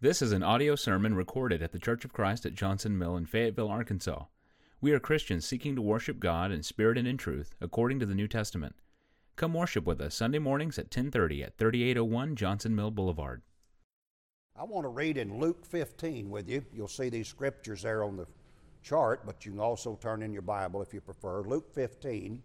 This 0.00 0.22
is 0.22 0.30
an 0.30 0.44
audio 0.44 0.76
sermon 0.76 1.14
recorded 1.14 1.60
at 1.60 1.72
the 1.72 1.78
Church 1.80 2.04
of 2.04 2.12
Christ 2.12 2.46
at 2.46 2.54
Johnson 2.54 2.96
Mill 2.96 3.16
in 3.16 3.26
Fayetteville, 3.26 3.68
Arkansas. 3.68 4.26
We 4.80 4.92
are 4.92 5.00
Christians 5.00 5.44
seeking 5.44 5.74
to 5.74 5.82
worship 5.82 6.20
God 6.20 6.52
in 6.52 6.62
spirit 6.62 6.96
and 6.96 7.08
in 7.08 7.16
truth, 7.16 7.56
according 7.60 7.98
to 7.98 8.06
the 8.06 8.14
New 8.14 8.28
Testament. 8.28 8.76
Come 9.34 9.54
worship 9.54 9.84
with 9.84 10.00
us 10.00 10.14
Sunday 10.14 10.38
mornings 10.38 10.78
at 10.78 10.92
10:30 10.92 11.42
at 11.42 11.58
3801 11.58 12.36
Johnson 12.36 12.76
Mill 12.76 12.92
Boulevard. 12.92 13.42
I 14.54 14.62
want 14.62 14.84
to 14.84 14.88
read 14.88 15.16
in 15.16 15.40
Luke 15.40 15.66
15 15.66 16.30
with 16.30 16.48
you. 16.48 16.64
You'll 16.72 16.86
see 16.86 17.08
these 17.08 17.26
scriptures 17.26 17.82
there 17.82 18.04
on 18.04 18.16
the 18.16 18.28
chart, 18.84 19.26
but 19.26 19.44
you 19.44 19.50
can 19.50 19.60
also 19.60 19.96
turn 19.96 20.22
in 20.22 20.32
your 20.32 20.42
Bible 20.42 20.80
if 20.80 20.94
you 20.94 21.00
prefer. 21.00 21.42
Luke 21.42 21.72
15, 21.72 22.40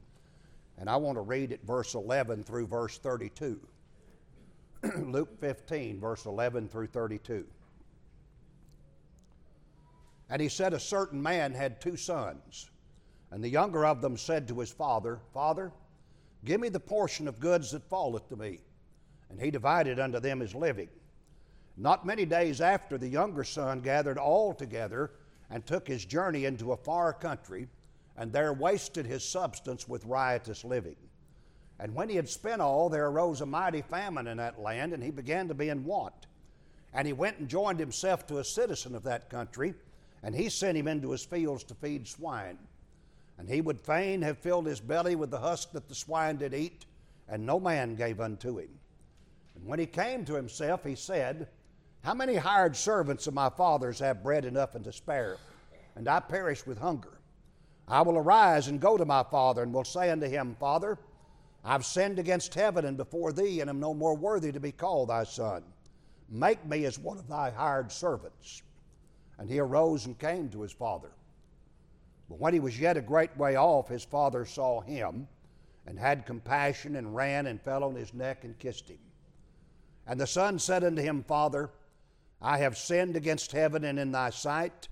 and 0.80 0.90
I 0.90 0.96
want 0.96 1.18
to 1.18 1.22
read 1.22 1.52
at 1.52 1.62
verse 1.62 1.94
11 1.94 2.46
through 2.46 2.66
verse 2.66 2.98
32. 2.98 3.62
Luke 4.98 5.40
15, 5.40 6.00
verse 6.00 6.26
11 6.26 6.68
through 6.68 6.88
32. 6.88 7.46
And 10.30 10.42
he 10.42 10.50
said, 10.50 10.74
A 10.74 10.80
certain 10.80 11.22
man 11.22 11.54
had 11.54 11.80
two 11.80 11.96
sons. 11.96 12.70
And 13.32 13.44
the 13.44 13.50
younger 13.50 13.86
of 13.86 14.02
them 14.02 14.18
said 14.18 14.48
to 14.48 14.60
his 14.60 14.72
father, 14.72 15.20
Father, 15.34 15.72
give 16.46 16.60
me 16.60 16.70
the 16.70 16.80
portion 16.80 17.28
of 17.28 17.40
goods 17.40 17.72
that 17.72 17.90
falleth 17.90 18.28
to 18.30 18.36
me. 18.36 18.60
And 19.30 19.40
he 19.40 19.52
divided 19.52 20.00
unto 20.00 20.20
them 20.20 20.40
his 20.40 20.54
living. 20.54 20.90
Not 21.78 22.06
many 22.06 22.26
days 22.26 22.62
after, 22.62 22.98
the 22.98 23.08
younger 23.08 23.44
son 23.44 23.82
gathered 23.82 24.18
all 24.18 24.54
together 24.54 25.12
and 25.50 25.66
took 25.66 25.88
his 25.88 26.06
journey 26.06 26.46
into 26.46 26.72
a 26.72 26.78
far 26.78 27.14
country, 27.14 27.68
and 28.18 28.32
there 28.32 28.54
wasted 28.54 29.06
his 29.06 29.28
substance 29.28 29.88
with 29.88 30.06
riotous 30.06 30.64
living. 30.64 30.96
And 31.80 31.96
when 31.96 32.10
he 32.10 32.16
had 32.16 32.30
spent 32.30 32.62
all, 32.62 32.90
there 32.90 33.08
arose 33.08 33.42
a 33.42 33.46
mighty 33.46 33.82
famine 33.82 34.28
in 34.28 34.38
that 34.38 34.62
land, 34.62 34.94
and 34.94 35.04
he 35.04 35.12
began 35.12 35.48
to 35.48 35.54
be 35.54 35.70
in 35.70 35.84
want. 35.84 36.28
And 36.94 37.08
he 37.08 37.14
went 37.14 37.40
and 37.40 37.50
joined 37.50 37.80
himself 37.80 38.28
to 38.28 38.38
a 38.38 38.44
citizen 38.44 38.96
of 38.96 39.04
that 39.04 39.30
country, 39.30 39.74
and 40.22 40.36
he 40.36 40.50
sent 40.50 40.78
him 40.78 40.88
into 40.88 41.12
his 41.12 41.26
fields 41.26 41.64
to 41.66 41.76
feed 41.76 42.08
swine. 42.08 42.58
And 43.38 43.50
he 43.50 43.62
would 43.62 43.82
fain 43.82 44.22
have 44.22 44.38
filled 44.38 44.68
his 44.68 44.80
belly 44.80 45.16
with 45.16 45.32
the 45.32 45.40
husk 45.40 45.72
that 45.72 45.90
the 45.90 45.96
swine 45.96 46.38
did 46.38 46.54
eat, 46.54 46.86
and 47.28 47.46
no 47.46 47.60
man 47.60 47.96
gave 47.96 48.22
unto 48.22 48.60
him. 48.60 48.70
And 49.56 49.66
when 49.66 49.80
he 49.80 49.86
came 49.86 50.24
to 50.26 50.36
himself, 50.36 50.84
he 50.84 50.96
said, 50.96 51.48
How 52.04 52.14
many 52.14 52.36
hired 52.36 52.76
servants 52.76 53.28
of 53.28 53.34
my 53.34 53.50
father's 53.50 54.00
have 54.00 54.24
bread 54.24 54.46
enough 54.46 54.76
and 54.76 54.84
to 54.86 54.94
spare, 54.94 55.38
and 55.96 56.08
I 56.08 56.20
perish 56.20 56.66
with 56.66 56.78
hunger? 56.78 57.18
I 57.88 58.02
will 58.04 58.18
arise 58.18 58.68
and 58.68 58.80
go 58.80 58.98
to 58.98 59.06
my 59.06 59.24
father, 59.24 59.64
and 59.64 59.74
will 59.74 59.84
say 59.84 60.10
unto 60.10 60.28
him, 60.28 60.56
Father, 60.60 60.98
I've 61.64 61.86
sinned 61.86 62.20
against 62.20 62.54
heaven 62.54 62.86
and 62.86 62.98
before 62.98 63.32
thee, 63.32 63.62
and 63.62 63.70
am 63.70 63.80
no 63.80 63.94
more 63.94 64.16
worthy 64.16 64.52
to 64.52 64.60
be 64.60 64.72
called 64.72 65.10
thy 65.10 65.24
son. 65.24 65.64
Make 66.30 66.66
me 66.66 66.86
as 66.86 67.00
one 67.00 67.18
of 67.18 67.28
thy 67.28 67.52
hired 67.52 67.92
servants. 67.92 68.64
And 69.38 69.50
he 69.50 69.60
arose 69.60 70.06
and 70.06 70.18
came 70.20 70.50
to 70.50 70.62
his 70.62 70.74
father. 70.74 71.12
But 72.30 72.40
when 72.40 72.54
he 72.54 72.60
was 72.60 72.80
yet 72.80 72.98
a 72.98 73.02
great 73.02 73.36
way 73.38 73.56
off, 73.56 73.88
his 73.88 74.04
father 74.04 74.46
saw 74.46 74.82
him, 74.82 75.28
and 75.86 76.00
had 76.00 76.26
compassion, 76.26 76.96
and 76.96 77.16
ran 77.16 77.46
and 77.48 77.62
fell 77.62 77.84
on 77.84 77.96
his 77.96 78.14
neck 78.14 78.44
and 78.44 78.58
kissed 78.60 78.90
him. 78.90 79.00
And 80.06 80.20
the 80.20 80.28
son 80.28 80.60
said 80.60 80.84
unto 80.84 81.02
him, 81.02 81.24
Father, 81.24 81.70
I 82.42 82.58
have 82.58 82.78
sinned 82.78 83.16
against 83.16 83.54
heaven 83.54 83.86
and 83.86 83.98
in 83.98 84.12
thy 84.12 84.32
sight, 84.32 84.90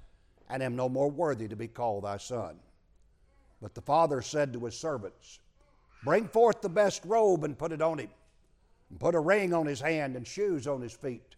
and 0.49 0.63
am 0.63 0.75
no 0.75 0.87
more 0.87 1.09
worthy 1.09 1.47
to 1.49 1.55
be 1.55 1.67
called 1.67 2.05
thy 2.05 2.17
son. 2.17 2.59
But 3.61 3.75
the 3.75 3.81
father 3.81 4.21
said 4.21 4.53
to 4.53 4.65
his 4.65 4.77
servants, 4.77 5.39
Bring 6.03 6.27
forth 6.27 6.61
the 6.61 6.69
best 6.69 7.03
robe 7.05 7.43
and 7.43 7.57
put 7.57 7.71
it 7.71 7.81
on 7.81 7.99
him, 7.99 8.09
and 8.89 8.99
put 8.99 9.15
a 9.15 9.19
ring 9.19 9.53
on 9.53 9.67
his 9.67 9.81
hand 9.81 10.15
and 10.15 10.27
shoes 10.27 10.67
on 10.67 10.81
his 10.81 10.93
feet. 10.93 11.35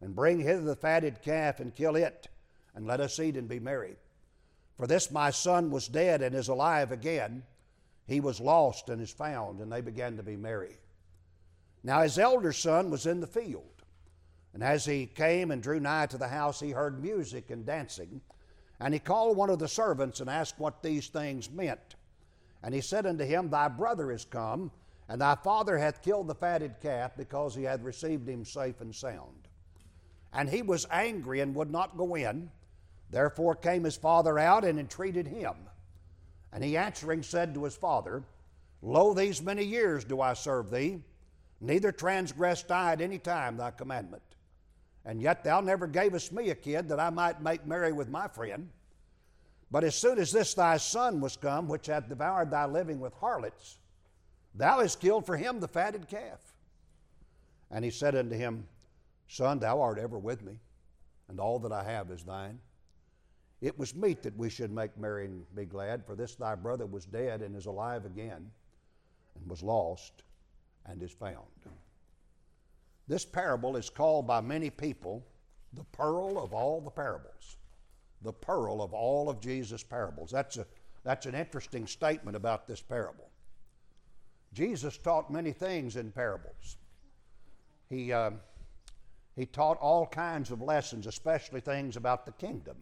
And 0.00 0.14
bring 0.14 0.38
hither 0.40 0.62
the 0.62 0.76
fatted 0.76 1.22
calf 1.22 1.58
and 1.58 1.74
kill 1.74 1.96
it, 1.96 2.28
and 2.74 2.86
let 2.86 3.00
us 3.00 3.18
eat 3.18 3.36
and 3.36 3.48
be 3.48 3.58
merry. 3.58 3.96
For 4.76 4.86
this 4.86 5.10
my 5.10 5.30
son 5.30 5.70
was 5.70 5.88
dead 5.88 6.22
and 6.22 6.34
is 6.34 6.48
alive 6.48 6.92
again. 6.92 7.42
He 8.06 8.20
was 8.20 8.40
lost 8.40 8.88
and 8.88 9.02
is 9.02 9.10
found, 9.10 9.60
and 9.60 9.72
they 9.72 9.80
began 9.80 10.16
to 10.16 10.22
be 10.22 10.36
merry. 10.36 10.78
Now 11.82 12.02
his 12.02 12.18
elder 12.18 12.52
son 12.52 12.90
was 12.90 13.06
in 13.06 13.20
the 13.20 13.26
field. 13.26 13.64
And 14.54 14.62
as 14.62 14.84
he 14.84 15.06
came 15.06 15.50
and 15.50 15.62
drew 15.62 15.80
nigh 15.80 16.06
to 16.06 16.18
the 16.18 16.28
house, 16.28 16.60
he 16.60 16.70
heard 16.70 17.02
music 17.02 17.50
and 17.50 17.66
dancing. 17.66 18.20
And 18.80 18.94
he 18.94 19.00
called 19.00 19.36
one 19.36 19.50
of 19.50 19.58
the 19.58 19.68
servants 19.68 20.20
and 20.20 20.30
asked 20.30 20.58
what 20.58 20.82
these 20.82 21.08
things 21.08 21.50
meant. 21.50 21.96
And 22.62 22.74
he 22.74 22.80
said 22.80 23.06
unto 23.06 23.24
him, 23.24 23.50
Thy 23.50 23.68
brother 23.68 24.10
is 24.10 24.24
come, 24.24 24.70
and 25.08 25.20
thy 25.20 25.36
father 25.36 25.78
hath 25.78 26.02
killed 26.02 26.28
the 26.28 26.34
fatted 26.34 26.76
calf, 26.82 27.12
because 27.16 27.54
he 27.54 27.62
hath 27.62 27.82
received 27.82 28.28
him 28.28 28.44
safe 28.44 28.80
and 28.80 28.94
sound. 28.94 29.48
And 30.32 30.48
he 30.48 30.62
was 30.62 30.86
angry 30.90 31.40
and 31.40 31.54
would 31.54 31.70
not 31.70 31.96
go 31.96 32.14
in. 32.14 32.50
Therefore 33.10 33.54
came 33.54 33.84
his 33.84 33.96
father 33.96 34.38
out 34.38 34.64
and 34.64 34.78
entreated 34.78 35.26
him. 35.26 35.54
And 36.52 36.62
he 36.62 36.76
answering 36.76 37.22
said 37.22 37.54
to 37.54 37.64
his 37.64 37.76
father, 37.76 38.22
Lo, 38.82 39.14
these 39.14 39.42
many 39.42 39.64
years 39.64 40.04
do 40.04 40.20
I 40.20 40.34
serve 40.34 40.70
thee, 40.70 41.00
neither 41.60 41.90
transgressed 41.90 42.70
I 42.70 42.92
at 42.92 43.00
any 43.00 43.18
time 43.18 43.56
thy 43.56 43.70
commandment. 43.70 44.22
And 45.04 45.22
yet 45.22 45.42
thou 45.42 45.60
never 45.60 45.86
gavest 45.86 46.32
me 46.32 46.50
a 46.50 46.54
kid 46.54 46.90
that 46.90 47.00
I 47.00 47.10
might 47.10 47.42
make 47.42 47.66
merry 47.66 47.92
with 47.92 48.08
my 48.08 48.28
friend. 48.28 48.68
But 49.70 49.84
as 49.84 49.94
soon 49.94 50.18
as 50.18 50.32
this 50.32 50.54
thy 50.54 50.78
son 50.78 51.20
was 51.20 51.36
come, 51.36 51.68
which 51.68 51.86
hath 51.86 52.08
devoured 52.08 52.50
thy 52.50 52.64
living 52.64 53.00
with 53.00 53.12
harlots, 53.14 53.78
thou 54.54 54.80
hast 54.80 55.00
killed 55.00 55.26
for 55.26 55.36
him 55.36 55.60
the 55.60 55.68
fatted 55.68 56.08
calf. 56.08 56.40
And 57.70 57.84
he 57.84 57.90
said 57.90 58.14
unto 58.14 58.34
him, 58.34 58.66
Son, 59.28 59.58
thou 59.58 59.80
art 59.82 59.98
ever 59.98 60.18
with 60.18 60.42
me, 60.42 60.58
and 61.28 61.38
all 61.38 61.58
that 61.58 61.72
I 61.72 61.84
have 61.84 62.10
is 62.10 62.24
thine. 62.24 62.58
It 63.60 63.78
was 63.78 63.94
meet 63.94 64.22
that 64.22 64.36
we 64.38 64.48
should 64.48 64.70
make 64.70 64.96
merry 64.96 65.26
and 65.26 65.44
be 65.54 65.66
glad, 65.66 66.06
for 66.06 66.14
this 66.14 66.34
thy 66.34 66.54
brother 66.54 66.86
was 66.86 67.04
dead 67.04 67.42
and 67.42 67.54
is 67.54 67.66
alive 67.66 68.06
again, 68.06 68.50
and 69.34 69.50
was 69.50 69.62
lost 69.62 70.22
and 70.86 71.02
is 71.02 71.12
found. 71.12 71.44
This 73.06 73.26
parable 73.26 73.76
is 73.76 73.90
called 73.90 74.26
by 74.26 74.40
many 74.40 74.70
people 74.70 75.26
the 75.74 75.84
pearl 75.92 76.38
of 76.38 76.54
all 76.54 76.80
the 76.80 76.90
parables 76.90 77.57
the 78.22 78.32
pearl 78.32 78.82
of 78.82 78.92
all 78.92 79.28
of 79.28 79.40
Jesus' 79.40 79.82
parables. 79.82 80.30
That's, 80.30 80.56
a, 80.56 80.66
that's 81.04 81.26
an 81.26 81.34
interesting 81.34 81.86
statement 81.86 82.36
about 82.36 82.66
this 82.66 82.80
parable. 82.80 83.28
Jesus 84.52 84.96
taught 84.98 85.30
many 85.30 85.52
things 85.52 85.96
in 85.96 86.10
parables. 86.10 86.76
He, 87.88 88.12
uh, 88.12 88.30
he 89.36 89.46
taught 89.46 89.78
all 89.78 90.06
kinds 90.06 90.50
of 90.50 90.60
lessons, 90.60 91.06
especially 91.06 91.60
things 91.60 91.96
about 91.96 92.26
the 92.26 92.32
kingdom, 92.32 92.76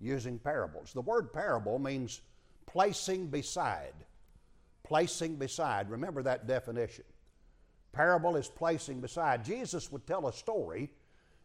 using 0.00 0.38
parables. 0.38 0.92
The 0.92 1.00
word 1.00 1.32
parable 1.32 1.78
means 1.78 2.20
placing 2.66 3.28
beside. 3.28 3.94
Placing 4.82 5.36
beside. 5.36 5.90
Remember 5.90 6.22
that 6.22 6.46
definition. 6.46 7.04
Parable 7.92 8.36
is 8.36 8.48
placing 8.48 9.00
beside. 9.00 9.44
Jesus 9.44 9.92
would 9.92 10.06
tell 10.06 10.26
a 10.26 10.32
story, 10.32 10.90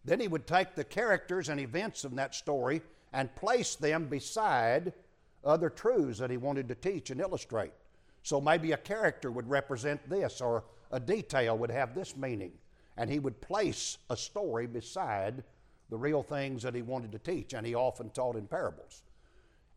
then 0.04 0.20
he 0.20 0.28
would 0.28 0.48
take 0.48 0.74
the 0.74 0.84
characters 0.84 1.50
and 1.50 1.60
events 1.60 2.04
of 2.04 2.16
that 2.16 2.34
story 2.34 2.82
and 3.14 3.34
place 3.36 3.76
them 3.76 4.06
beside 4.08 4.94
other 5.44 5.70
truths 5.70 6.20
that 6.20 6.30
he 6.30 6.38
wanted 6.38 6.68
to 6.68 6.76
teach 6.76 7.10
and 7.10 7.22
illustrate. 7.22 7.72
So 8.24 8.42
maybe 8.42 8.72
a 8.74 8.78
character 8.78 9.32
would 9.32 9.50
represent 9.50 10.08
this, 10.10 10.42
or 10.42 10.64
a 10.92 11.00
detail 11.00 11.58
would 11.58 11.72
have 11.72 11.96
this 11.96 12.16
meaning, 12.16 12.52
and 12.98 13.10
he 13.10 13.20
would 13.20 13.40
place 13.42 13.98
a 14.10 14.18
story 14.18 14.68
beside 14.68 15.44
the 15.90 15.98
real 15.98 16.22
things 16.22 16.62
that 16.64 16.76
he 16.76 16.82
wanted 16.82 17.12
to 17.14 17.20
teach, 17.20 17.54
and 17.54 17.66
he 17.66 17.76
often 17.76 18.10
taught 18.10 18.36
in 18.36 18.46
parables. 18.46 19.02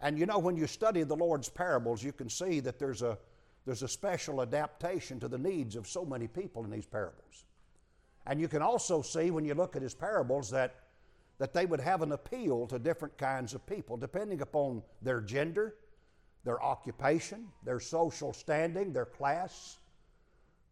And 0.01 0.19
you 0.19 0.27
know, 0.27 0.39
when 0.39 0.57
you 0.57 0.67
study 0.67 1.05
the 1.05 1.17
Lord's 1.17 1.49
parables, 1.49 2.03
you 2.03 2.13
can 2.13 2.29
see 2.29 2.61
that 2.61 2.79
there's 2.79 3.03
a, 3.03 3.17
there's 3.65 3.83
a 3.83 3.89
special 3.89 4.43
adaptation 4.43 5.21
to 5.21 5.29
the 5.29 5.39
needs 5.39 5.77
of 5.77 5.87
so 5.87 6.05
many 6.05 6.27
people 6.27 6.65
in 6.65 6.71
these 6.71 6.87
parables. 6.87 7.45
And 8.27 8.41
you 8.41 8.49
can 8.49 8.63
also 8.63 9.03
see 9.03 9.31
when 9.31 9.45
you 9.45 9.55
look 9.55 9.77
at 9.77 9.83
his 9.83 9.95
parables 9.95 10.51
that 10.51 10.75
that 11.43 11.53
they 11.53 11.67
would 11.67 11.81
have 11.81 12.03
an 12.03 12.13
appeal 12.13 12.69
to 12.69 12.79
different 12.79 13.19
kinds 13.19 13.53
of 13.53 13.67
people, 13.67 13.97
depending 13.97 14.43
upon 14.43 14.81
their 15.03 15.21
gender, 15.21 15.75
their 16.45 16.63
occupation, 16.63 17.49
their 17.65 17.81
social 17.81 18.33
standing, 18.33 18.93
their 18.93 19.07
class. 19.07 19.79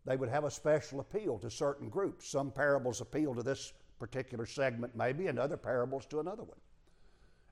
They 0.07 0.15
would 0.15 0.29
have 0.29 0.45
a 0.45 0.51
special 0.51 1.01
appeal 1.01 1.41
to 1.41 1.51
certain 1.51 1.89
groups. 1.89 2.29
Some 2.29 2.53
parables 2.53 3.01
appeal 3.01 3.35
to 3.35 3.43
this 3.43 3.73
particular 3.99 4.47
segment, 4.47 4.95
maybe, 4.95 5.27
and 5.27 5.41
other 5.41 5.57
parables 5.57 6.07
to 6.07 6.21
another 6.21 6.45
one. 6.45 6.59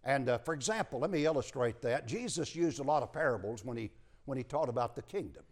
And 0.05 0.29
uh, 0.29 0.38
for 0.38 0.55
example, 0.55 1.00
let 1.00 1.11
me 1.11 1.25
illustrate 1.25 1.82
that. 1.82 2.06
Jesus 2.06 2.55
used 2.55 2.79
a 2.79 2.85
lot 2.85 3.03
of 3.03 3.12
parables 3.12 3.64
when 3.64 3.76
he, 3.76 3.91
when 4.26 4.38
he 4.38 4.44
taught 4.44 4.69
about 4.69 4.94
the 4.94 5.03
kingdom. 5.03 5.43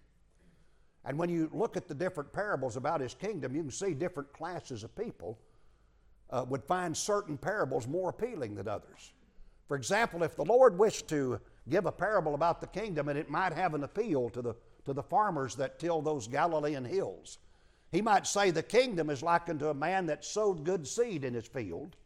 And 1.04 1.18
when 1.18 1.30
you 1.30 1.50
look 1.52 1.76
at 1.76 1.88
the 1.88 1.94
different 1.94 2.32
parables 2.32 2.76
about 2.76 3.00
his 3.00 3.14
kingdom, 3.14 3.56
you 3.56 3.62
can 3.62 3.72
see 3.72 3.92
different 3.92 4.32
classes 4.32 4.84
of 4.84 4.94
people 4.94 5.36
uh, 6.36 6.44
would 6.44 6.62
find 6.62 6.94
certain 6.94 7.38
parables 7.38 7.88
more 7.88 8.10
appealing 8.10 8.54
than 8.54 8.68
others. 8.68 9.12
For 9.68 9.76
example, 9.76 10.22
if 10.22 10.36
the 10.36 10.44
Lord 10.44 10.78
wished 10.78 11.08
to 11.08 11.40
give 11.68 11.86
a 11.86 11.92
parable 11.92 12.34
about 12.34 12.60
the 12.60 12.66
kingdom 12.66 13.08
and 13.08 13.18
it 13.18 13.30
might 13.30 13.54
have 13.54 13.72
an 13.74 13.84
appeal 13.84 14.28
to 14.30 14.42
the, 14.42 14.54
to 14.84 14.92
the 14.92 15.02
farmers 15.02 15.54
that 15.56 15.78
till 15.78 16.02
those 16.02 16.28
Galilean 16.28 16.84
hills, 16.84 17.38
He 17.92 18.02
might 18.02 18.26
say 18.26 18.50
the 18.50 18.62
kingdom 18.62 19.10
is 19.10 19.22
like 19.22 19.48
unto 19.48 19.68
a 19.68 19.74
man 19.74 20.06
that 20.06 20.24
sowed 20.24 20.64
good 20.64 20.86
seed 20.86 21.24
in 21.24 21.34
his 21.34 21.46
field, 21.46 21.96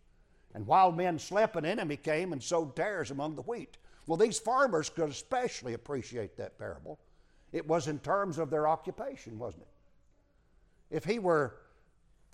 and 0.54 0.66
while 0.66 0.92
men 0.92 1.18
slept, 1.18 1.56
an 1.56 1.64
enemy 1.64 1.96
came 1.96 2.32
and 2.32 2.42
sowed 2.42 2.76
tares 2.76 3.10
among 3.10 3.34
the 3.34 3.42
wheat. 3.42 3.76
Well, 4.06 4.16
these 4.16 4.38
farmers 4.38 4.90
could 4.90 5.10
especially 5.10 5.74
appreciate 5.74 6.36
that 6.36 6.58
parable. 6.58 6.98
It 7.52 7.66
was 7.66 7.88
in 7.88 7.98
terms 8.00 8.38
of 8.38 8.50
their 8.50 8.68
occupation, 8.68 9.38
wasn't 9.38 9.62
it? 9.62 10.96
If 10.96 11.04
he 11.04 11.18
were 11.18 11.56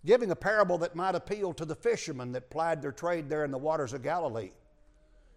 giving 0.05 0.31
a 0.31 0.37
parable 0.37 0.79
that 0.79 0.95
might 0.95 1.15
appeal 1.15 1.53
to 1.55 1.65
the 1.65 1.75
fishermen 1.75 2.33
that 2.33 2.51
plied 2.51 2.83
their 2.83 2.93
trade 2.93 3.29
there 3.29 3.45
in 3.45 3.51
the 3.51 3.59
waters 3.59 3.93
of 3.93 4.03
Galilee, 4.03 4.51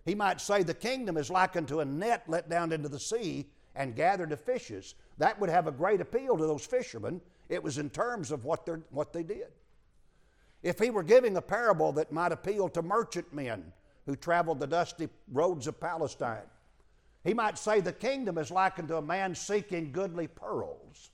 he 0.06 0.16
might 0.16 0.42
say, 0.42 0.64
The 0.64 0.74
kingdom 0.74 1.18
is 1.18 1.30
likened 1.30 1.68
to 1.70 1.80
a 1.80 1.86
net 1.86 2.24
let 2.28 2.50
down 2.50 2.72
into 2.72 2.90
the 2.90 3.00
sea 3.00 3.48
and 3.76 3.96
gathered 3.96 4.32
of 4.32 4.42
fishes. 4.42 4.96
That 5.18 5.40
would 5.40 5.50
have 5.50 5.68
a 5.68 5.72
great 5.72 6.02
appeal 6.02 6.38
to 6.38 6.46
those 6.46 6.66
fishermen. 6.66 7.22
It 7.48 7.64
was 7.64 7.78
in 7.78 7.90
terms 7.90 8.32
of 8.32 8.46
what, 8.46 8.68
what 8.92 9.14
they 9.14 9.24
did. 9.24 9.48
If 10.62 10.80
he 10.80 10.90
were 10.90 11.04
giving 11.04 11.38
a 11.38 11.42
parable 11.42 11.92
that 11.94 12.12
might 12.12 12.32
appeal 12.32 12.70
to 12.70 12.82
merchantmen 12.82 13.72
who 14.06 14.16
traveled 14.16 14.60
the 14.60 14.68
dusty 14.68 15.10
roads 15.32 15.68
of 15.68 15.80
Palestine, 15.80 16.48
he 17.24 17.34
might 17.34 17.58
say 17.58 17.80
the 17.80 17.94
kingdom 17.94 18.38
is 18.38 18.52
likened 18.52 18.88
to 18.90 18.98
a 18.98 19.02
man 19.02 19.36
seeking 19.36 19.92
goodly 19.92 20.28
pearls, 20.28 21.12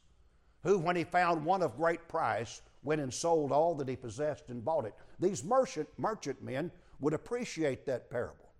who, 0.63 0.77
when 0.77 0.95
he 0.95 1.03
found 1.03 1.44
one 1.44 1.62
of 1.62 1.77
great 1.77 2.07
price, 2.07 2.62
went 2.86 3.02
and 3.02 3.14
sold 3.14 3.52
all 3.52 3.76
that 3.76 3.90
he 3.90 3.96
possessed 3.96 4.50
and 4.50 4.64
bought 4.64 4.86
it. 4.86 4.94
These 5.20 5.44
merchant, 5.44 5.90
merchant 5.98 6.42
men 6.42 6.72
would 7.00 7.14
appreciate 7.14 7.86
that 7.86 8.10
parable. 8.10 8.52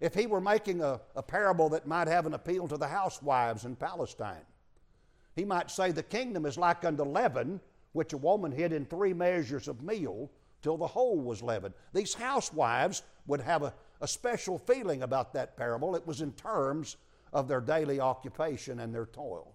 If 0.00 0.14
he 0.14 0.26
were 0.26 0.40
making 0.40 0.82
a, 0.82 1.00
a 1.16 1.22
parable 1.22 1.68
that 1.70 1.86
might 1.86 2.08
have 2.08 2.26
an 2.26 2.34
appeal 2.34 2.68
to 2.68 2.76
the 2.76 2.88
housewives 2.88 3.64
in 3.64 3.76
Palestine, 3.76 4.44
he 5.34 5.44
might 5.44 5.70
say, 5.70 5.92
The 5.92 6.02
kingdom 6.02 6.46
is 6.46 6.58
like 6.58 6.84
unto 6.84 7.04
leaven, 7.04 7.60
which 7.92 8.12
a 8.12 8.18
woman 8.18 8.52
hid 8.52 8.72
in 8.72 8.84
three 8.84 9.14
measures 9.14 9.68
of 9.68 9.82
meal 9.82 10.30
till 10.62 10.76
the 10.76 10.86
whole 10.86 11.20
was 11.20 11.42
leavened. 11.42 11.74
These 11.92 12.14
housewives 12.14 13.02
would 13.26 13.40
have 13.40 13.62
a, 13.62 13.74
a 14.00 14.08
special 14.08 14.58
feeling 14.58 15.02
about 15.02 15.32
that 15.34 15.56
parable. 15.56 15.94
It 15.94 16.06
was 16.06 16.20
in 16.20 16.32
terms 16.32 16.96
of 17.32 17.48
their 17.48 17.60
daily 17.60 18.00
occupation 18.00 18.80
and 18.80 18.94
their 18.94 19.06
toil. 19.06 19.54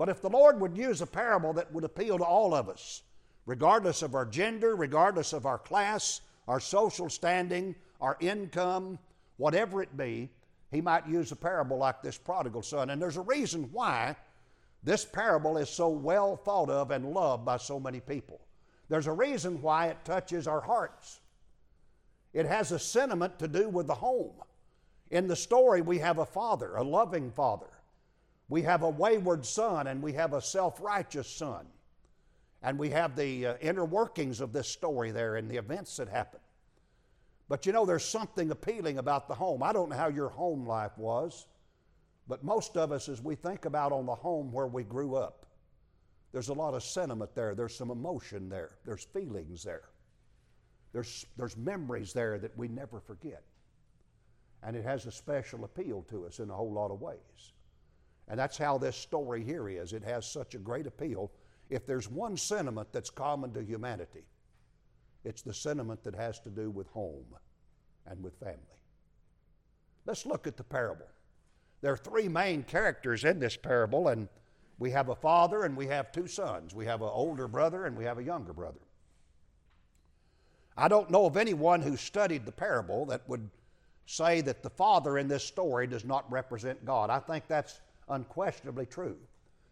But 0.00 0.08
if 0.08 0.22
the 0.22 0.30
Lord 0.30 0.58
would 0.62 0.78
use 0.78 1.02
a 1.02 1.06
parable 1.06 1.52
that 1.52 1.70
would 1.74 1.84
appeal 1.84 2.16
to 2.16 2.24
all 2.24 2.54
of 2.54 2.70
us, 2.70 3.02
regardless 3.44 4.00
of 4.00 4.14
our 4.14 4.24
gender, 4.24 4.74
regardless 4.74 5.34
of 5.34 5.44
our 5.44 5.58
class, 5.58 6.22
our 6.48 6.58
social 6.58 7.10
standing, 7.10 7.74
our 8.00 8.16
income, 8.18 8.98
whatever 9.36 9.82
it 9.82 9.94
be, 9.98 10.30
he 10.70 10.80
might 10.80 11.06
use 11.06 11.32
a 11.32 11.36
parable 11.36 11.76
like 11.76 12.00
this 12.00 12.16
prodigal 12.16 12.62
son. 12.62 12.88
And 12.88 13.02
there's 13.02 13.18
a 13.18 13.20
reason 13.20 13.68
why 13.72 14.16
this 14.82 15.04
parable 15.04 15.58
is 15.58 15.68
so 15.68 15.90
well 15.90 16.34
thought 16.34 16.70
of 16.70 16.92
and 16.92 17.12
loved 17.12 17.44
by 17.44 17.58
so 17.58 17.78
many 17.78 18.00
people. 18.00 18.40
There's 18.88 19.06
a 19.06 19.12
reason 19.12 19.60
why 19.60 19.88
it 19.88 20.02
touches 20.06 20.48
our 20.48 20.62
hearts. 20.62 21.20
It 22.32 22.46
has 22.46 22.72
a 22.72 22.78
sentiment 22.78 23.38
to 23.38 23.48
do 23.48 23.68
with 23.68 23.86
the 23.86 23.96
home. 23.96 24.32
In 25.10 25.28
the 25.28 25.36
story, 25.36 25.82
we 25.82 25.98
have 25.98 26.16
a 26.16 26.24
father, 26.24 26.76
a 26.76 26.82
loving 26.82 27.30
father. 27.30 27.68
We 28.50 28.62
have 28.62 28.82
a 28.82 28.90
wayward 28.90 29.46
son, 29.46 29.86
and 29.86 30.02
we 30.02 30.12
have 30.14 30.34
a 30.34 30.42
self 30.42 30.80
righteous 30.80 31.28
son. 31.28 31.66
And 32.62 32.78
we 32.78 32.90
have 32.90 33.16
the 33.16 33.46
uh, 33.46 33.54
inner 33.62 33.86
workings 33.86 34.42
of 34.42 34.52
this 34.52 34.68
story 34.68 35.12
there 35.12 35.36
and 35.36 35.48
the 35.48 35.56
events 35.56 35.96
that 35.96 36.08
happen. 36.08 36.40
But 37.48 37.64
you 37.64 37.72
know, 37.72 37.86
there's 37.86 38.04
something 38.04 38.50
appealing 38.50 38.98
about 38.98 39.28
the 39.28 39.34
home. 39.34 39.62
I 39.62 39.72
don't 39.72 39.88
know 39.88 39.96
how 39.96 40.08
your 40.08 40.28
home 40.28 40.66
life 40.66 40.98
was, 40.98 41.46
but 42.28 42.44
most 42.44 42.76
of 42.76 42.92
us, 42.92 43.08
as 43.08 43.22
we 43.22 43.34
think 43.34 43.64
about 43.64 43.92
on 43.92 44.04
the 44.04 44.14
home 44.14 44.52
where 44.52 44.66
we 44.66 44.82
grew 44.82 45.14
up, 45.14 45.46
there's 46.32 46.48
a 46.48 46.54
lot 46.54 46.74
of 46.74 46.82
sentiment 46.82 47.34
there. 47.34 47.54
There's 47.54 47.74
some 47.74 47.90
emotion 47.90 48.48
there. 48.48 48.72
There's 48.84 49.04
feelings 49.04 49.62
there. 49.62 49.88
There's, 50.92 51.24
there's 51.36 51.56
memories 51.56 52.12
there 52.12 52.38
that 52.38 52.56
we 52.58 52.68
never 52.68 53.00
forget. 53.00 53.42
And 54.62 54.76
it 54.76 54.84
has 54.84 55.06
a 55.06 55.12
special 55.12 55.64
appeal 55.64 56.04
to 56.10 56.26
us 56.26 56.40
in 56.40 56.50
a 56.50 56.54
whole 56.54 56.72
lot 56.72 56.90
of 56.90 57.00
ways. 57.00 57.52
And 58.30 58.38
that's 58.38 58.56
how 58.56 58.78
this 58.78 58.96
story 58.96 59.42
here 59.42 59.68
is. 59.68 59.92
It 59.92 60.04
has 60.04 60.24
such 60.24 60.54
a 60.54 60.58
great 60.58 60.86
appeal. 60.86 61.32
If 61.68 61.84
there's 61.84 62.08
one 62.08 62.36
sentiment 62.36 62.88
that's 62.92 63.10
common 63.10 63.52
to 63.54 63.62
humanity, 63.62 64.22
it's 65.24 65.42
the 65.42 65.52
sentiment 65.52 66.04
that 66.04 66.14
has 66.14 66.38
to 66.40 66.48
do 66.48 66.70
with 66.70 66.86
home 66.88 67.26
and 68.06 68.22
with 68.22 68.36
family. 68.36 68.56
Let's 70.06 70.24
look 70.24 70.46
at 70.46 70.56
the 70.56 70.64
parable. 70.64 71.08
There 71.80 71.92
are 71.92 71.96
three 71.96 72.28
main 72.28 72.62
characters 72.62 73.24
in 73.24 73.40
this 73.40 73.56
parable, 73.56 74.08
and 74.08 74.28
we 74.78 74.92
have 74.92 75.08
a 75.08 75.16
father 75.16 75.64
and 75.64 75.76
we 75.76 75.88
have 75.88 76.12
two 76.12 76.28
sons. 76.28 76.74
We 76.74 76.86
have 76.86 77.02
an 77.02 77.10
older 77.12 77.48
brother 77.48 77.84
and 77.84 77.96
we 77.96 78.04
have 78.04 78.18
a 78.18 78.24
younger 78.24 78.52
brother. 78.52 78.80
I 80.76 80.88
don't 80.88 81.10
know 81.10 81.26
of 81.26 81.36
anyone 81.36 81.82
who 81.82 81.96
studied 81.96 82.46
the 82.46 82.52
parable 82.52 83.06
that 83.06 83.28
would 83.28 83.50
say 84.06 84.40
that 84.40 84.62
the 84.62 84.70
father 84.70 85.18
in 85.18 85.28
this 85.28 85.44
story 85.44 85.86
does 85.86 86.04
not 86.04 86.30
represent 86.30 86.84
God. 86.84 87.10
I 87.10 87.18
think 87.18 87.46
that's 87.46 87.80
unquestionably 88.10 88.86
true. 88.86 89.16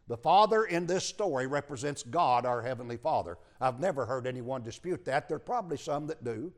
The 0.09 0.17
Father 0.17 0.65
in 0.65 0.87
this 0.87 1.05
story 1.05 1.47
represents 1.47 2.03
God, 2.03 2.47
our 2.47 2.63
Heavenly 2.63 2.97
Father. 2.97 3.37
I've 3.61 3.79
never 3.79 4.07
heard 4.07 4.27
anyone 4.27 4.63
dispute 4.63 5.05
that. 5.05 5.29
There 5.29 5.37
are 5.37 5.41
probably 5.41 5.77
some 5.77 6.07
that 6.07 6.25
do, 6.25 6.53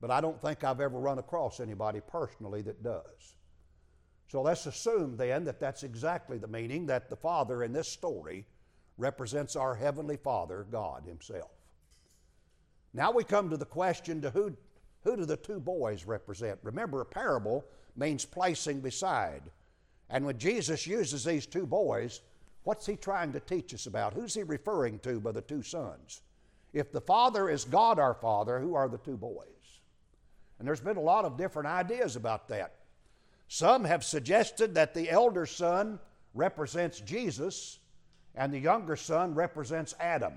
but 0.00 0.10
I 0.10 0.22
don't 0.22 0.40
think 0.40 0.64
I've 0.64 0.80
ever 0.80 0.98
run 0.98 1.18
across 1.18 1.60
anybody 1.60 2.00
personally 2.06 2.62
that 2.62 2.82
does. 2.82 3.34
So 4.28 4.40
let's 4.40 4.64
assume 4.64 5.16
then 5.16 5.44
that 5.44 5.60
that's 5.60 5.82
exactly 5.82 6.38
the 6.38 6.48
meaning 6.48 6.86
that 6.86 7.10
the 7.10 7.16
Father 7.16 7.62
in 7.62 7.72
this 7.72 7.88
story 7.88 8.46
represents 8.96 9.56
our 9.56 9.74
Heavenly 9.74 10.16
Father, 10.16 10.66
God 10.70 11.04
Himself. 11.06 11.50
Now 12.94 13.10
we 13.10 13.24
come 13.24 13.50
to 13.50 13.56
the 13.56 13.66
question 13.66 14.22
to 14.22 14.30
who, 14.30 14.56
who 15.02 15.16
do 15.16 15.26
the 15.26 15.36
two 15.36 15.60
boys 15.60 16.06
represent? 16.06 16.58
Remember, 16.62 17.00
a 17.00 17.06
parable 17.06 17.66
means 17.96 18.24
placing 18.24 18.80
beside. 18.80 19.42
And 20.14 20.24
when 20.24 20.38
Jesus 20.38 20.86
uses 20.86 21.24
these 21.24 21.44
two 21.44 21.66
boys, 21.66 22.22
What's 22.64 22.86
he 22.86 22.96
trying 22.96 23.32
to 23.32 23.40
teach 23.40 23.74
us 23.74 23.86
about? 23.86 24.14
Who's 24.14 24.34
he 24.34 24.42
referring 24.42 24.98
to 25.00 25.20
by 25.20 25.32
the 25.32 25.42
two 25.42 25.62
sons? 25.62 26.22
If 26.72 26.90
the 26.90 27.00
Father 27.00 27.48
is 27.48 27.64
God 27.64 27.98
our 27.98 28.14
Father, 28.14 28.58
who 28.58 28.74
are 28.74 28.88
the 28.88 28.98
two 28.98 29.16
boys? 29.16 29.44
And 30.58 30.66
there's 30.66 30.80
been 30.80 30.96
a 30.96 31.00
lot 31.00 31.26
of 31.26 31.36
different 31.36 31.68
ideas 31.68 32.16
about 32.16 32.48
that. 32.48 32.76
Some 33.48 33.84
have 33.84 34.02
suggested 34.02 34.74
that 34.74 34.94
the 34.94 35.10
elder 35.10 35.44
son 35.44 36.00
represents 36.32 37.00
Jesus 37.00 37.78
and 38.34 38.52
the 38.52 38.58
younger 38.58 38.96
son 38.96 39.34
represents 39.34 39.94
Adam. 40.00 40.32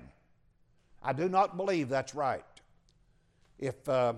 I 1.02 1.14
do 1.14 1.28
not 1.28 1.56
believe 1.56 1.88
that's 1.88 2.14
right. 2.14 2.44
If, 3.58 3.88
uh, 3.88 4.14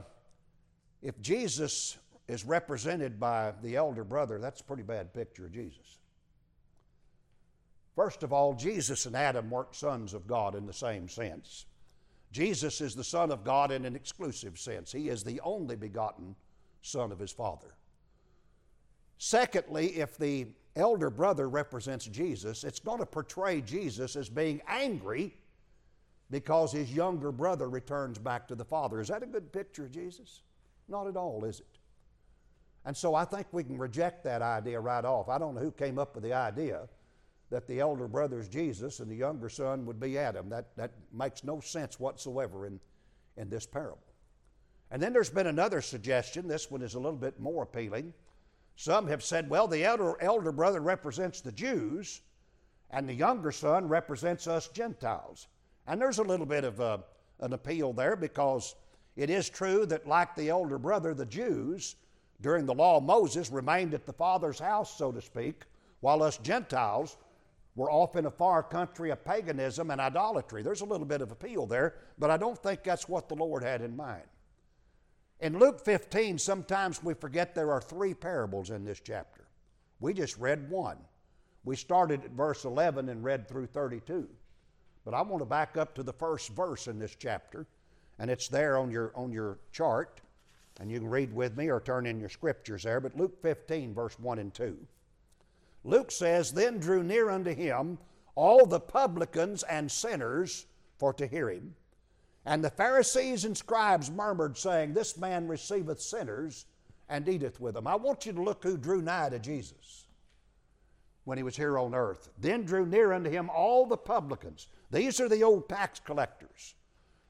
if 1.00 1.18
Jesus 1.22 1.96
is 2.30 2.44
represented 2.44 3.18
by 3.18 3.52
the 3.62 3.76
elder 3.76 4.04
brother, 4.04 4.38
that's 4.38 4.60
a 4.60 4.64
pretty 4.64 4.84
bad 4.84 5.12
picture 5.12 5.46
of 5.46 5.52
Jesus. 5.52 5.98
First 7.96 8.22
of 8.22 8.32
all, 8.32 8.54
Jesus 8.54 9.06
and 9.06 9.16
Adam 9.16 9.50
weren't 9.50 9.74
sons 9.74 10.14
of 10.14 10.26
God 10.26 10.54
in 10.54 10.64
the 10.64 10.72
same 10.72 11.08
sense. 11.08 11.66
Jesus 12.30 12.80
is 12.80 12.94
the 12.94 13.02
Son 13.02 13.32
of 13.32 13.42
God 13.42 13.72
in 13.72 13.84
an 13.84 13.96
exclusive 13.96 14.58
sense. 14.58 14.92
He 14.92 15.08
is 15.08 15.24
the 15.24 15.40
only 15.40 15.74
begotten 15.74 16.36
Son 16.82 17.10
of 17.10 17.18
his 17.18 17.32
Father. 17.32 17.74
Secondly, 19.18 19.88
if 19.98 20.16
the 20.16 20.46
elder 20.76 21.10
brother 21.10 21.48
represents 21.48 22.06
Jesus, 22.06 22.62
it's 22.62 22.78
going 22.78 23.00
to 23.00 23.06
portray 23.06 23.60
Jesus 23.60 24.14
as 24.14 24.28
being 24.28 24.62
angry 24.68 25.34
because 26.30 26.70
his 26.70 26.94
younger 26.94 27.32
brother 27.32 27.68
returns 27.68 28.18
back 28.18 28.46
to 28.48 28.54
the 28.54 28.64
Father. 28.64 29.00
Is 29.00 29.08
that 29.08 29.24
a 29.24 29.26
good 29.26 29.52
picture 29.52 29.86
of 29.86 29.90
Jesus? 29.90 30.42
Not 30.88 31.08
at 31.08 31.16
all, 31.16 31.44
is 31.44 31.58
it? 31.58 31.79
And 32.84 32.96
so 32.96 33.14
I 33.14 33.24
think 33.24 33.46
we 33.52 33.64
can 33.64 33.78
reject 33.78 34.24
that 34.24 34.42
idea 34.42 34.80
right 34.80 35.04
off. 35.04 35.28
I 35.28 35.38
don't 35.38 35.54
know 35.54 35.60
who 35.60 35.70
came 35.70 35.98
up 35.98 36.14
with 36.14 36.24
the 36.24 36.32
idea 36.32 36.88
that 37.50 37.66
the 37.66 37.80
elder 37.80 38.08
brother 38.08 38.38
is 38.38 38.48
Jesus 38.48 39.00
and 39.00 39.10
the 39.10 39.16
younger 39.16 39.48
son 39.48 39.84
would 39.84 40.00
be 40.00 40.16
Adam. 40.16 40.48
That, 40.48 40.74
that 40.76 40.92
makes 41.12 41.44
no 41.44 41.60
sense 41.60 42.00
whatsoever 42.00 42.66
in, 42.66 42.80
in 43.36 43.50
this 43.50 43.66
parable. 43.66 43.98
And 44.90 45.02
then 45.02 45.12
there's 45.12 45.30
been 45.30 45.46
another 45.46 45.80
suggestion. 45.80 46.48
This 46.48 46.70
one 46.70 46.82
is 46.82 46.94
a 46.94 47.00
little 47.00 47.18
bit 47.18 47.38
more 47.38 47.64
appealing. 47.64 48.12
Some 48.76 49.06
have 49.08 49.22
said, 49.22 49.50
well, 49.50 49.68
the 49.68 49.84
elder, 49.84 50.16
elder 50.20 50.52
brother 50.52 50.80
represents 50.80 51.40
the 51.40 51.52
Jews, 51.52 52.22
and 52.90 53.08
the 53.08 53.14
younger 53.14 53.52
son 53.52 53.88
represents 53.88 54.46
us 54.46 54.68
Gentiles. 54.68 55.48
And 55.86 56.00
there's 56.00 56.18
a 56.18 56.24
little 56.24 56.46
bit 56.46 56.64
of 56.64 56.80
a, 56.80 56.84
uh, 56.84 56.98
an 57.40 57.52
appeal 57.52 57.92
there 57.92 58.16
because 58.16 58.74
it 59.16 59.30
is 59.30 59.48
true 59.48 59.86
that, 59.86 60.06
like 60.06 60.34
the 60.34 60.50
elder 60.50 60.78
brother, 60.78 61.14
the 61.14 61.26
Jews, 61.26 61.96
during 62.40 62.66
the 62.66 62.74
law 62.74 63.00
Moses, 63.00 63.50
remained 63.50 63.94
at 63.94 64.06
the 64.06 64.12
Father's 64.12 64.58
house, 64.58 64.96
so 64.96 65.12
to 65.12 65.20
speak, 65.20 65.64
while 66.00 66.22
us 66.22 66.38
Gentiles 66.38 67.16
were 67.76 67.90
off 67.90 68.16
in 68.16 68.26
a 68.26 68.30
far 68.30 68.62
country 68.62 69.10
of 69.10 69.24
paganism 69.24 69.90
and 69.90 70.00
idolatry. 70.00 70.62
There's 70.62 70.80
a 70.80 70.86
little 70.86 71.06
bit 71.06 71.22
of 71.22 71.30
appeal 71.30 71.66
there, 71.66 71.94
but 72.18 72.30
I 72.30 72.36
don't 72.36 72.60
think 72.60 72.82
that's 72.82 73.08
what 73.08 73.28
the 73.28 73.36
Lord 73.36 73.62
had 73.62 73.82
in 73.82 73.96
mind. 73.96 74.24
In 75.40 75.58
Luke 75.58 75.80
15, 75.80 76.38
sometimes 76.38 77.02
we 77.02 77.14
forget 77.14 77.54
there 77.54 77.72
are 77.72 77.80
three 77.80 78.12
parables 78.12 78.70
in 78.70 78.84
this 78.84 79.00
chapter. 79.00 79.46
We 80.00 80.12
just 80.12 80.36
read 80.36 80.68
one. 80.68 80.98
We 81.64 81.76
started 81.76 82.24
at 82.24 82.30
verse 82.32 82.64
11 82.64 83.08
and 83.08 83.24
read 83.24 83.48
through 83.48 83.66
32. 83.66 84.28
But 85.04 85.14
I 85.14 85.22
want 85.22 85.40
to 85.40 85.46
back 85.46 85.76
up 85.76 85.94
to 85.94 86.02
the 86.02 86.12
first 86.12 86.50
verse 86.50 86.86
in 86.88 86.98
this 86.98 87.14
chapter, 87.18 87.66
and 88.18 88.30
it's 88.30 88.48
there 88.48 88.76
on 88.76 88.90
your, 88.90 89.12
on 89.14 89.32
your 89.32 89.58
chart, 89.72 90.20
and 90.78 90.90
you 90.90 90.98
can 90.98 91.10
read 91.10 91.32
with 91.32 91.56
me 91.56 91.68
or 91.68 91.80
turn 91.80 92.06
in 92.06 92.20
your 92.20 92.28
scriptures 92.28 92.84
there. 92.84 93.00
But 93.00 93.16
Luke 93.16 93.40
15, 93.42 93.94
verse 93.94 94.18
1 94.18 94.38
and 94.38 94.54
2. 94.54 94.76
Luke 95.84 96.10
says, 96.10 96.52
Then 96.52 96.78
drew 96.78 97.02
near 97.02 97.30
unto 97.30 97.54
him 97.54 97.98
all 98.34 98.66
the 98.66 98.80
publicans 98.80 99.62
and 99.64 99.90
sinners 99.90 100.66
for 100.98 101.12
to 101.14 101.26
hear 101.26 101.50
him. 101.50 101.74
And 102.46 102.64
the 102.64 102.70
Pharisees 102.70 103.44
and 103.44 103.56
scribes 103.56 104.10
murmured, 104.10 104.56
saying, 104.56 104.94
This 104.94 105.18
man 105.18 105.48
receiveth 105.48 106.00
sinners 106.00 106.66
and 107.08 107.28
eateth 107.28 107.60
with 107.60 107.74
them. 107.74 107.86
I 107.86 107.96
want 107.96 108.24
you 108.24 108.32
to 108.32 108.42
look 108.42 108.62
who 108.62 108.76
drew 108.76 109.02
nigh 109.02 109.28
to 109.28 109.38
Jesus 109.38 110.06
when 111.24 111.36
he 111.36 111.44
was 111.44 111.56
here 111.56 111.78
on 111.78 111.94
earth. 111.94 112.30
Then 112.38 112.64
drew 112.64 112.86
near 112.86 113.12
unto 113.12 113.30
him 113.30 113.50
all 113.50 113.84
the 113.86 113.96
publicans. 113.96 114.68
These 114.90 115.20
are 115.20 115.28
the 115.28 115.42
old 115.42 115.68
tax 115.68 116.00
collectors. 116.00 116.74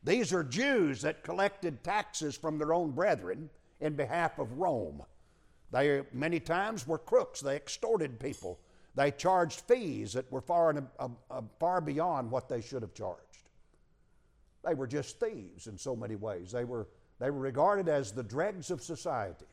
These 0.02 0.32
are 0.32 0.42
Jews 0.42 1.02
that 1.02 1.24
collected 1.24 1.84
taxes 1.84 2.36
from 2.36 2.58
their 2.58 2.72
own 2.72 2.92
brethren 2.92 3.50
in 3.80 3.96
behalf 3.96 4.38
of 4.38 4.58
Rome. 4.58 5.02
They 5.70 6.02
many 6.12 6.40
times 6.40 6.86
were 6.86 6.98
crooks. 6.98 7.40
They 7.40 7.56
extorted 7.56 8.18
people. 8.18 8.58
They 8.94 9.10
charged 9.10 9.60
fees 9.60 10.14
that 10.14 10.30
were 10.32 10.40
far, 10.40 10.70
and, 10.70 10.88
far 11.58 11.80
beyond 11.80 12.30
what 12.30 12.48
they 12.48 12.60
should 12.60 12.82
have 12.82 12.94
charged. 12.94 13.48
They 14.64 14.74
were 14.74 14.86
just 14.86 15.20
thieves 15.20 15.68
in 15.68 15.78
so 15.78 15.94
many 15.94 16.16
ways. 16.16 16.50
They 16.50 16.64
were, 16.64 16.88
they 17.18 17.30
were 17.30 17.40
regarded 17.40 17.88
as 17.88 18.12
the 18.12 18.22
dregs 18.22 18.70
of 18.70 18.82
society. 18.82 19.46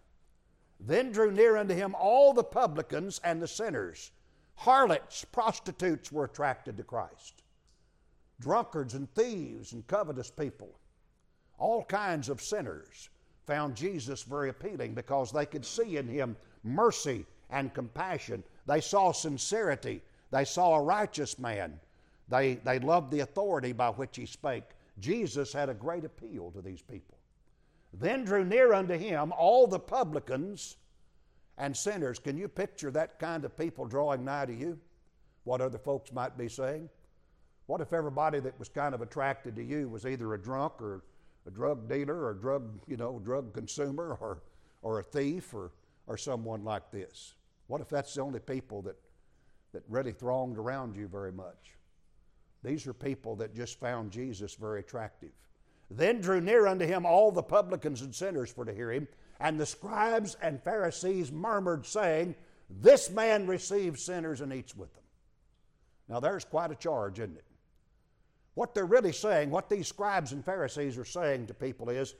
Then 0.80 1.12
drew 1.12 1.32
near 1.32 1.58
unto 1.58 1.74
him 1.74 1.96
all 2.00 2.34
the 2.34 2.44
publicans 2.44 3.20
and 3.24 3.42
the 3.42 3.48
sinners. 3.48 4.12
Harlots, 4.56 5.24
prostitutes 5.26 6.12
were 6.12 6.26
attracted 6.26 6.78
to 6.78 6.84
Christ. 6.84 7.44
Drunkards 8.40 8.94
and 8.94 9.14
thieves 9.14 9.74
and 9.74 9.86
covetous 9.88 10.30
people. 10.30 10.70
All 11.58 11.84
kinds 11.84 12.30
of 12.30 12.42
sinners 12.42 13.10
found 13.46 13.76
Jesus 13.76 14.24
very 14.24 14.50
appealing 14.50 14.94
because 14.94 15.32
they 15.32 15.46
could 15.46 15.66
see 15.66 15.98
in 15.98 16.08
him 16.08 16.36
mercy 16.64 17.26
and 17.50 17.74
compassion. 17.74 18.44
They 18.66 18.82
saw 18.82 19.12
sincerity. 19.12 20.02
They 20.32 20.46
saw 20.46 20.76
a 20.76 20.84
righteous 20.84 21.40
man. 21.40 21.80
They, 22.30 22.56
they 22.56 22.80
loved 22.80 23.12
the 23.12 23.22
authority 23.22 23.72
by 23.72 23.90
which 23.90 24.18
he 24.18 24.26
spake. 24.26 24.66
Jesus 25.00 25.54
had 25.54 25.70
a 25.70 25.74
great 25.74 26.04
appeal 26.04 26.52
to 26.52 26.62
these 26.62 26.82
people. 26.82 27.18
Then 27.94 28.26
drew 28.26 28.44
near 28.44 28.74
unto 28.74 28.98
him 28.98 29.32
all 29.38 29.66
the 29.66 29.80
publicans 29.80 30.76
and 31.58 31.76
sinners. 31.76 32.20
Can 32.20 32.38
you 32.38 32.48
picture 32.48 32.92
that 32.92 33.18
kind 33.18 33.46
of 33.46 33.58
people 33.58 33.86
drawing 33.86 34.26
nigh 34.26 34.46
to 34.46 34.54
you? 34.54 34.78
What 35.46 35.62
other 35.62 35.78
folks 35.78 36.12
might 36.12 36.38
be 36.38 36.50
saying? 36.50 36.90
What 37.68 37.82
if 37.82 37.92
everybody 37.92 38.40
that 38.40 38.58
was 38.58 38.70
kind 38.70 38.96
of 38.96 39.02
attracted 39.02 39.56
to 39.58 39.64
you 39.64 39.90
was 39.90 40.06
either 40.06 40.34
a 40.34 40.42
drunk 40.42 40.82
or 40.82 41.04
a 41.46 41.52
drug 41.52 41.88
dealer 41.90 42.26
or 42.26 42.34
drug, 42.34 42.80
you 42.88 42.98
know, 42.98 43.20
drug 43.20 43.54
consumer 43.54 44.18
or, 44.20 44.42
or 44.82 45.00
a 45.00 45.04
thief 45.04 45.54
or, 45.54 45.72
or 46.08 46.18
someone 46.18 46.64
like 46.64 46.92
this? 46.92 47.36
What 47.68 47.82
if 47.82 47.90
that's 47.90 48.14
the 48.14 48.22
only 48.22 48.40
people 48.40 48.82
that, 48.84 48.96
that 49.74 49.84
really 49.90 50.14
thronged 50.14 50.58
around 50.58 50.96
you 50.96 51.08
very 51.08 51.34
much? 51.34 51.76
These 52.64 52.88
are 52.88 52.94
people 52.94 53.36
that 53.36 53.54
just 53.54 53.80
found 53.80 54.12
Jesus 54.12 54.56
very 54.56 54.80
attractive. 54.80 55.32
Then 55.92 56.22
drew 56.22 56.40
near 56.40 56.68
unto 56.68 56.86
him 56.86 57.06
all 57.06 57.32
the 57.32 57.44
publicans 57.44 58.02
and 58.02 58.16
sinners 58.16 58.52
for 58.52 58.66
to 58.66 58.74
hear 58.74 58.92
him, 58.92 59.08
and 59.40 59.60
the 59.60 59.66
scribes 59.66 60.36
and 60.42 60.62
Pharisees 60.64 61.32
murmured, 61.32 61.86
saying, 61.86 62.36
This 62.70 63.10
man 63.10 63.46
receives 63.46 64.04
sinners 64.04 64.42
and 64.42 64.54
eats 64.54 64.76
with 64.76 64.94
them. 64.94 65.04
Now 66.10 66.20
there's 66.22 66.46
quite 66.46 66.72
a 66.72 66.76
charge, 66.76 67.20
isn't 67.20 67.38
it? 67.38 67.44
What 68.58 68.74
they're 68.74 68.88
really 68.88 69.12
saying, 69.12 69.52
what 69.52 69.70
these 69.70 69.88
scribes 69.88 70.32
and 70.32 70.44
Pharisees 70.44 70.98
are 70.98 71.06
saying 71.06 71.46
to 71.46 71.54
people 71.54 71.90
is, 71.90 72.16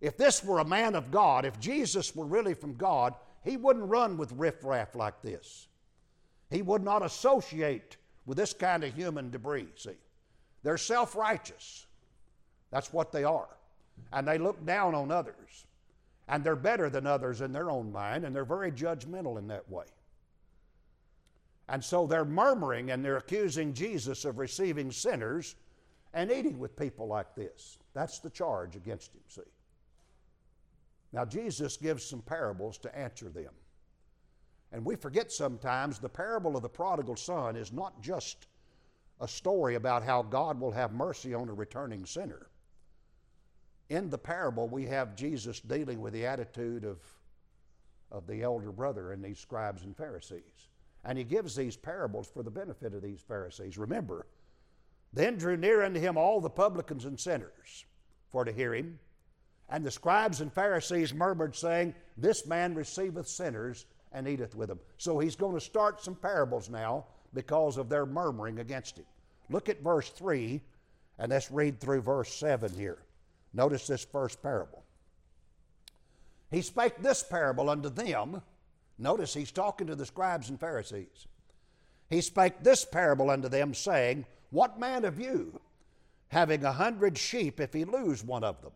if 0.00 0.16
this 0.16 0.42
were 0.42 0.58
a 0.58 0.64
man 0.64 0.96
of 0.96 1.12
God, 1.12 1.44
if 1.44 1.60
Jesus 1.60 2.12
were 2.16 2.26
really 2.26 2.54
from 2.54 2.74
God, 2.74 3.14
he 3.44 3.56
wouldn't 3.56 3.88
run 3.88 4.16
with 4.16 4.32
riffraff 4.32 4.96
like 4.96 5.22
this. 5.22 5.68
He 6.50 6.60
would 6.60 6.82
not 6.82 7.04
associate 7.04 7.98
with 8.26 8.36
this 8.36 8.52
kind 8.52 8.82
of 8.82 8.96
human 8.96 9.30
debris, 9.30 9.68
see. 9.76 9.92
They're 10.64 10.76
self 10.76 11.14
righteous. 11.14 11.86
That's 12.72 12.92
what 12.92 13.12
they 13.12 13.22
are. 13.22 13.56
And 14.12 14.26
they 14.26 14.38
look 14.38 14.66
down 14.66 14.92
on 14.96 15.12
others. 15.12 15.66
And 16.26 16.42
they're 16.42 16.56
better 16.56 16.90
than 16.90 17.06
others 17.06 17.42
in 17.42 17.52
their 17.52 17.70
own 17.70 17.92
mind, 17.92 18.24
and 18.24 18.34
they're 18.34 18.44
very 18.44 18.72
judgmental 18.72 19.38
in 19.38 19.46
that 19.46 19.70
way. 19.70 19.84
And 21.68 21.84
so 21.84 22.08
they're 22.08 22.24
murmuring 22.24 22.90
and 22.90 23.04
they're 23.04 23.18
accusing 23.18 23.72
Jesus 23.72 24.24
of 24.24 24.38
receiving 24.38 24.90
sinners 24.90 25.54
and 26.16 26.32
eating 26.32 26.58
with 26.58 26.74
people 26.76 27.06
like 27.06 27.34
this. 27.36 27.78
That's 27.92 28.20
the 28.20 28.30
charge 28.30 28.74
against 28.74 29.14
him, 29.14 29.20
see. 29.28 29.42
Now, 31.12 31.26
Jesus 31.26 31.76
gives 31.76 32.04
some 32.04 32.22
parables 32.22 32.78
to 32.78 32.98
answer 32.98 33.28
them. 33.28 33.52
And 34.72 34.84
we 34.84 34.96
forget 34.96 35.30
sometimes 35.30 35.98
the 35.98 36.08
parable 36.08 36.56
of 36.56 36.62
the 36.62 36.70
prodigal 36.70 37.16
son 37.16 37.54
is 37.54 37.70
not 37.70 38.02
just 38.02 38.46
a 39.20 39.28
story 39.28 39.74
about 39.74 40.02
how 40.02 40.22
God 40.22 40.58
will 40.58 40.72
have 40.72 40.92
mercy 40.92 41.34
on 41.34 41.50
a 41.50 41.54
returning 41.54 42.06
sinner. 42.06 42.46
In 43.90 44.08
the 44.08 44.18
parable, 44.18 44.68
we 44.68 44.86
have 44.86 45.16
Jesus 45.16 45.60
dealing 45.60 46.00
with 46.00 46.14
the 46.14 46.24
attitude 46.24 46.84
of, 46.84 46.98
of 48.10 48.26
the 48.26 48.42
elder 48.42 48.72
brother 48.72 49.12
and 49.12 49.22
these 49.22 49.38
scribes 49.38 49.84
and 49.84 49.94
Pharisees. 49.94 50.70
And 51.04 51.18
he 51.18 51.24
gives 51.24 51.54
these 51.54 51.76
parables 51.76 52.26
for 52.26 52.42
the 52.42 52.50
benefit 52.50 52.94
of 52.94 53.02
these 53.02 53.20
Pharisees. 53.20 53.76
Remember, 53.76 54.26
then 55.12 55.36
drew 55.36 55.56
near 55.56 55.82
unto 55.82 56.00
him 56.00 56.16
all 56.16 56.40
the 56.40 56.50
publicans 56.50 57.04
and 57.04 57.18
sinners 57.18 57.84
for 58.30 58.44
to 58.44 58.52
hear 58.52 58.74
him. 58.74 58.98
And 59.68 59.84
the 59.84 59.90
scribes 59.90 60.40
and 60.40 60.52
Pharisees 60.52 61.12
murmured, 61.12 61.56
saying, 61.56 61.94
This 62.16 62.46
man 62.46 62.74
receiveth 62.74 63.28
sinners 63.28 63.86
and 64.12 64.28
eateth 64.28 64.54
with 64.54 64.68
them. 64.68 64.78
So 64.98 65.18
he's 65.18 65.36
going 65.36 65.54
to 65.54 65.60
start 65.60 66.02
some 66.02 66.14
parables 66.14 66.70
now 66.70 67.06
because 67.34 67.76
of 67.76 67.88
their 67.88 68.06
murmuring 68.06 68.60
against 68.60 68.98
him. 68.98 69.04
Look 69.50 69.68
at 69.68 69.82
verse 69.82 70.08
3, 70.10 70.60
and 71.18 71.30
let's 71.30 71.50
read 71.50 71.80
through 71.80 72.02
verse 72.02 72.32
7 72.34 72.72
here. 72.74 72.98
Notice 73.52 73.86
this 73.86 74.04
first 74.04 74.42
parable. 74.42 74.84
He 76.50 76.62
spake 76.62 76.98
this 76.98 77.22
parable 77.22 77.70
unto 77.70 77.88
them. 77.88 78.42
Notice 78.98 79.34
he's 79.34 79.50
talking 79.50 79.86
to 79.88 79.96
the 79.96 80.06
scribes 80.06 80.48
and 80.48 80.60
Pharisees. 80.60 81.26
He 82.08 82.20
spake 82.20 82.62
this 82.62 82.84
parable 82.84 83.30
unto 83.30 83.48
them, 83.48 83.74
saying, 83.74 84.26
What 84.50 84.78
man 84.78 85.04
of 85.04 85.20
you, 85.20 85.60
having 86.28 86.64
a 86.64 86.72
hundred 86.72 87.18
sheep, 87.18 87.60
if 87.60 87.72
he 87.72 87.84
lose 87.84 88.24
one 88.24 88.44
of 88.44 88.60
them, 88.62 88.72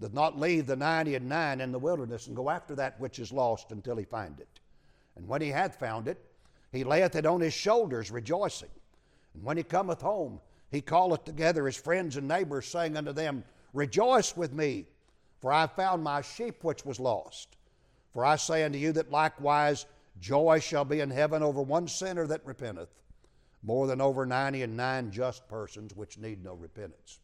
doth 0.00 0.12
not 0.12 0.38
leave 0.38 0.66
the 0.66 0.76
ninety 0.76 1.14
and 1.14 1.28
nine 1.28 1.60
in 1.60 1.72
the 1.72 1.78
wilderness 1.78 2.26
and 2.26 2.36
go 2.36 2.50
after 2.50 2.74
that 2.76 2.98
which 2.98 3.18
is 3.18 3.32
lost 3.32 3.70
until 3.70 3.96
he 3.96 4.04
find 4.04 4.40
it. 4.40 4.60
And 5.16 5.28
when 5.28 5.42
he 5.42 5.48
hath 5.48 5.78
found 5.78 6.08
it, 6.08 6.18
he 6.72 6.84
layeth 6.84 7.16
it 7.16 7.26
on 7.26 7.40
his 7.40 7.52
shoulders, 7.52 8.10
rejoicing. 8.10 8.70
And 9.34 9.44
when 9.44 9.56
he 9.56 9.62
cometh 9.62 10.00
home, 10.00 10.40
he 10.70 10.80
calleth 10.80 11.24
together 11.24 11.66
his 11.66 11.76
friends 11.76 12.16
and 12.16 12.28
neighbors, 12.28 12.66
saying 12.66 12.96
unto 12.96 13.12
them, 13.12 13.44
Rejoice 13.72 14.36
with 14.36 14.52
me, 14.52 14.86
for 15.40 15.52
I 15.52 15.62
have 15.62 15.72
found 15.72 16.02
my 16.02 16.22
sheep 16.22 16.62
which 16.62 16.84
was 16.84 17.00
lost. 17.00 17.56
For 18.12 18.24
I 18.24 18.36
say 18.36 18.64
unto 18.64 18.78
you 18.78 18.92
that 18.92 19.10
likewise 19.10 19.86
joy 20.20 20.60
shall 20.60 20.84
be 20.84 21.00
in 21.00 21.10
heaven 21.10 21.42
over 21.42 21.62
one 21.62 21.88
sinner 21.88 22.26
that 22.26 22.44
repenteth, 22.44 22.88
more 23.62 23.86
than 23.86 24.00
over 24.00 24.24
ninety 24.24 24.62
and 24.62 24.76
nine 24.76 25.10
just 25.10 25.48
persons 25.48 25.94
which 25.94 26.18
need 26.18 26.42
no 26.42 26.54
repentance. 26.54 27.20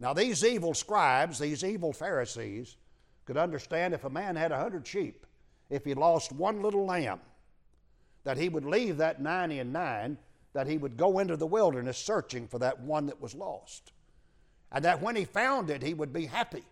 Now, 0.00 0.12
these 0.12 0.44
evil 0.44 0.74
scribes, 0.74 1.38
these 1.38 1.64
evil 1.64 1.92
Pharisees, 1.92 2.76
could 3.24 3.36
understand 3.36 3.92
if 3.92 4.04
a 4.04 4.10
man 4.10 4.36
had 4.36 4.52
a 4.52 4.58
hundred 4.58 4.86
sheep, 4.86 5.26
if 5.68 5.84
he 5.84 5.94
lost 5.94 6.32
one 6.32 6.62
little 6.62 6.86
lamb, 6.86 7.20
that 8.24 8.38
he 8.38 8.48
would 8.48 8.64
leave 8.64 8.96
that 8.98 9.20
ninety 9.20 9.58
and 9.58 9.72
nine, 9.72 10.16
that 10.54 10.66
he 10.66 10.78
would 10.78 10.96
go 10.96 11.18
into 11.18 11.36
the 11.36 11.46
wilderness 11.46 11.98
searching 11.98 12.48
for 12.48 12.58
that 12.58 12.80
one 12.80 13.06
that 13.06 13.20
was 13.20 13.34
lost. 13.34 13.92
And 14.72 14.84
that 14.84 15.02
when 15.02 15.16
he 15.16 15.24
found 15.24 15.68
it, 15.70 15.82
he 15.82 15.94
would 15.94 16.12
be 16.12 16.26
happy. 16.26 16.64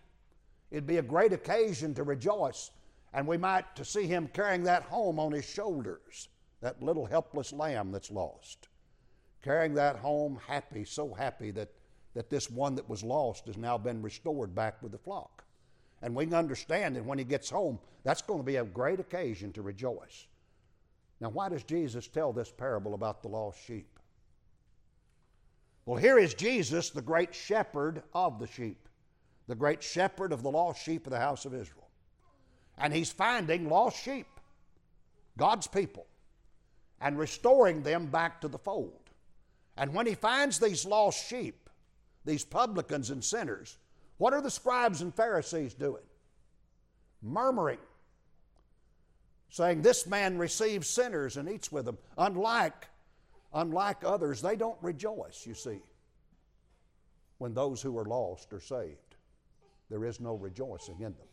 It'd 0.71 0.87
be 0.87 0.97
a 0.97 1.03
great 1.03 1.33
occasion 1.33 1.93
to 1.95 2.03
rejoice. 2.03 2.71
And 3.13 3.27
we 3.27 3.37
might 3.37 3.75
to 3.75 3.85
see 3.85 4.05
him 4.05 4.29
carrying 4.33 4.63
that 4.63 4.83
home 4.83 5.19
on 5.19 5.31
his 5.31 5.45
shoulders, 5.45 6.27
that 6.61 6.81
little 6.81 7.05
helpless 7.05 7.53
lamb 7.53 7.91
that's 7.91 8.11
lost. 8.11 8.67
Carrying 9.43 9.75
that 9.75 9.97
home 9.97 10.39
happy, 10.47 10.83
so 10.83 11.13
happy 11.13 11.51
that 11.51 11.69
that 12.17 12.31
this 12.31 12.49
one 12.49 12.73
that 12.73 12.89
was 12.89 13.03
lost 13.03 13.45
has 13.45 13.57
now 13.57 13.77
been 13.77 14.01
restored 14.01 14.55
back 14.55 14.81
with 14.81 14.91
the 14.91 14.97
flock. 14.97 15.43
And 16.01 16.15
we 16.15 16.25
can 16.25 16.33
understand 16.33 16.95
that 16.95 17.05
when 17.05 17.19
he 17.19 17.23
gets 17.23 17.47
home, 17.47 17.77
that's 18.03 18.23
going 18.23 18.39
to 18.39 18.45
be 18.45 18.55
a 18.55 18.63
great 18.63 18.99
occasion 18.99 19.53
to 19.53 19.61
rejoice. 19.61 20.25
Now, 21.21 21.29
why 21.29 21.49
does 21.49 21.61
Jesus 21.61 22.07
tell 22.07 22.33
this 22.33 22.51
parable 22.51 22.95
about 22.95 23.21
the 23.21 23.27
lost 23.27 23.63
sheep? 23.63 23.99
Well, 25.85 25.97
here 25.97 26.17
is 26.17 26.33
Jesus, 26.33 26.89
the 26.89 27.03
great 27.03 27.35
shepherd 27.35 28.01
of 28.15 28.39
the 28.39 28.47
sheep, 28.47 28.89
the 29.47 29.53
great 29.53 29.83
shepherd 29.83 30.31
of 30.33 30.41
the 30.41 30.49
lost 30.49 30.83
sheep 30.83 31.05
of 31.05 31.11
the 31.11 31.19
house 31.19 31.45
of 31.45 31.53
Israel. 31.53 31.87
And 32.79 32.91
he's 32.91 33.11
finding 33.11 33.69
lost 33.69 34.03
sheep, 34.03 34.39
God's 35.37 35.67
people, 35.67 36.07
and 37.01 37.17
restoring 37.17 37.83
them 37.83 38.07
back 38.07 38.41
to 38.41 38.47
the 38.47 38.57
fold. 38.57 39.09
And 39.77 39.93
when 39.93 40.07
he 40.07 40.15
finds 40.15 40.59
these 40.59 40.85
lost 40.85 41.27
sheep, 41.27 41.69
these 42.25 42.43
publicans 42.43 43.09
and 43.09 43.23
sinners, 43.23 43.77
what 44.17 44.33
are 44.33 44.41
the 44.41 44.49
scribes 44.49 45.01
and 45.01 45.13
Pharisees 45.13 45.73
doing? 45.73 46.03
Murmuring, 47.21 47.79
saying, 49.49 49.81
This 49.81 50.07
man 50.07 50.37
receives 50.37 50.89
sinners 50.89 51.37
and 51.37 51.49
eats 51.49 51.71
with 51.71 51.85
them. 51.85 51.97
Unlike, 52.17 52.87
unlike 53.53 54.03
others, 54.03 54.41
they 54.41 54.55
don't 54.55 54.77
rejoice, 54.81 55.45
you 55.45 55.53
see, 55.53 55.81
when 57.37 57.53
those 57.53 57.81
who 57.81 57.97
are 57.97 58.05
lost 58.05 58.51
are 58.53 58.59
saved. 58.59 58.97
There 59.89 60.03
is 60.03 60.19
no 60.19 60.35
rejoicing 60.35 60.95
in 60.95 61.13
them. 61.13 61.27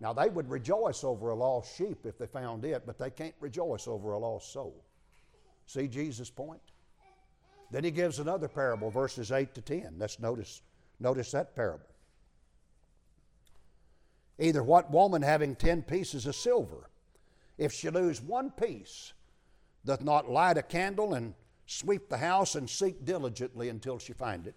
Now, 0.00 0.14
they 0.14 0.28
would 0.28 0.48
rejoice 0.48 1.04
over 1.04 1.30
a 1.30 1.34
lost 1.34 1.76
sheep 1.76 2.06
if 2.06 2.16
they 2.16 2.26
found 2.26 2.64
it, 2.64 2.84
but 2.86 2.98
they 2.98 3.10
can't 3.10 3.34
rejoice 3.38 3.86
over 3.86 4.12
a 4.12 4.18
lost 4.18 4.52
soul. 4.52 4.82
See 5.66 5.86
Jesus' 5.86 6.30
point? 6.30 6.62
Then 7.70 7.84
he 7.84 7.90
gives 7.90 8.18
another 8.18 8.48
parable, 8.48 8.90
verses 8.90 9.30
8 9.30 9.54
to 9.54 9.60
10. 9.60 9.96
Let's 9.98 10.18
notice, 10.18 10.62
notice 10.98 11.30
that 11.32 11.54
parable. 11.54 11.86
Either 14.38 14.62
what 14.62 14.90
woman 14.90 15.20
having 15.20 15.54
ten 15.54 15.82
pieces 15.82 16.26
of 16.26 16.34
silver, 16.34 16.88
if 17.58 17.72
she 17.72 17.90
lose 17.90 18.22
one 18.22 18.50
piece, 18.50 19.12
doth 19.84 20.02
not 20.02 20.30
light 20.30 20.56
a 20.56 20.62
candle 20.62 21.12
and 21.12 21.34
sweep 21.66 22.08
the 22.08 22.16
house 22.16 22.54
and 22.54 22.68
seek 22.68 23.04
diligently 23.04 23.68
until 23.68 23.98
she 23.98 24.14
find 24.14 24.46
it? 24.46 24.54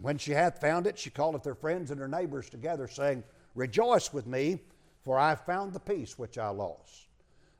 When 0.00 0.16
she 0.16 0.30
hath 0.30 0.60
found 0.60 0.86
it, 0.86 0.96
she 0.96 1.10
calleth 1.10 1.44
her 1.44 1.56
friends 1.56 1.90
and 1.90 2.00
her 2.00 2.08
neighbors 2.08 2.48
together, 2.48 2.86
saying, 2.86 3.24
Rejoice 3.54 4.12
with 4.12 4.26
me, 4.26 4.60
for 5.02 5.18
I 5.18 5.30
have 5.30 5.44
found 5.44 5.72
the 5.72 5.80
piece 5.80 6.18
which 6.18 6.38
I 6.38 6.48
lost. 6.48 7.08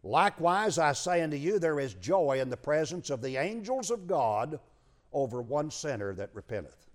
Likewise, 0.02 0.78
I 0.78 0.92
say 0.92 1.22
unto 1.22 1.36
you, 1.36 1.58
there 1.58 1.80
is 1.80 1.94
joy 1.94 2.40
in 2.40 2.50
the 2.50 2.56
presence 2.56 3.10
of 3.10 3.22
the 3.22 3.36
angels 3.36 3.90
of 3.90 4.06
God 4.06 4.58
over 5.12 5.40
one 5.40 5.70
sinner 5.70 6.12
that 6.14 6.34
repenteth. 6.34 6.88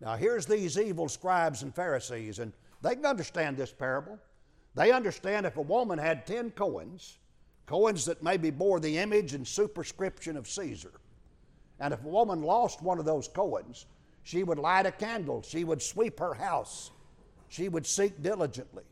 Now, 0.00 0.16
here's 0.16 0.46
these 0.46 0.78
evil 0.78 1.08
scribes 1.08 1.62
and 1.62 1.74
Pharisees, 1.74 2.38
and 2.38 2.52
they 2.82 2.94
can 2.94 3.06
understand 3.06 3.56
this 3.56 3.72
parable. 3.72 4.18
They 4.74 4.92
understand 4.92 5.44
if 5.44 5.56
a 5.56 5.62
woman 5.62 5.98
had 5.98 6.26
10 6.26 6.52
coins, 6.52 7.18
coins 7.66 8.04
that 8.06 8.22
maybe 8.22 8.50
bore 8.50 8.80
the 8.80 8.98
image 8.98 9.34
and 9.34 9.46
superscription 9.46 10.36
of 10.36 10.48
Caesar, 10.48 10.92
and 11.80 11.94
if 11.94 12.04
a 12.04 12.08
woman 12.08 12.42
lost 12.42 12.82
one 12.82 12.98
of 12.98 13.04
those 13.04 13.28
coins, 13.28 13.86
she 14.22 14.42
would 14.42 14.58
light 14.58 14.86
a 14.86 14.92
candle, 14.92 15.42
she 15.42 15.64
would 15.64 15.82
sweep 15.82 16.18
her 16.18 16.34
house, 16.34 16.90
she 17.48 17.68
would 17.68 17.86
seek 17.86 18.22
diligently 18.22 18.84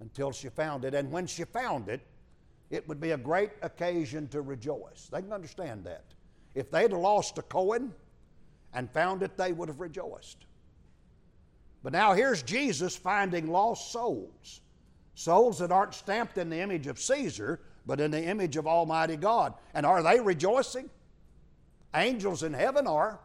until 0.00 0.32
she 0.32 0.48
found 0.48 0.84
it. 0.84 0.94
And 0.94 1.10
when 1.10 1.26
she 1.26 1.44
found 1.44 1.88
it, 1.88 2.00
it 2.70 2.86
would 2.88 3.00
be 3.00 3.12
a 3.12 3.16
great 3.16 3.50
occasion 3.62 4.28
to 4.28 4.42
rejoice. 4.42 5.08
They 5.10 5.22
can 5.22 5.32
understand 5.32 5.84
that. 5.84 6.04
If 6.54 6.70
they'd 6.70 6.92
lost 6.92 7.38
a 7.38 7.42
coin 7.42 7.92
and 8.74 8.90
found 8.90 9.22
it, 9.22 9.36
they 9.36 9.52
would 9.52 9.68
have 9.68 9.80
rejoiced. 9.80 10.44
But 11.82 11.92
now 11.92 12.12
here's 12.12 12.42
Jesus 12.42 12.96
finding 12.96 13.50
lost 13.50 13.92
souls. 13.92 14.60
Souls 15.14 15.58
that 15.58 15.72
aren't 15.72 15.94
stamped 15.94 16.38
in 16.38 16.50
the 16.50 16.60
image 16.60 16.86
of 16.86 16.98
Caesar, 17.00 17.60
but 17.86 18.00
in 18.00 18.10
the 18.10 18.22
image 18.22 18.56
of 18.56 18.66
Almighty 18.66 19.16
God. 19.16 19.54
And 19.74 19.86
are 19.86 20.02
they 20.02 20.20
rejoicing? 20.20 20.90
Angels 21.94 22.42
in 22.42 22.52
heaven 22.52 22.86
are. 22.86 23.18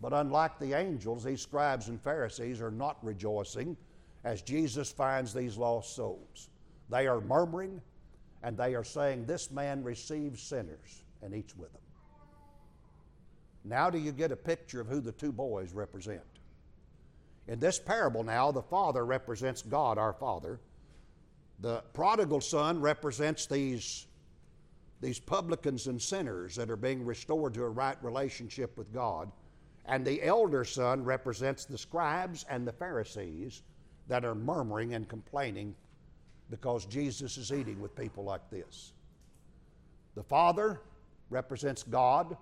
But 0.00 0.12
unlike 0.12 0.58
the 0.58 0.74
angels, 0.74 1.24
these 1.24 1.42
scribes 1.42 1.88
and 1.88 2.00
Pharisees 2.00 2.60
are 2.60 2.70
not 2.70 3.04
rejoicing 3.04 3.76
as 4.24 4.42
Jesus 4.42 4.90
finds 4.92 5.34
these 5.34 5.56
lost 5.56 5.96
souls. 5.96 6.50
They 6.90 7.06
are 7.06 7.20
murmuring 7.20 7.80
and 8.42 8.56
they 8.56 8.74
are 8.74 8.84
saying, 8.84 9.26
This 9.26 9.50
man 9.50 9.82
receives 9.82 10.42
sinners 10.42 11.04
and 11.22 11.34
eats 11.34 11.56
with 11.56 11.72
them. 11.72 11.82
Now, 13.64 13.90
do 13.90 13.98
you 13.98 14.12
get 14.12 14.32
a 14.32 14.36
picture 14.36 14.80
of 14.80 14.86
who 14.86 15.00
the 15.00 15.12
two 15.12 15.32
boys 15.32 15.72
represent? 15.72 16.22
In 17.48 17.58
this 17.58 17.78
parable, 17.78 18.22
now, 18.22 18.52
the 18.52 18.62
Father 18.62 19.04
represents 19.04 19.62
God, 19.62 19.98
our 19.98 20.12
Father. 20.12 20.60
The 21.60 21.82
prodigal 21.92 22.40
son 22.40 22.80
represents 22.80 23.46
these, 23.46 24.06
these 25.00 25.18
publicans 25.18 25.86
and 25.86 26.00
sinners 26.00 26.54
that 26.56 26.70
are 26.70 26.76
being 26.76 27.04
restored 27.04 27.54
to 27.54 27.64
a 27.64 27.68
right 27.68 27.96
relationship 28.02 28.76
with 28.78 28.92
God. 28.92 29.30
And 29.88 30.04
the 30.04 30.22
elder 30.22 30.64
son 30.64 31.02
represents 31.02 31.64
the 31.64 31.78
scribes 31.78 32.44
and 32.50 32.66
the 32.66 32.72
Pharisees 32.72 33.62
that 34.06 34.24
are 34.24 34.34
murmuring 34.34 34.94
and 34.94 35.08
complaining 35.08 35.74
because 36.50 36.84
Jesus 36.84 37.38
is 37.38 37.52
eating 37.52 37.80
with 37.80 37.96
people 37.96 38.22
like 38.22 38.48
this. 38.50 38.92
The 40.14 40.22
father 40.22 40.82
represents 41.30 41.82
God, 41.82 42.36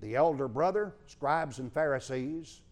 the 0.00 0.16
elder 0.16 0.48
brother, 0.48 0.94
scribes 1.06 1.58
and 1.58 1.70
Pharisees, 1.70 2.62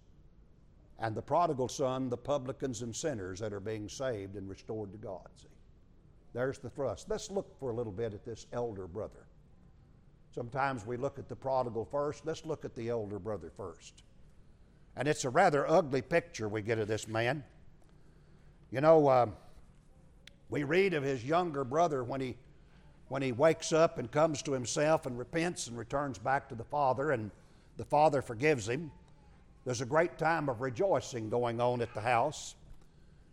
and 0.98 1.14
the 1.14 1.22
prodigal 1.22 1.68
son, 1.68 2.08
the 2.08 2.16
publicans 2.16 2.82
and 2.82 2.96
sinners 2.96 3.40
that 3.40 3.52
are 3.52 3.60
being 3.60 3.88
saved 3.88 4.36
and 4.36 4.48
restored 4.48 4.92
to 4.92 4.98
God. 4.98 5.28
See, 5.36 5.48
there's 6.32 6.58
the 6.58 6.70
thrust. 6.70 7.10
Let's 7.10 7.30
look 7.30 7.58
for 7.58 7.70
a 7.70 7.74
little 7.74 7.92
bit 7.92 8.14
at 8.14 8.24
this 8.24 8.46
elder 8.52 8.86
brother. 8.86 9.26
Sometimes 10.34 10.86
we 10.86 10.96
look 10.96 11.18
at 11.18 11.28
the 11.28 11.36
prodigal 11.36 11.84
first. 11.84 12.26
Let's 12.26 12.44
look 12.44 12.64
at 12.64 12.74
the 12.74 12.88
elder 12.88 13.18
brother 13.18 13.52
first. 13.56 14.02
And 14.96 15.08
it's 15.08 15.24
a 15.24 15.30
rather 15.30 15.68
ugly 15.68 16.02
picture 16.02 16.48
we 16.48 16.62
get 16.62 16.78
of 16.78 16.88
this 16.88 17.08
man. 17.08 17.44
You 18.70 18.80
know, 18.80 19.08
uh, 19.08 19.26
we 20.50 20.64
read 20.64 20.94
of 20.94 21.02
his 21.02 21.24
younger 21.24 21.64
brother 21.64 22.04
when 22.04 22.20
he, 22.20 22.36
when 23.08 23.22
he 23.22 23.32
wakes 23.32 23.72
up 23.72 23.98
and 23.98 24.10
comes 24.10 24.42
to 24.42 24.52
himself 24.52 25.06
and 25.06 25.18
repents 25.18 25.66
and 25.66 25.76
returns 25.76 26.18
back 26.18 26.48
to 26.48 26.54
the 26.54 26.64
Father, 26.64 27.10
and 27.10 27.30
the 27.76 27.84
Father 27.84 28.22
forgives 28.22 28.68
him. 28.68 28.90
There's 29.64 29.80
a 29.80 29.86
great 29.86 30.18
time 30.18 30.48
of 30.48 30.60
rejoicing 30.60 31.30
going 31.30 31.60
on 31.60 31.80
at 31.80 31.92
the 31.94 32.00
house. 32.00 32.54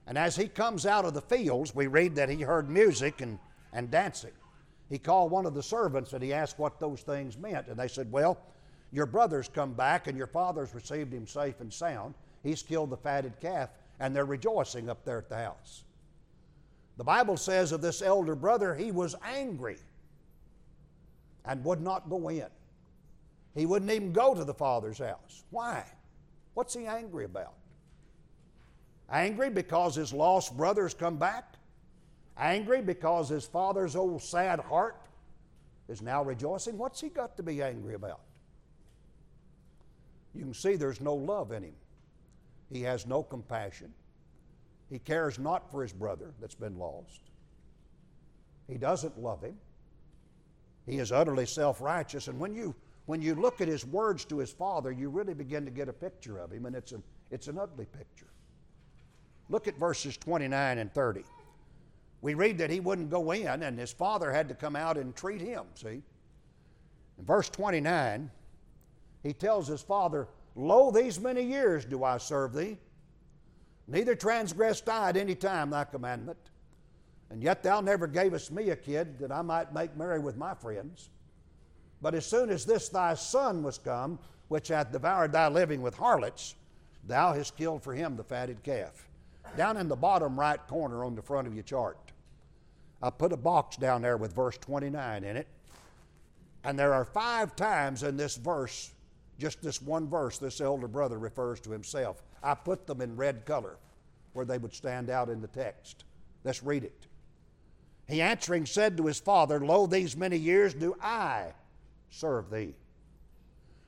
And 0.08 0.18
as 0.18 0.36
he 0.36 0.48
comes 0.48 0.86
out 0.86 1.06
of 1.06 1.14
the 1.14 1.22
fields, 1.22 1.76
we 1.76 1.88
read 1.88 2.16
that 2.16 2.30
he 2.30 2.42
heard 2.42 2.70
music 2.70 3.22
and, 3.22 3.38
and 3.74 3.92
dancing. 3.92 4.32
He 4.90 4.98
called 4.98 5.32
one 5.32 5.46
of 5.46 5.54
the 5.54 5.64
servants 5.64 6.14
and 6.14 6.24
he 6.24 6.34
asked 6.34 6.60
what 6.60 6.80
those 6.80 7.02
things 7.02 7.38
meant. 7.38 7.68
And 7.68 7.78
they 7.78 7.88
said, 7.88 8.12
Well, 8.12 8.38
your 8.92 9.06
brother's 9.06 9.48
come 9.48 9.74
back 9.74 10.08
and 10.08 10.18
your 10.18 10.28
father's 10.28 10.76
received 10.76 11.14
him 11.14 11.26
safe 11.26 11.62
and 11.62 11.72
sound. 11.72 12.14
He's 12.44 12.62
killed 12.62 12.90
the 12.90 12.98
fatted 12.98 13.40
calf 13.40 13.70
and 14.00 14.16
they're 14.16 14.26
rejoicing 14.26 14.90
up 14.90 15.06
there 15.06 15.18
at 15.18 15.30
the 15.30 15.38
house. 15.38 15.84
The 16.98 17.04
Bible 17.04 17.38
says 17.38 17.72
of 17.72 17.82
this 17.82 18.02
elder 18.02 18.36
brother, 18.36 18.76
he 18.76 18.92
was 18.92 19.16
angry 19.24 19.78
and 21.46 21.64
would 21.64 21.82
not 21.82 22.10
go 22.10 22.30
in. 22.30 22.48
He 23.56 23.66
wouldn't 23.66 23.92
even 23.92 24.12
go 24.12 24.36
to 24.36 24.44
the 24.44 24.54
father's 24.54 25.00
house. 25.00 25.44
Why? 25.50 25.86
What's 26.54 26.74
he 26.74 26.86
angry 26.86 27.26
about? 27.26 27.54
Angry 29.10 29.50
because 29.50 29.96
his 29.96 30.14
lost 30.14 30.56
brother's 30.56 30.94
come 30.94 31.18
back? 31.18 31.56
Angry 32.38 32.82
because 32.82 33.30
his 33.30 33.46
father's 33.46 33.96
old 33.96 34.22
sad 34.22 34.60
heart 34.60 34.98
is 35.90 36.02
now 36.02 36.24
rejoicing? 36.24 36.78
What's 36.78 37.02
he 37.02 37.10
got 37.10 37.36
to 37.38 37.44
be 37.44 37.62
angry 37.62 37.96
about? 37.96 38.22
You 40.34 40.44
can 40.44 40.54
see 40.54 40.76
there's 40.76 41.02
no 41.02 41.16
love 41.16 41.52
in 41.52 41.64
him. 41.64 41.74
He 42.72 42.82
has 42.84 43.06
no 43.06 43.22
compassion. 43.22 43.94
He 44.90 45.00
cares 45.00 45.40
not 45.40 45.70
for 45.72 45.82
his 45.82 45.94
brother 45.94 46.34
that's 46.40 46.56
been 46.56 46.78
lost. 46.78 47.22
He 48.68 48.78
doesn't 48.78 49.18
love 49.20 49.42
him. 49.42 49.58
He 50.86 51.00
is 51.00 51.12
utterly 51.12 51.46
self 51.46 51.82
righteous. 51.82 52.28
And 52.28 52.40
when 52.40 52.56
you, 52.56 52.74
when 53.06 53.22
you 53.22 53.36
look 53.36 53.62
at 53.62 53.68
his 53.68 53.86
words 53.86 54.26
to 54.26 54.38
his 54.38 54.52
father, 54.52 54.92
you 54.92 55.10
really 55.10 55.34
begin 55.34 55.66
to 55.66 55.72
get 55.72 55.90
a 55.90 55.94
picture 55.94 56.40
of 56.40 56.52
him, 56.52 56.66
and 56.66 56.76
it's 56.76 56.92
an, 56.92 57.04
it's 57.30 57.48
an 57.48 57.58
ugly 57.58 57.86
picture. 57.86 58.28
Look 59.50 59.68
at 59.68 59.78
verses 59.78 60.18
29 60.18 60.78
and 60.78 60.94
30. 60.94 61.24
We 62.22 62.36
read 62.36 62.58
that 62.60 62.70
he 62.70 62.80
wouldn't 62.80 63.10
go 63.10 63.32
in, 63.32 63.64
and 63.64 63.78
his 63.78 63.92
father 63.92 64.32
had 64.32 64.48
to 64.50 64.56
come 64.56 64.76
out 64.76 64.98
and 64.98 65.16
treat 65.16 65.42
him, 65.42 65.64
see? 65.74 66.02
In 67.18 67.26
verse 67.26 67.50
29, 67.50 68.30
he 69.24 69.34
tells 69.34 69.68
his 69.68 69.82
father, 69.82 70.28
Lo, 70.56 70.92
these 70.92 71.20
many 71.20 71.44
years 71.44 71.86
do 71.86 72.04
I 72.04 72.18
serve 72.18 72.54
thee, 72.54 72.78
neither 73.88 74.16
transgressed 74.16 74.90
I 74.90 75.10
at 75.10 75.18
any 75.18 75.36
time 75.36 75.70
thy 75.70 75.86
commandment. 75.86 76.38
And 77.30 77.42
yet 77.42 77.64
thou 77.64 77.80
never 77.80 78.08
gavest 78.08 78.52
me 78.52 78.72
a 78.72 78.76
kid 78.76 79.20
that 79.20 79.32
I 79.32 79.42
might 79.42 79.74
make 79.74 79.96
merry 79.96 80.20
with 80.20 80.36
my 80.36 80.54
friends. 80.54 81.10
But 82.02 82.14
as 82.14 82.26
soon 82.26 82.50
as 82.50 82.66
this 82.66 82.90
thy 82.90 83.14
son 83.14 83.64
was 83.64 83.78
come, 83.78 84.20
which 84.50 84.68
hath 84.68 84.92
devoured 84.92 85.32
thy 85.32 85.48
living 85.48 85.82
with 85.82 85.96
harlots, 85.96 86.56
thou 87.08 87.32
hast 87.32 87.56
killed 87.56 87.84
for 87.84 87.94
him 87.94 88.18
the 88.18 88.24
fatted 88.24 88.64
calf. 88.64 89.08
Down 89.56 89.78
in 89.78 89.88
the 89.88 89.96
bottom 89.96 90.38
right 90.38 90.66
corner 90.68 91.06
on 91.06 91.16
the 91.16 91.22
front 91.22 91.48
of 91.48 91.54
your 91.54 91.64
chart, 91.64 91.98
I 93.02 93.10
put 93.10 93.32
a 93.32 93.38
box 93.38 93.78
down 93.78 94.02
there 94.02 94.18
with 94.18 94.34
verse 94.34 94.58
29 94.58 95.24
in 95.24 95.38
it. 95.38 95.48
And 96.64 96.78
there 96.78 96.94
are 96.94 97.06
five 97.06 97.56
times 97.56 98.04
in 98.04 98.18
this 98.18 98.36
verse 98.36 98.92
just 99.42 99.62
this 99.62 99.82
one 99.82 100.08
verse, 100.08 100.38
this 100.38 100.62
elder 100.62 100.88
brother 100.88 101.18
refers 101.18 101.60
to 101.62 101.72
himself. 101.72 102.22
I 102.44 102.54
put 102.54 102.86
them 102.86 103.02
in 103.02 103.16
red 103.16 103.44
color 103.46 103.78
where 104.34 104.46
they 104.46 104.60
would 104.60 104.74
stand 104.74 105.10
out 105.10 105.30
in 105.30 105.42
the 105.42 105.48
text. 105.48 106.04
Let's 106.44 106.64
read 106.64 106.84
it. 106.84 107.08
He 108.08 108.22
answering 108.22 108.68
said 108.68 108.98
to 108.98 109.08
his 109.08 109.20
father, 109.20 109.60
Lo, 109.60 109.88
these 109.88 110.16
many 110.16 110.38
years 110.38 110.76
do 110.76 110.96
I 111.02 111.48
serve 112.12 112.52
thee. 112.52 112.76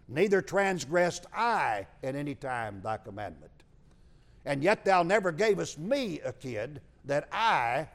Neither 0.07 0.41
transgressed 0.41 1.27
I 1.33 1.85
at 2.03 2.15
any 2.15 2.33
time 2.35 2.81
thy 2.83 2.97
commandment. 2.97 3.51
And 4.45 4.63
yet 4.63 4.83
thou 4.83 5.03
never 5.03 5.31
gavest 5.31 5.77
me 5.77 6.19
a 6.21 6.33
kid 6.33 6.81
that 7.05 7.29
I 7.31 7.87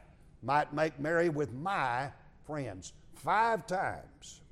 might 0.42 0.73
make 0.73 0.99
merry 1.01 1.29
with 1.29 1.53
my 1.53 2.11
friends. 2.47 2.92
Five 3.14 3.66
times. 3.66 4.42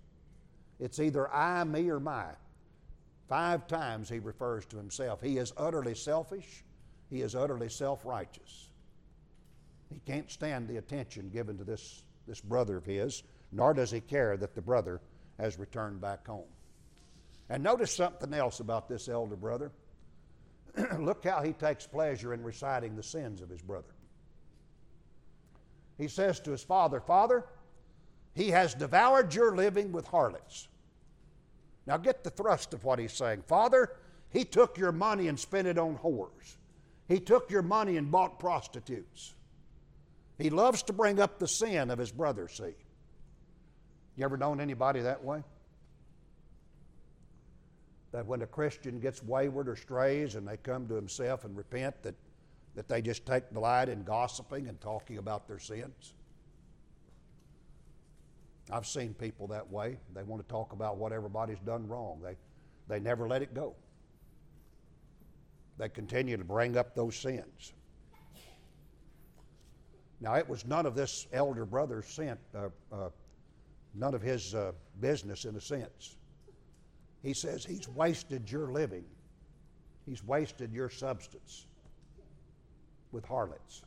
It's 0.80 0.98
either 0.98 1.32
I, 1.32 1.62
me, 1.64 1.88
or 1.88 2.00
my. 2.00 2.26
Five 3.28 3.66
times 3.66 4.08
he 4.08 4.18
refers 4.18 4.66
to 4.66 4.76
himself. 4.76 5.20
He 5.20 5.38
is 5.38 5.52
utterly 5.56 5.94
selfish, 5.94 6.64
he 7.10 7.22
is 7.22 7.34
utterly 7.34 7.68
self 7.68 8.04
righteous. 8.04 8.70
He 9.92 10.00
can't 10.04 10.30
stand 10.30 10.68
the 10.68 10.78
attention 10.78 11.30
given 11.32 11.56
to 11.58 11.64
this, 11.64 12.02
this 12.26 12.40
brother 12.40 12.76
of 12.76 12.84
his, 12.84 13.22
nor 13.52 13.72
does 13.72 13.90
he 13.90 14.00
care 14.00 14.36
that 14.36 14.54
the 14.54 14.62
brother 14.62 15.00
has 15.38 15.58
returned 15.58 16.00
back 16.00 16.26
home. 16.26 16.48
And 17.48 17.62
notice 17.62 17.94
something 17.94 18.34
else 18.34 18.58
about 18.58 18.88
this 18.88 19.08
elder 19.08 19.36
brother. 19.36 19.70
Look 20.98 21.24
how 21.24 21.42
he 21.42 21.52
takes 21.52 21.86
pleasure 21.86 22.34
in 22.34 22.42
reciting 22.42 22.96
the 22.96 23.02
sins 23.02 23.40
of 23.40 23.48
his 23.48 23.62
brother. 23.62 23.94
He 25.96 26.08
says 26.08 26.40
to 26.40 26.50
his 26.50 26.62
father, 26.62 27.00
Father, 27.00 27.44
he 28.34 28.50
has 28.50 28.74
devoured 28.74 29.34
your 29.34 29.54
living 29.56 29.92
with 29.92 30.06
harlots. 30.06 30.68
Now 31.86 31.96
get 31.96 32.24
the 32.24 32.30
thrust 32.30 32.74
of 32.74 32.84
what 32.84 32.98
he's 32.98 33.12
saying. 33.12 33.42
Father, 33.46 33.92
he 34.30 34.44
took 34.44 34.76
your 34.76 34.92
money 34.92 35.28
and 35.28 35.38
spent 35.38 35.68
it 35.68 35.78
on 35.78 35.98
whores. 35.98 36.56
He 37.08 37.20
took 37.20 37.50
your 37.50 37.62
money 37.62 37.96
and 37.96 38.10
bought 38.10 38.40
prostitutes. 38.40 39.34
He 40.38 40.50
loves 40.50 40.82
to 40.84 40.92
bring 40.92 41.20
up 41.20 41.38
the 41.38 41.48
sin 41.48 41.90
of 41.90 41.98
his 41.98 42.10
brother, 42.10 42.48
see. 42.48 42.74
You 44.16 44.24
ever 44.24 44.36
known 44.36 44.60
anybody 44.60 45.00
that 45.00 45.22
way? 45.22 45.42
That 48.12 48.26
when 48.26 48.42
a 48.42 48.46
Christian 48.46 48.98
gets 48.98 49.22
wayward 49.22 49.68
or 49.68 49.76
strays 49.76 50.34
and 50.34 50.46
they 50.46 50.56
come 50.56 50.88
to 50.88 50.94
himself 50.94 51.44
and 51.44 51.56
repent, 51.56 52.02
that, 52.02 52.14
that 52.74 52.88
they 52.88 53.00
just 53.00 53.24
take 53.26 53.52
delight 53.52 53.88
in 53.88 54.02
gossiping 54.02 54.68
and 54.68 54.80
talking 54.80 55.18
about 55.18 55.46
their 55.46 55.58
sins? 55.58 56.14
I've 58.70 58.86
seen 58.86 59.14
people 59.14 59.46
that 59.48 59.70
way. 59.70 59.98
They 60.14 60.22
want 60.22 60.42
to 60.42 60.48
talk 60.48 60.72
about 60.72 60.96
what 60.96 61.12
everybody's 61.12 61.60
done 61.60 61.86
wrong. 61.86 62.20
They, 62.22 62.36
they 62.88 63.00
never 63.00 63.28
let 63.28 63.42
it 63.42 63.54
go. 63.54 63.74
They 65.78 65.88
continue 65.88 66.36
to 66.36 66.44
bring 66.44 66.76
up 66.76 66.94
those 66.94 67.14
sins. 67.16 67.72
Now, 70.20 70.34
it 70.34 70.48
was 70.48 70.64
none 70.64 70.86
of 70.86 70.94
this 70.94 71.26
elder 71.32 71.66
brother's 71.66 72.06
sin, 72.06 72.38
uh, 72.54 72.68
uh, 72.90 73.10
none 73.94 74.14
of 74.14 74.22
his 74.22 74.54
uh, 74.54 74.72
business 75.00 75.44
in 75.44 75.54
a 75.56 75.60
sense. 75.60 76.16
He 77.22 77.34
says 77.34 77.64
he's 77.64 77.88
wasted 77.88 78.50
your 78.50 78.72
living, 78.72 79.04
he's 80.06 80.24
wasted 80.24 80.72
your 80.72 80.88
substance 80.88 81.66
with 83.12 83.24
harlots. 83.24 83.82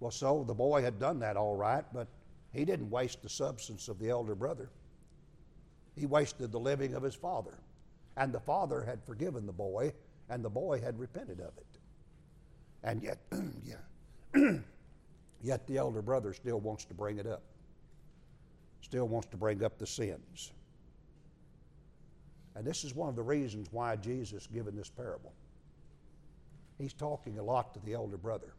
Well, 0.00 0.10
so 0.10 0.44
the 0.46 0.54
boy 0.54 0.82
had 0.82 0.98
done 0.98 1.20
that 1.20 1.36
all 1.36 1.56
right, 1.56 1.84
but 1.92 2.08
he 2.54 2.64
didn't 2.64 2.90
waste 2.90 3.22
the 3.22 3.28
substance 3.28 3.88
of 3.88 3.98
the 3.98 4.08
elder 4.08 4.34
brother. 4.34 4.70
He 5.96 6.06
wasted 6.06 6.52
the 6.52 6.60
living 6.60 6.94
of 6.94 7.02
his 7.02 7.14
father. 7.14 7.54
And 8.16 8.32
the 8.32 8.40
father 8.40 8.82
had 8.82 9.02
forgiven 9.04 9.44
the 9.44 9.52
boy, 9.52 9.92
and 10.30 10.44
the 10.44 10.50
boy 10.50 10.80
had 10.80 10.98
repented 10.98 11.40
of 11.40 11.52
it. 11.58 11.66
And 12.84 13.02
yet, 13.02 13.18
yeah, 13.64 14.58
yet 15.42 15.66
the 15.66 15.78
elder 15.78 16.00
brother 16.00 16.32
still 16.32 16.60
wants 16.60 16.84
to 16.86 16.94
bring 16.94 17.18
it 17.18 17.26
up, 17.26 17.42
still 18.82 19.08
wants 19.08 19.28
to 19.28 19.36
bring 19.36 19.64
up 19.64 19.78
the 19.78 19.86
sins. 19.86 20.52
And 22.54 22.64
this 22.64 22.84
is 22.84 22.94
one 22.94 23.08
of 23.08 23.16
the 23.16 23.22
reasons 23.22 23.68
why 23.72 23.96
Jesus 23.96 24.46
given 24.46 24.76
this 24.76 24.90
parable. 24.90 25.32
He's 26.78 26.92
talking 26.92 27.38
a 27.38 27.42
lot 27.42 27.74
to 27.74 27.80
the 27.80 27.94
elder 27.94 28.16
brother. 28.16 28.54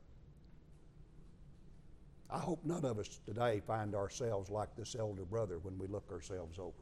I 2.30 2.40
hope 2.40 2.60
none 2.66 2.86
of 2.86 2.98
us 2.98 3.20
today 3.26 3.62
find 3.66 3.96
ourselves 3.96 4.50
like 4.50 4.76
this 4.76 4.96
elder 4.98 5.26
brother 5.26 5.60
when 5.60 5.78
we 5.78 5.88
look 5.88 6.12
ourselves 6.12 6.58
over. 6.60 6.74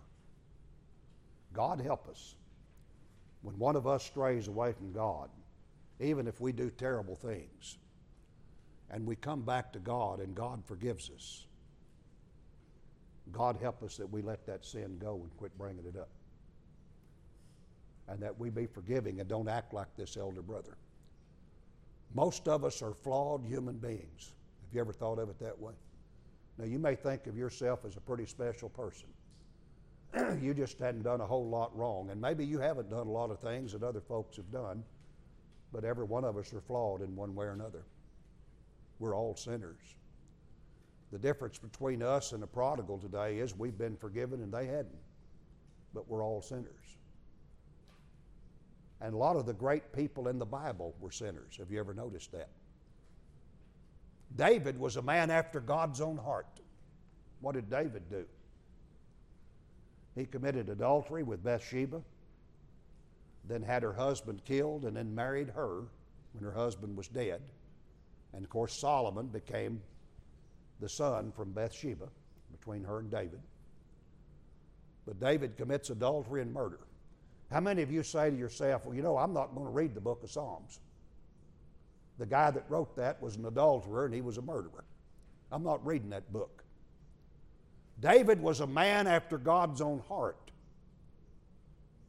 God 1.54 1.82
help 1.82 2.08
us 2.08 2.36
when 3.42 3.58
one 3.60 3.76
of 3.76 3.86
us 3.86 4.04
strays 4.04 4.48
away 4.48 4.72
from 4.72 4.94
God, 4.94 5.30
even 6.00 6.28
if 6.28 6.40
we 6.40 6.52
do 6.52 6.70
terrible 6.70 7.16
things, 7.16 7.78
and 8.90 9.06
we 9.06 9.16
come 9.16 9.42
back 9.42 9.74
to 9.74 9.80
God 9.80 10.20
and 10.20 10.34
God 10.34 10.64
forgives 10.66 11.10
us. 11.10 11.46
God 13.32 13.58
help 13.62 13.84
us 13.84 13.98
that 13.98 14.10
we 14.10 14.22
let 14.22 14.46
that 14.46 14.66
sin 14.66 14.98
go 15.00 15.16
and 15.16 15.38
quit 15.38 15.58
bringing 15.58 15.86
it 15.86 15.98
up. 15.98 16.10
And 18.08 18.20
that 18.22 18.38
we 18.38 18.50
be 18.50 18.66
forgiving 18.66 19.20
and 19.20 19.30
don't 19.30 19.48
act 19.48 19.74
like 19.74 19.96
this 19.96 20.18
elder 20.18 20.42
brother. 20.42 20.78
Most 22.14 22.48
of 22.48 22.64
us 22.64 22.82
are 22.82 22.94
flawed 22.94 23.46
human 23.46 23.78
beings. 23.78 24.34
You 24.74 24.82
ever 24.82 24.94
thought 24.94 25.20
of 25.20 25.30
it 25.30 25.40
that 25.40 25.60
way? 25.60 25.74
Now, 26.58 26.66
you 26.66 26.80
may 26.80 26.96
think 26.96 27.28
of 27.28 27.38
yourself 27.38 27.86
as 27.86 27.96
a 27.96 28.02
pretty 28.02 28.26
special 28.26 28.70
person. 28.70 29.08
you 30.42 30.54
just 30.54 30.80
hadn't 30.80 31.04
done 31.04 31.22
a 31.22 31.26
whole 31.26 31.48
lot 31.48 31.76
wrong. 31.76 32.10
And 32.10 32.20
maybe 32.20 32.46
you 32.46 32.60
haven't 32.60 32.90
done 32.90 33.08
a 33.08 33.12
lot 33.12 33.32
of 33.32 33.40
things 33.40 33.72
that 33.74 33.84
other 33.84 34.02
folks 34.02 34.38
have 34.38 34.52
done, 34.52 34.84
but 35.72 35.84
every 35.84 36.06
one 36.06 36.24
of 36.24 36.38
us 36.38 36.54
are 36.54 36.62
flawed 36.62 37.02
in 37.02 37.16
one 37.16 37.36
way 37.36 37.46
or 37.46 37.54
another. 37.54 37.86
We're 39.00 39.16
all 39.16 39.36
sinners. 39.36 39.96
The 41.12 41.20
difference 41.20 41.60
between 41.60 42.02
us 42.02 42.32
and 42.32 42.42
the 42.42 42.48
prodigal 42.48 42.98
today 42.98 43.38
is 43.38 43.56
we've 43.56 43.78
been 43.78 43.96
forgiven 43.96 44.42
and 44.42 44.52
they 44.52 44.66
hadn't, 44.66 44.98
but 45.94 46.08
we're 46.08 46.24
all 46.24 46.42
sinners. 46.42 46.98
And 49.02 49.14
a 49.14 49.18
lot 49.18 49.36
of 49.36 49.46
the 49.46 49.54
great 49.54 49.92
people 49.94 50.28
in 50.28 50.40
the 50.40 50.46
Bible 50.46 50.96
were 51.00 51.12
sinners. 51.12 51.58
Have 51.58 51.70
you 51.70 51.80
ever 51.80 51.94
noticed 51.94 52.32
that? 52.32 52.50
David 54.36 54.80
was 54.80 54.98
a 54.98 55.02
man 55.02 55.30
after 55.30 55.60
God's 55.60 56.02
own 56.02 56.18
heart. 56.18 56.48
What 57.42 57.54
did 57.54 57.70
David 57.70 58.10
do? 58.10 58.26
He 60.16 60.26
committed 60.26 60.70
adultery 60.70 61.24
with 61.24 61.44
Bathsheba, 61.44 62.02
then 63.46 63.62
had 63.62 63.84
her 63.84 63.94
husband 63.94 64.44
killed, 64.46 64.86
and 64.86 64.96
then 64.96 65.14
married 65.14 65.50
her 65.50 65.84
when 66.34 66.44
her 66.44 66.52
husband 66.52 66.96
was 66.96 67.08
dead. 67.08 67.42
And 68.34 68.44
of 68.44 68.50
course, 68.50 68.74
Solomon 68.74 69.28
became 69.28 69.82
the 70.80 70.90
son 70.90 71.32
from 71.32 71.52
Bathsheba 71.52 72.08
between 72.52 72.84
her 72.84 73.00
and 73.00 73.12
David. 73.12 73.42
But 75.06 75.20
David 75.20 75.58
commits 75.58 75.90
adultery 75.90 76.42
and 76.42 76.54
murder. 76.54 76.80
How 77.52 77.60
many 77.60 77.82
of 77.82 77.92
you 77.92 78.04
say 78.04 78.30
to 78.30 78.36
yourself, 78.36 78.86
well, 78.86 78.96
you 78.96 79.02
know, 79.02 79.18
I'm 79.18 79.34
not 79.34 79.54
going 79.54 79.68
to 79.68 79.72
read 79.72 79.94
the 79.94 80.02
book 80.02 80.24
of 80.24 80.32
Psalms? 80.32 80.80
The 82.20 82.26
guy 82.26 82.52
that 82.52 82.66
wrote 82.70 82.96
that 82.96 83.22
was 83.22 83.36
an 83.36 83.46
adulterer 83.46 84.06
and 84.06 84.14
he 84.14 84.22
was 84.22 84.38
a 84.38 84.42
murderer. 84.42 84.84
I'm 85.52 85.64
not 85.64 85.86
reading 85.86 86.10
that 86.12 86.32
book. 86.32 86.64
David 88.00 88.42
was 88.42 88.60
a 88.60 88.68
man 88.68 89.08
after 89.08 89.38
God's 89.38 89.82
own 89.82 90.00
heart. 90.08 90.52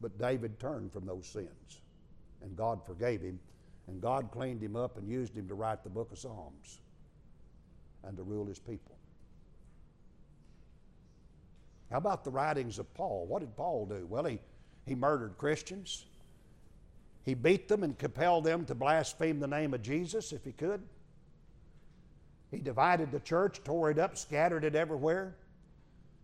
But 0.01 0.17
David 0.19 0.59
turned 0.59 0.91
from 0.91 1.05
those 1.05 1.25
sins, 1.25 1.81
and 2.43 2.55
God 2.55 2.85
forgave 2.85 3.21
him, 3.21 3.39
and 3.87 4.01
God 4.01 4.29
cleaned 4.31 4.61
him 4.61 4.75
up 4.75 4.97
and 4.97 5.09
used 5.09 5.35
him 5.35 5.47
to 5.47 5.55
write 5.55 5.83
the 5.83 5.89
book 5.89 6.11
of 6.11 6.19
Psalms 6.19 6.79
and 8.03 8.17
to 8.17 8.23
rule 8.23 8.45
his 8.45 8.59
people. 8.59 8.95
How 11.89 11.97
about 11.97 12.23
the 12.23 12.31
writings 12.31 12.77
of 12.77 12.93
Paul? 12.93 13.25
What 13.25 13.39
did 13.39 13.55
Paul 13.55 13.85
do? 13.85 14.05
Well, 14.09 14.25
he, 14.25 14.39
he 14.85 14.95
murdered 14.95 15.37
Christians. 15.37 16.05
He 17.25 17.33
beat 17.33 17.67
them 17.67 17.83
and 17.83 17.97
compelled 17.97 18.43
them 18.43 18.65
to 18.65 18.75
blaspheme 18.75 19.39
the 19.39 19.47
name 19.47 19.73
of 19.73 19.81
Jesus 19.81 20.31
if 20.31 20.45
he 20.45 20.51
could. 20.51 20.81
He 22.51 22.59
divided 22.59 23.11
the 23.11 23.19
church, 23.19 23.63
tore 23.63 23.89
it 23.89 23.97
up, 23.97 24.15
scattered 24.15 24.63
it 24.63 24.75
everywhere. 24.75 25.35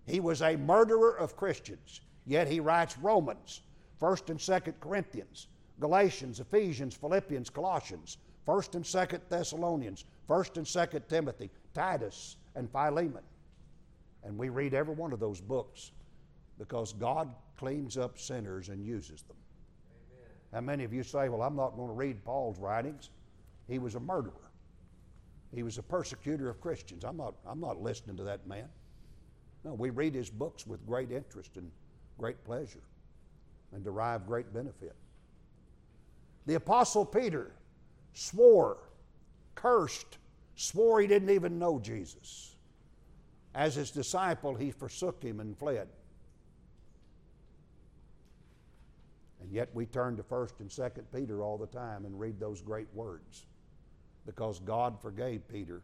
He 0.05 0.19
was 0.19 0.43
a 0.43 0.55
murderer 0.55 1.17
of 1.17 1.35
Christians, 1.35 2.01
yet 2.25 2.47
he 2.47 2.59
writes 2.59 2.97
Romans, 2.99 3.61
1st 3.99 4.29
and 4.29 4.39
2nd 4.39 4.73
Corinthians, 4.79 5.47
Galatians, 5.79 6.39
Ephesians, 6.39 6.93
Philippians, 6.93 7.49
Colossians, 7.49 8.17
1st 8.47 8.75
and 8.75 8.85
2nd 8.85 9.21
Thessalonians, 9.29 10.05
1st 10.29 10.57
and 10.57 10.65
2nd 10.65 11.07
Timothy, 11.07 11.49
Titus, 11.73 12.37
and 12.55 12.69
Philemon. 12.71 13.23
And 14.23 14.37
we 14.37 14.49
read 14.49 14.75
every 14.75 14.93
one 14.93 15.13
of 15.13 15.19
those 15.19 15.41
books 15.41 15.91
because 16.59 16.93
God 16.93 17.33
cleans 17.57 17.97
up 17.97 18.19
sinners 18.19 18.69
and 18.69 18.85
uses 18.85 19.23
them. 19.23 19.37
How 20.53 20.61
many 20.61 20.83
of 20.83 20.93
you 20.93 21.03
say, 21.03 21.29
Well, 21.29 21.41
I'm 21.41 21.55
not 21.55 21.75
going 21.75 21.87
to 21.87 21.93
read 21.93 22.23
Paul's 22.23 22.59
writings? 22.59 23.09
He 23.67 23.79
was 23.79 23.95
a 23.95 23.99
murderer. 23.99 24.51
He 25.53 25.63
was 25.63 25.77
a 25.77 25.83
persecutor 25.83 26.49
of 26.49 26.61
Christians. 26.61 27.03
I'm 27.03 27.17
not, 27.17 27.35
I'm 27.45 27.59
not 27.59 27.81
listening 27.81 28.17
to 28.17 28.23
that 28.23 28.47
man. 28.47 28.69
No, 29.63 29.73
we 29.73 29.89
read 29.89 30.15
his 30.15 30.29
books 30.29 30.65
with 30.65 30.85
great 30.85 31.11
interest 31.11 31.57
and 31.57 31.69
great 32.17 32.43
pleasure 32.43 32.83
and 33.73 33.83
derive 33.83 34.25
great 34.25 34.53
benefit. 34.53 34.95
The 36.45 36.55
Apostle 36.55 37.05
Peter 37.05 37.51
swore, 38.13 38.77
cursed, 39.55 40.17
swore 40.55 41.01
he 41.01 41.07
didn't 41.07 41.29
even 41.29 41.59
know 41.59 41.79
Jesus. 41.79 42.55
As 43.53 43.75
his 43.75 43.91
disciple, 43.91 44.55
he 44.55 44.71
forsook 44.71 45.21
him 45.23 45.39
and 45.39 45.57
fled. 45.57 45.87
And 49.41 49.51
yet 49.51 49.69
we 49.73 49.85
turn 49.85 50.17
to 50.17 50.23
1st 50.23 50.59
and 50.59 50.69
2nd 50.69 51.03
Peter 51.13 51.41
all 51.41 51.57
the 51.57 51.67
time 51.67 52.05
and 52.05 52.19
read 52.19 52.39
those 52.39 52.61
great 52.61 52.87
words 52.93 53.45
because 54.25 54.59
God 54.59 55.01
forgave 55.01 55.47
Peter 55.47 55.81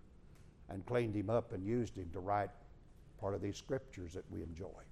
and 0.70 0.86
cleaned 0.86 1.16
him 1.16 1.30
up 1.30 1.54
and 1.54 1.66
used 1.66 1.98
him 1.98 2.10
to 2.14 2.20
write 2.20 2.52
part 3.20 3.34
of 3.34 3.42
these 3.42 3.58
scriptures 3.58 4.14
that 4.14 4.30
we 4.30 4.44
enjoy. 4.44 4.84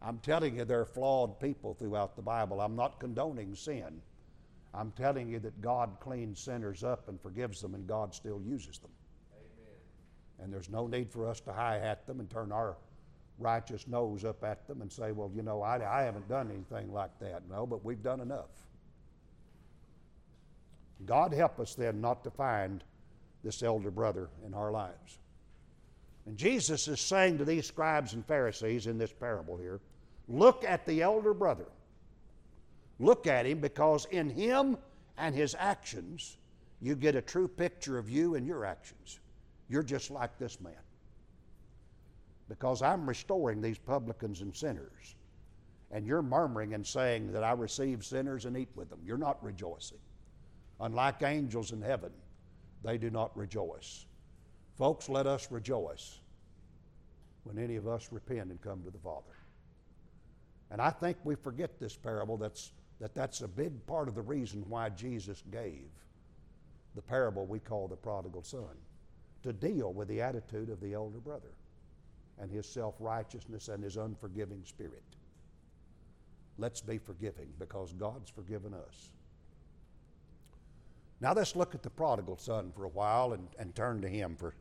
I'm 0.00 0.18
telling 0.18 0.56
you, 0.56 0.64
there 0.64 0.80
are 0.80 0.86
flawed 0.86 1.40
people 1.40 1.74
throughout 1.74 2.16
the 2.16 2.22
Bible. 2.22 2.60
I'm 2.60 2.76
not 2.76 3.00
condoning 3.00 3.54
sin. 3.54 4.00
I'm 4.74 4.90
telling 4.92 5.28
you 5.28 5.38
that 5.40 5.60
God 5.60 5.96
cleans 6.00 6.40
sinners 6.40 6.82
up 6.82 7.08
and 7.08 7.20
forgives 7.20 7.60
them, 7.60 7.74
and 7.74 7.86
God 7.86 8.14
still 8.14 8.40
uses 8.40 8.78
them. 8.78 8.90
Amen. 9.32 9.76
And 10.42 10.52
there's 10.52 10.70
no 10.70 10.86
need 10.86 11.10
for 11.10 11.28
us 11.28 11.40
to 11.40 11.52
high 11.52 11.78
hat 11.78 12.06
them 12.06 12.20
and 12.20 12.30
turn 12.30 12.52
our 12.52 12.76
righteous 13.42 13.86
nose 13.88 14.24
up 14.24 14.42
at 14.44 14.66
them 14.66 14.82
and 14.82 14.90
say, 14.90 15.12
well, 15.12 15.30
you 15.34 15.42
know, 15.42 15.62
I, 15.62 16.00
I 16.00 16.02
haven't 16.02 16.28
done 16.28 16.50
anything 16.50 16.92
like 16.92 17.18
that. 17.20 17.42
No, 17.50 17.66
but 17.66 17.84
we've 17.84 18.02
done 18.02 18.20
enough. 18.20 18.50
God 21.04 21.34
help 21.34 21.58
us 21.58 21.74
then 21.74 22.00
not 22.00 22.22
to 22.24 22.30
find 22.30 22.84
this 23.42 23.62
elder 23.62 23.90
brother 23.90 24.28
in 24.46 24.54
our 24.54 24.70
lives. 24.70 25.18
And 26.26 26.36
Jesus 26.36 26.86
is 26.86 27.00
saying 27.00 27.38
to 27.38 27.44
these 27.44 27.66
scribes 27.66 28.12
and 28.12 28.24
Pharisees 28.24 28.86
in 28.86 28.98
this 28.98 29.12
parable 29.12 29.56
here 29.56 29.80
look 30.28 30.64
at 30.64 30.86
the 30.86 31.02
elder 31.02 31.34
brother. 31.34 31.66
Look 33.00 33.26
at 33.26 33.46
him 33.46 33.58
because 33.58 34.04
in 34.06 34.30
him 34.30 34.78
and 35.18 35.34
his 35.34 35.56
actions, 35.58 36.36
you 36.80 36.94
get 36.94 37.16
a 37.16 37.22
true 37.22 37.48
picture 37.48 37.98
of 37.98 38.08
you 38.08 38.36
and 38.36 38.46
your 38.46 38.64
actions. 38.64 39.18
You're 39.68 39.82
just 39.82 40.10
like 40.10 40.38
this 40.38 40.60
man. 40.60 40.74
Because 42.48 42.82
I'm 42.82 43.08
restoring 43.08 43.60
these 43.60 43.78
publicans 43.78 44.40
and 44.40 44.54
sinners. 44.54 45.16
And 45.90 46.06
you're 46.06 46.22
murmuring 46.22 46.74
and 46.74 46.86
saying 46.86 47.32
that 47.32 47.44
I 47.44 47.52
receive 47.52 48.04
sinners 48.04 48.46
and 48.46 48.56
eat 48.56 48.70
with 48.74 48.90
them. 48.90 49.00
You're 49.04 49.18
not 49.18 49.42
rejoicing. 49.42 49.98
Unlike 50.80 51.22
angels 51.22 51.72
in 51.72 51.82
heaven, 51.82 52.12
they 52.82 52.98
do 52.98 53.10
not 53.10 53.36
rejoice. 53.36 54.06
Folks, 54.76 55.08
let 55.08 55.26
us 55.26 55.50
rejoice 55.50 56.18
when 57.44 57.58
any 57.58 57.76
of 57.76 57.86
us 57.86 58.08
repent 58.10 58.50
and 58.50 58.60
come 58.60 58.82
to 58.82 58.90
the 58.90 58.98
Father. 58.98 59.36
And 60.70 60.80
I 60.80 60.90
think 60.90 61.18
we 61.24 61.34
forget 61.34 61.78
this 61.78 61.96
parable 61.96 62.36
that's, 62.36 62.72
that 62.98 63.14
that's 63.14 63.42
a 63.42 63.48
big 63.48 63.86
part 63.86 64.08
of 64.08 64.14
the 64.14 64.22
reason 64.22 64.64
why 64.68 64.88
Jesus 64.88 65.42
gave 65.50 65.90
the 66.94 67.02
parable 67.02 67.46
we 67.46 67.58
call 67.58 67.88
the 67.88 67.96
prodigal 67.96 68.42
son 68.42 68.76
to 69.42 69.52
deal 69.52 69.92
with 69.92 70.08
the 70.08 70.20
attitude 70.20 70.70
of 70.70 70.80
the 70.80 70.94
elder 70.94 71.18
brother 71.18 71.52
and 72.40 72.50
his 72.50 72.66
self 72.66 72.94
righteousness 72.98 73.68
and 73.68 73.82
his 73.82 73.96
unforgiving 73.96 74.62
spirit. 74.64 75.02
Let's 76.58 76.80
be 76.80 76.98
forgiving 76.98 77.48
because 77.58 77.92
God's 77.92 78.30
forgiven 78.30 78.74
us. 78.74 79.10
Now 81.20 81.32
let's 81.32 81.54
look 81.56 81.74
at 81.74 81.82
the 81.82 81.90
prodigal 81.90 82.36
son 82.36 82.72
for 82.74 82.84
a 82.84 82.88
while 82.88 83.32
and, 83.32 83.48
and 83.58 83.74
turn 83.74 84.02
to 84.02 84.08
him 84.08 84.36
for 84.36 84.54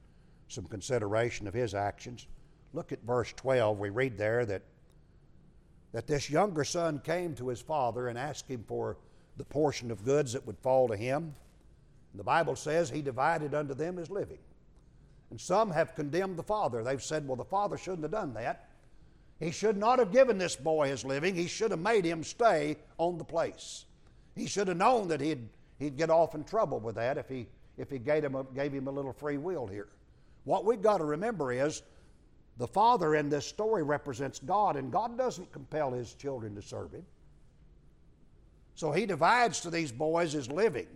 some 0.47 0.65
consideration 0.65 1.47
of 1.47 1.53
his 1.53 1.73
actions. 1.73 2.27
Look 2.73 2.91
at 2.91 3.03
verse 3.03 3.33
12. 3.35 3.79
We 3.79 3.89
read 3.89 4.17
there 4.17 4.45
that, 4.45 4.61
that 5.91 6.07
this 6.07 6.29
younger 6.29 6.63
son 6.63 6.99
came 6.99 7.35
to 7.35 7.47
his 7.47 7.61
father 7.61 8.07
and 8.07 8.17
asked 8.17 8.47
him 8.47 8.63
for 8.67 8.97
the 9.37 9.43
portion 9.43 9.91
of 9.91 10.05
goods 10.05 10.33
that 10.33 10.45
would 10.45 10.59
fall 10.59 10.87
to 10.87 10.95
him. 10.95 11.33
The 12.13 12.23
Bible 12.23 12.55
says 12.55 12.89
he 12.89 13.01
divided 13.01 13.53
unto 13.53 13.73
them 13.73 13.97
his 13.97 14.09
living. 14.09 14.37
And 15.31 15.41
some 15.41 15.71
have 15.71 15.95
condemned 15.95 16.37
the 16.37 16.43
father. 16.43 16.83
They've 16.83 17.01
said, 17.01 17.27
well, 17.27 17.37
the 17.37 17.43
father 17.43 17.77
shouldn't 17.77 18.03
have 18.03 18.11
done 18.11 18.33
that. 18.35 18.69
He 19.39 19.49
should 19.49 19.77
not 19.77 19.97
have 19.97 20.11
given 20.11 20.37
this 20.37 20.55
boy 20.55 20.89
his 20.89 21.03
living. 21.03 21.33
He 21.33 21.47
should 21.47 21.71
have 21.71 21.79
made 21.79 22.05
him 22.05 22.23
stay 22.23 22.77
on 22.99 23.17
the 23.17 23.23
place. 23.23 23.85
He 24.35 24.45
should 24.45 24.67
have 24.67 24.77
known 24.77 25.07
that 25.07 25.19
he'd 25.19 25.47
he'd 25.81 25.97
get 25.97 26.09
off 26.09 26.35
in 26.35 26.43
trouble 26.43 26.79
with 26.79 26.95
that 26.95 27.17
if 27.17 27.27
he, 27.27 27.47
if 27.77 27.89
he 27.89 27.97
gave, 27.97 28.23
him 28.23 28.35
a, 28.35 28.43
gave 28.43 28.71
him 28.71 28.87
a 28.87 28.91
little 28.91 29.11
free 29.11 29.37
will 29.37 29.65
here. 29.65 29.87
What 30.43 30.63
we've 30.63 30.81
got 30.81 30.99
to 30.99 31.05
remember 31.05 31.51
is 31.51 31.81
the 32.57 32.67
Father 32.67 33.15
in 33.15 33.29
this 33.29 33.45
story 33.45 33.81
represents 33.81 34.39
God, 34.39 34.75
and 34.75 34.91
God 34.91 35.17
doesn't 35.17 35.51
compel 35.51 35.91
His 35.91 36.13
children 36.13 36.55
to 36.55 36.61
serve 36.61 36.91
Him. 36.91 37.05
So 38.75 38.91
He 38.91 39.05
divides 39.07 39.61
to 39.61 39.71
these 39.71 39.91
boys 39.91 40.33
His 40.33 40.49
living. 40.49 40.87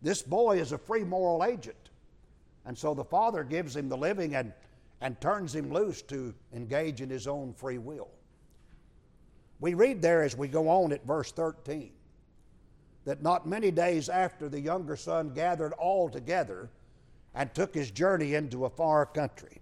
This 0.00 0.22
boy 0.22 0.58
is 0.58 0.72
a 0.72 0.78
free 0.78 1.04
moral 1.04 1.44
agent. 1.44 1.90
And 2.64 2.76
so 2.76 2.94
the 2.94 3.04
Father 3.04 3.44
gives 3.44 3.74
him 3.76 3.88
the 3.88 3.96
living 3.96 4.34
and, 4.34 4.52
and 5.00 5.20
turns 5.20 5.54
him 5.54 5.72
loose 5.72 6.02
to 6.02 6.34
engage 6.54 7.00
in 7.00 7.10
his 7.10 7.26
own 7.26 7.52
free 7.54 7.78
will. 7.78 8.08
We 9.60 9.74
read 9.74 10.02
there 10.02 10.22
as 10.22 10.36
we 10.36 10.48
go 10.48 10.68
on 10.68 10.92
at 10.92 11.06
verse 11.06 11.32
13 11.32 11.92
that 13.04 13.22
not 13.22 13.46
many 13.46 13.70
days 13.70 14.08
after 14.08 14.48
the 14.48 14.60
younger 14.60 14.96
son 14.96 15.30
gathered 15.30 15.72
all 15.72 16.08
together 16.08 16.70
and 17.34 17.52
took 17.52 17.74
his 17.74 17.90
journey 17.90 18.34
into 18.34 18.64
a 18.64 18.70
far 18.70 19.06
country. 19.06 19.60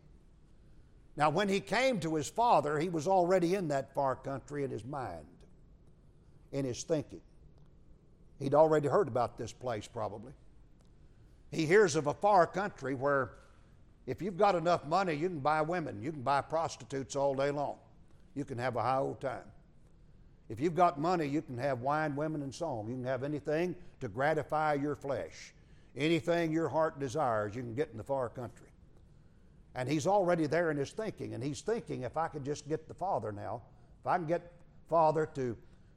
Now, 1.16 1.30
when 1.30 1.48
he 1.48 1.60
came 1.60 2.00
to 2.00 2.14
his 2.14 2.28
father, 2.28 2.78
he 2.78 2.88
was 2.88 3.06
already 3.06 3.54
in 3.54 3.68
that 3.68 3.94
far 3.94 4.16
country 4.16 4.64
in 4.64 4.70
his 4.70 4.84
mind, 4.84 5.26
in 6.52 6.64
his 6.64 6.82
thinking. 6.82 7.20
He'd 8.38 8.54
already 8.54 8.88
heard 8.88 9.08
about 9.08 9.36
this 9.36 9.52
place, 9.52 9.86
probably. 9.86 10.32
He 11.50 11.66
hears 11.66 11.96
of 11.96 12.06
a 12.06 12.14
far 12.14 12.46
country 12.46 12.94
where 12.94 13.32
if 14.06 14.22
you've 14.22 14.38
got 14.38 14.54
enough 14.54 14.86
money, 14.86 15.14
you 15.14 15.28
can 15.28 15.40
buy 15.40 15.62
women, 15.62 16.02
you 16.02 16.12
can 16.12 16.22
buy 16.22 16.40
prostitutes 16.40 17.16
all 17.16 17.34
day 17.34 17.50
long. 17.50 17.76
You 18.34 18.44
can 18.44 18.58
have 18.58 18.76
a 18.76 18.82
high 18.82 18.98
old 18.98 19.20
time. 19.20 19.44
If 20.48 20.60
you've 20.60 20.74
got 20.74 20.98
money, 20.98 21.26
you 21.26 21.42
can 21.42 21.58
have 21.58 21.80
wine, 21.80 22.16
women, 22.16 22.42
and 22.42 22.54
song. 22.54 22.88
You 22.88 22.94
can 22.94 23.04
have 23.04 23.22
anything 23.22 23.74
to 24.00 24.08
gratify 24.08 24.74
your 24.74 24.96
flesh. 24.96 25.52
Anything 25.96 26.52
your 26.52 26.68
heart 26.68 26.98
desires, 26.98 27.54
you 27.54 27.62
can 27.62 27.74
get 27.74 27.90
in 27.90 27.98
the 27.98 28.04
far 28.04 28.28
country. 28.28 28.66
And 29.74 29.88
he's 29.88 30.06
already 30.06 30.46
there 30.46 30.70
in 30.70 30.76
his 30.76 30.90
thinking, 30.90 31.34
and 31.34 31.42
he's 31.42 31.60
thinking 31.60 32.02
if 32.02 32.16
I 32.16 32.28
could 32.28 32.44
just 32.44 32.68
get 32.68 32.88
the 32.88 32.94
Father 32.94 33.30
now, 33.30 33.62
if 34.00 34.06
I 34.06 34.16
can 34.16 34.26
get 34.26 34.52
Father 34.88 35.28
to, 35.34 35.56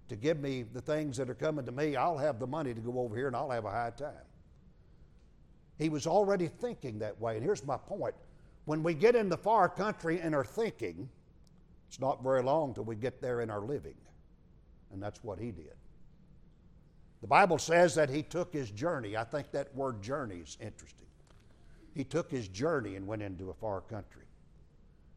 to 0.09 0.15
give 0.15 0.39
me 0.39 0.63
the 0.63 0.81
things 0.81 1.17
that 1.17 1.29
are 1.29 1.35
coming 1.35 1.65
to 1.65 1.71
me, 1.71 1.95
I'll 1.95 2.17
have 2.17 2.39
the 2.39 2.47
money 2.47 2.73
to 2.73 2.79
go 2.79 2.99
over 2.99 3.15
here 3.15 3.27
and 3.27 3.35
I'll 3.35 3.49
have 3.49 3.65
a 3.65 3.71
high 3.71 3.91
time. 3.95 4.13
He 5.77 5.89
was 5.89 6.07
already 6.07 6.47
thinking 6.47 6.99
that 6.99 7.19
way. 7.19 7.35
And 7.35 7.43
here's 7.43 7.65
my 7.65 7.77
point 7.77 8.15
when 8.65 8.83
we 8.83 8.93
get 8.93 9.15
in 9.15 9.29
the 9.29 9.37
far 9.37 9.67
country 9.67 10.19
and 10.21 10.33
are 10.33 10.45
thinking, 10.45 11.09
it's 11.87 11.99
not 11.99 12.23
very 12.23 12.41
long 12.41 12.73
till 12.73 12.85
we 12.85 12.95
get 12.95 13.21
there 13.21 13.41
in 13.41 13.49
our 13.49 13.61
living. 13.61 13.95
And 14.91 15.01
that's 15.01 15.23
what 15.23 15.39
he 15.39 15.51
did. 15.51 15.75
The 17.21 17.27
Bible 17.27 17.57
says 17.57 17.95
that 17.95 18.09
he 18.09 18.21
took 18.21 18.53
his 18.53 18.69
journey. 18.69 19.17
I 19.17 19.23
think 19.23 19.51
that 19.51 19.73
word 19.75 20.01
journey 20.01 20.37
is 20.37 20.57
interesting. 20.59 21.07
He 21.95 22.03
took 22.03 22.29
his 22.29 22.47
journey 22.47 22.95
and 22.95 23.07
went 23.07 23.21
into 23.21 23.49
a 23.49 23.53
far 23.53 23.81
country. 23.81 24.25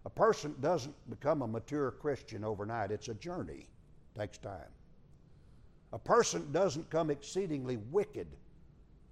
A 0.05 0.11
person 0.11 0.55
doesn't 0.61 0.95
become 1.11 1.43
a 1.43 1.49
mature 1.49 1.91
Christian 1.91 2.45
overnight, 2.45 2.93
it's 2.93 3.09
a 3.09 3.15
journey, 3.15 3.67
it 4.15 4.19
takes 4.19 4.39
time. 4.39 4.71
A 5.93 5.99
person 5.99 6.53
doesn't 6.53 6.89
come 6.91 7.11
exceedingly 7.11 7.79
wicked 7.91 8.29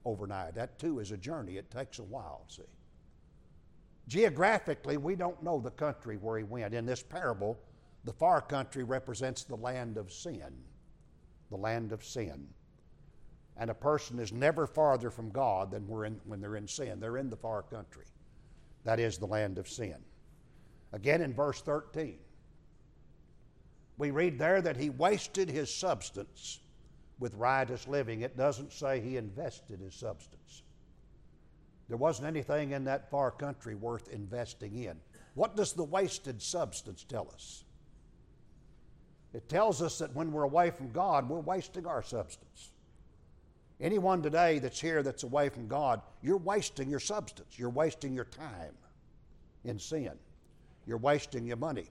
overnight. 0.04 0.54
That 0.54 0.78
too 0.78 1.00
is 1.00 1.10
a 1.10 1.16
journey, 1.16 1.56
it 1.56 1.70
takes 1.70 1.98
a 1.98 2.04
while, 2.04 2.44
see. 2.48 2.62
Geographically, 4.06 4.96
we 4.96 5.16
don't 5.16 5.42
know 5.42 5.58
the 5.60 5.70
country 5.70 6.16
where 6.16 6.36
he 6.36 6.44
went. 6.44 6.74
In 6.74 6.84
this 6.84 7.02
parable, 7.02 7.58
the 8.04 8.12
far 8.12 8.40
country 8.42 8.84
represents 8.84 9.44
the 9.44 9.56
land 9.56 9.96
of 9.96 10.12
sin. 10.12 10.52
The 11.50 11.56
land 11.56 11.92
of 11.92 12.04
sin. 12.04 12.46
And 13.56 13.70
a 13.70 13.74
person 13.74 14.18
is 14.18 14.32
never 14.32 14.66
farther 14.66 15.10
from 15.10 15.30
God 15.30 15.70
than 15.70 15.88
in, 16.04 16.20
when 16.24 16.40
they're 16.40 16.56
in 16.56 16.68
sin. 16.68 17.00
They're 17.00 17.16
in 17.16 17.30
the 17.30 17.36
far 17.36 17.62
country. 17.62 18.04
That 18.84 19.00
is 19.00 19.16
the 19.16 19.26
land 19.26 19.58
of 19.58 19.68
sin. 19.68 19.96
Again 20.92 21.22
in 21.22 21.32
verse 21.32 21.62
13, 21.62 22.18
we 23.96 24.10
read 24.10 24.38
there 24.38 24.60
that 24.60 24.76
he 24.76 24.90
wasted 24.90 25.48
his 25.48 25.72
substance 25.72 26.60
with 27.18 27.34
riotous 27.34 27.86
living. 27.86 28.22
It 28.22 28.36
doesn't 28.36 28.72
say 28.72 29.00
he 29.00 29.16
invested 29.16 29.80
his 29.80 29.94
substance. 29.94 30.62
There 31.88 31.96
wasn't 31.96 32.28
anything 32.28 32.72
in 32.72 32.84
that 32.84 33.10
far 33.10 33.30
country 33.30 33.74
worth 33.74 34.08
investing 34.08 34.84
in. 34.84 34.96
What 35.34 35.56
does 35.56 35.72
the 35.72 35.84
wasted 35.84 36.40
substance 36.40 37.04
tell 37.04 37.30
us? 37.32 37.64
It 39.32 39.48
tells 39.48 39.82
us 39.82 39.98
that 39.98 40.14
when 40.14 40.32
we're 40.32 40.44
away 40.44 40.70
from 40.70 40.92
God, 40.92 41.28
we're 41.28 41.40
wasting 41.40 41.86
our 41.86 42.02
substance. 42.02 42.70
Anyone 43.80 44.22
today 44.22 44.60
that's 44.60 44.80
here 44.80 45.02
that's 45.02 45.24
away 45.24 45.48
from 45.48 45.66
God, 45.66 46.00
you're 46.22 46.36
wasting 46.36 46.88
your 46.88 47.00
substance. 47.00 47.58
You're 47.58 47.70
wasting 47.70 48.14
your 48.14 48.26
time 48.26 48.74
in 49.64 49.78
sin. 49.78 50.12
You're 50.86 50.98
wasting 50.98 51.46
your 51.46 51.56
money. 51.56 51.88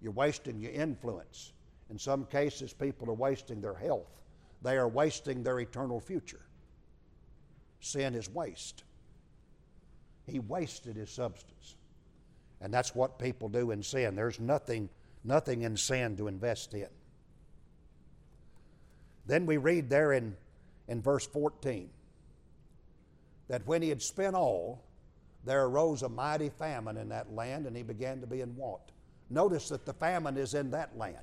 You're 0.00 0.12
wasting 0.12 0.58
your 0.58 0.72
influence. 0.72 1.52
In 1.90 1.98
some 1.98 2.24
cases, 2.24 2.72
people 2.72 3.10
are 3.10 3.14
wasting 3.14 3.60
their 3.60 3.74
health. 3.74 4.22
They 4.62 4.76
are 4.76 4.88
wasting 4.88 5.42
their 5.42 5.60
eternal 5.60 6.00
future. 6.00 6.40
Sin 7.80 8.14
is 8.14 8.28
waste. 8.28 8.82
He 10.26 10.40
wasted 10.40 10.96
his 10.96 11.10
substance. 11.10 11.76
And 12.60 12.74
that's 12.74 12.94
what 12.94 13.18
people 13.18 13.48
do 13.48 13.70
in 13.70 13.82
sin. 13.82 14.16
There's 14.16 14.40
nothing 14.40 14.88
nothing 15.24 15.62
in 15.62 15.76
sin 15.76 16.16
to 16.16 16.28
invest 16.28 16.74
in. 16.74 16.88
Then 19.26 19.46
we 19.46 19.58
read 19.58 19.90
there 19.90 20.12
in, 20.12 20.36
in 20.88 21.02
verse 21.02 21.26
14 21.26 21.90
that 23.48 23.66
when 23.66 23.82
he 23.82 23.88
had 23.88 24.02
spent 24.02 24.34
all, 24.34 24.82
there 25.44 25.64
arose 25.64 26.02
a 26.02 26.08
mighty 26.08 26.50
famine 26.50 26.96
in 26.96 27.08
that 27.10 27.32
land, 27.32 27.66
and 27.66 27.76
he 27.76 27.82
began 27.82 28.20
to 28.20 28.26
be 28.26 28.40
in 28.40 28.54
want. 28.56 28.82
Notice 29.30 29.68
that 29.68 29.86
the 29.86 29.92
famine 29.92 30.36
is 30.36 30.54
in 30.54 30.70
that 30.72 30.96
land. 30.96 31.16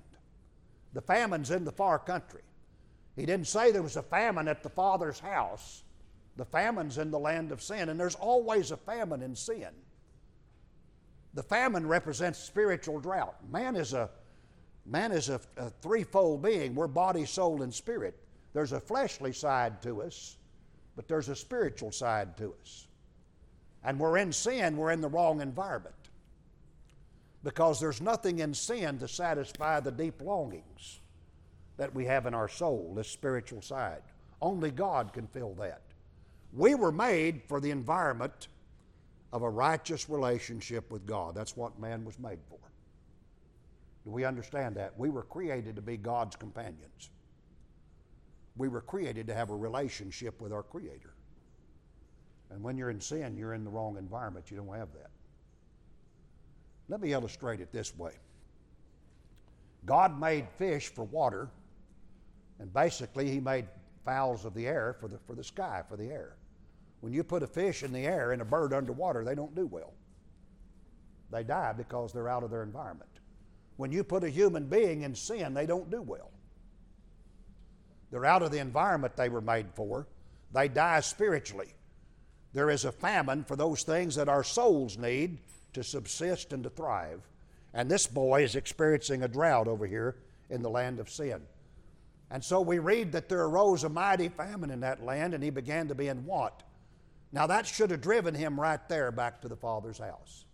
The 0.93 1.01
famine's 1.01 1.51
in 1.51 1.65
the 1.65 1.71
far 1.71 1.99
country. 1.99 2.41
He 3.15 3.25
didn't 3.25 3.47
say 3.47 3.71
there 3.71 3.81
was 3.81 3.95
a 3.95 4.03
famine 4.03 4.47
at 4.47 4.61
the 4.61 4.69
Father's 4.69 5.19
house. 5.19 5.83
The 6.35 6.45
famine's 6.45 6.97
in 6.97 7.11
the 7.11 7.19
land 7.19 7.51
of 7.51 7.61
sin, 7.61 7.89
and 7.89 7.99
there's 7.99 8.15
always 8.15 8.71
a 8.71 8.77
famine 8.77 9.21
in 9.21 9.35
sin. 9.35 9.69
The 11.33 11.43
famine 11.43 11.87
represents 11.87 12.39
spiritual 12.39 12.99
drought. 12.99 13.35
Man 13.49 13.75
is 13.75 13.93
a 13.93 14.09
man 14.85 15.11
is 15.11 15.29
a, 15.29 15.39
a 15.57 15.69
threefold 15.69 16.43
being. 16.43 16.75
We're 16.75 16.87
body, 16.87 17.25
soul, 17.25 17.61
and 17.61 17.73
spirit. 17.73 18.15
There's 18.53 18.73
a 18.73 18.79
fleshly 18.79 19.33
side 19.33 19.81
to 19.81 20.01
us, 20.03 20.37
but 20.95 21.07
there's 21.07 21.29
a 21.29 21.35
spiritual 21.35 21.91
side 21.91 22.37
to 22.37 22.53
us. 22.61 22.87
And 23.83 23.99
we're 23.99 24.17
in 24.17 24.31
sin, 24.31 24.77
we're 24.77 24.91
in 24.91 25.01
the 25.01 25.09
wrong 25.09 25.41
environment. 25.41 25.95
Because 27.43 27.79
there's 27.79 28.01
nothing 28.01 28.39
in 28.39 28.53
sin 28.53 28.97
to 28.99 29.07
satisfy 29.07 29.79
the 29.79 29.91
deep 29.91 30.21
longings 30.21 30.99
that 31.77 31.93
we 31.93 32.05
have 32.05 32.25
in 32.25 32.33
our 32.33 32.47
soul, 32.47 32.93
this 32.95 33.09
spiritual 33.09 33.61
side. 33.61 34.01
Only 34.41 34.71
God 34.71 35.13
can 35.13 35.27
fill 35.27 35.53
that. 35.55 35.81
We 36.53 36.75
were 36.75 36.91
made 36.91 37.41
for 37.47 37.59
the 37.59 37.71
environment 37.71 38.47
of 39.33 39.41
a 39.41 39.49
righteous 39.49 40.09
relationship 40.09 40.89
with 40.89 41.05
God. 41.05 41.35
That's 41.35 41.57
what 41.57 41.79
man 41.79 42.05
was 42.05 42.17
made 42.19 42.39
for. 42.49 42.59
Do 44.05 44.11
we 44.11 44.23
understand 44.23 44.75
that? 44.75 44.97
We 44.97 45.09
were 45.09 45.23
created 45.23 45.75
to 45.75 45.81
be 45.81 45.97
God's 45.97 46.35
companions. 46.35 47.09
We 48.55 48.69
were 48.69 48.81
created 48.81 49.27
to 49.27 49.33
have 49.33 49.49
a 49.49 49.55
relationship 49.55 50.39
with 50.39 50.53
our 50.53 50.63
Creator. 50.63 51.13
And 52.51 52.63
when 52.63 52.77
you're 52.77 52.91
in 52.91 53.01
sin, 53.01 53.35
you're 53.35 53.53
in 53.53 53.63
the 53.63 53.69
wrong 53.69 53.97
environment. 53.97 54.49
You 54.51 54.57
don't 54.57 54.73
have 54.73 54.93
that. 54.93 55.09
Let 56.87 57.01
me 57.01 57.13
illustrate 57.13 57.59
it 57.59 57.71
this 57.71 57.97
way 57.97 58.13
God 59.85 60.19
made 60.19 60.47
fish 60.57 60.87
for 60.87 61.03
water, 61.03 61.49
and 62.59 62.73
basically, 62.73 63.29
He 63.29 63.39
made 63.39 63.65
fowls 64.05 64.45
of 64.45 64.53
the 64.53 64.67
air 64.67 64.95
for 64.99 65.07
the, 65.07 65.17
for 65.25 65.35
the 65.35 65.43
sky, 65.43 65.83
for 65.87 65.97
the 65.97 66.09
air. 66.09 66.35
When 67.01 67.13
you 67.13 67.23
put 67.23 67.43
a 67.43 67.47
fish 67.47 67.83
in 67.83 67.91
the 67.91 68.05
air 68.05 68.31
and 68.31 68.41
a 68.41 68.45
bird 68.45 68.73
underwater, 68.73 69.23
they 69.23 69.35
don't 69.35 69.55
do 69.55 69.65
well. 69.65 69.93
They 71.31 71.43
die 71.43 71.73
because 71.73 72.13
they're 72.13 72.29
out 72.29 72.43
of 72.43 72.51
their 72.51 72.63
environment. 72.63 73.09
When 73.77 73.91
you 73.91 74.03
put 74.03 74.23
a 74.23 74.29
human 74.29 74.67
being 74.67 75.01
in 75.01 75.15
sin, 75.15 75.53
they 75.53 75.65
don't 75.65 75.91
do 75.91 76.01
well. 76.01 76.31
They're 78.11 78.25
out 78.25 78.41
of 78.41 78.51
the 78.51 78.59
environment 78.59 79.15
they 79.15 79.29
were 79.29 79.41
made 79.41 79.67
for. 79.73 80.07
They 80.53 80.67
die 80.67 81.01
spiritually. 81.01 81.73
There 82.53 82.69
is 82.69 82.85
a 82.85 82.91
famine 82.91 83.43
for 83.43 83.57
those 83.57 83.83
things 83.83 84.15
that 84.15 84.29
our 84.29 84.43
souls 84.43 84.97
need 84.97 85.39
to 85.73 85.83
subsist 85.83 86.53
and 86.53 86.63
to 86.63 86.69
thrive. 86.69 87.21
And 87.73 87.91
this 87.91 88.07
boy 88.07 88.43
is 88.43 88.55
experiencing 88.55 89.23
a 89.23 89.27
drought 89.27 89.67
over 89.67 89.85
here 89.85 90.15
in 90.49 90.61
the 90.61 90.69
land 90.69 91.01
of 91.01 91.09
sin. 91.09 91.41
And 92.31 92.43
so 92.43 92.59
we 92.61 92.79
read 92.79 93.11
that 93.11 93.29
there 93.29 93.43
arose 93.43 93.83
a 93.83 93.89
mighty 93.89 94.29
famine 94.29 94.71
in 94.71 94.79
that 94.81 95.03
land, 95.03 95.33
and 95.33 95.43
he 95.43 95.49
began 95.49 95.87
to 95.87 95.95
be 95.95 96.07
in 96.07 96.25
want. 96.25 96.53
Now 97.31 97.47
that 97.47 97.67
should 97.67 97.91
have 97.91 98.01
driven 98.01 98.33
him 98.33 98.59
right 98.59 98.87
there 98.89 99.11
back 99.11 99.41
to 99.41 99.47
the 99.47 99.55
Father's 99.55 99.99
house. 99.99 100.45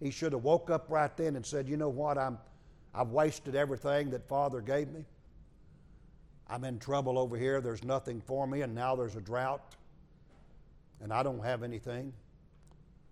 He 0.00 0.10
should 0.10 0.32
have 0.32 0.42
woke 0.42 0.68
up 0.70 0.86
right 0.88 1.14
then 1.16 1.36
and 1.36 1.46
said, 1.46 1.68
You 1.68 1.76
know 1.76 1.88
what? 1.88 2.18
I'm, 2.18 2.38
I've 2.94 3.10
wasted 3.10 3.54
everything 3.54 4.10
that 4.10 4.28
Father 4.28 4.60
gave 4.60 4.88
me. 4.88 5.04
I'm 6.48 6.64
in 6.64 6.78
trouble 6.78 7.18
over 7.18 7.36
here. 7.36 7.60
There's 7.60 7.82
nothing 7.82 8.20
for 8.20 8.46
me, 8.46 8.62
and 8.62 8.74
now 8.74 8.94
there's 8.94 9.16
a 9.16 9.20
drought, 9.20 9.74
and 11.00 11.12
I 11.12 11.22
don't 11.22 11.42
have 11.44 11.62
anything. 11.62 12.12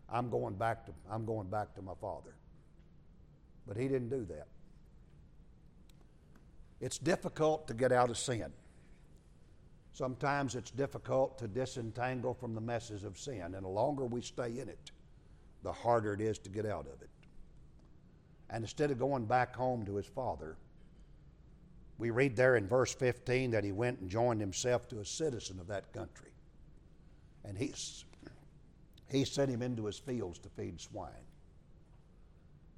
I'm 0.09 0.31
going 0.31 0.55
back 0.55 0.87
to, 0.87 0.92
I'm 1.11 1.24
going 1.24 1.48
back 1.48 1.74
to 1.74 1.83
my 1.83 1.94
Father. 2.00 2.35
But 3.66 3.77
he 3.77 3.88
didn't 3.88 4.11
do 4.11 4.27
that. 4.27 4.46
It's 6.85 6.99
difficult 6.99 7.66
to 7.68 7.73
get 7.73 7.92
out 7.92 8.11
of 8.11 8.18
sin. 8.18 8.53
Sometimes 9.94 10.55
it's 10.55 10.70
difficult 10.70 11.38
to 11.38 11.49
disentangle 11.49 12.35
from 12.35 12.55
the 12.55 12.61
messes 12.61 13.05
of 13.05 13.18
sin, 13.18 13.55
and 13.55 13.64
the 13.64 13.68
longer 13.68 14.05
we 14.05 14.20
stay 14.20 14.59
in 14.59 14.68
it, 14.68 14.90
the 15.62 15.73
harder 15.73 16.12
it 16.12 16.20
is 16.20 16.38
to 16.40 16.51
get 16.51 16.66
out 16.66 16.87
of 16.87 17.01
it. 17.01 17.09
And 18.51 18.62
instead 18.62 18.90
of 18.90 18.99
going 18.99 19.25
back 19.25 19.57
home 19.57 19.87
to 19.87 19.97
his 19.97 20.05
father, 20.05 20.59
we 21.97 22.11
read 22.11 22.37
there 22.37 22.57
in 22.57 22.68
verse 22.68 22.94
15 22.94 23.53
that 23.53 23.64
he 23.64 23.73
went 23.73 24.01
and 24.01 24.11
joined 24.11 24.42
himself 24.42 24.87
to 24.88 25.01
a 25.01 25.07
citizen 25.07 25.59
of 25.61 25.68
that 25.68 25.90
country. 25.94 26.33
And 27.47 27.57
he, 27.57 27.73
he 29.09 29.25
sent 29.25 29.51
him 29.51 29.62
into 29.62 29.87
his 29.87 29.99
fields 29.99 30.38
to 30.40 30.51
feed 30.51 30.79
swine. 30.83 31.09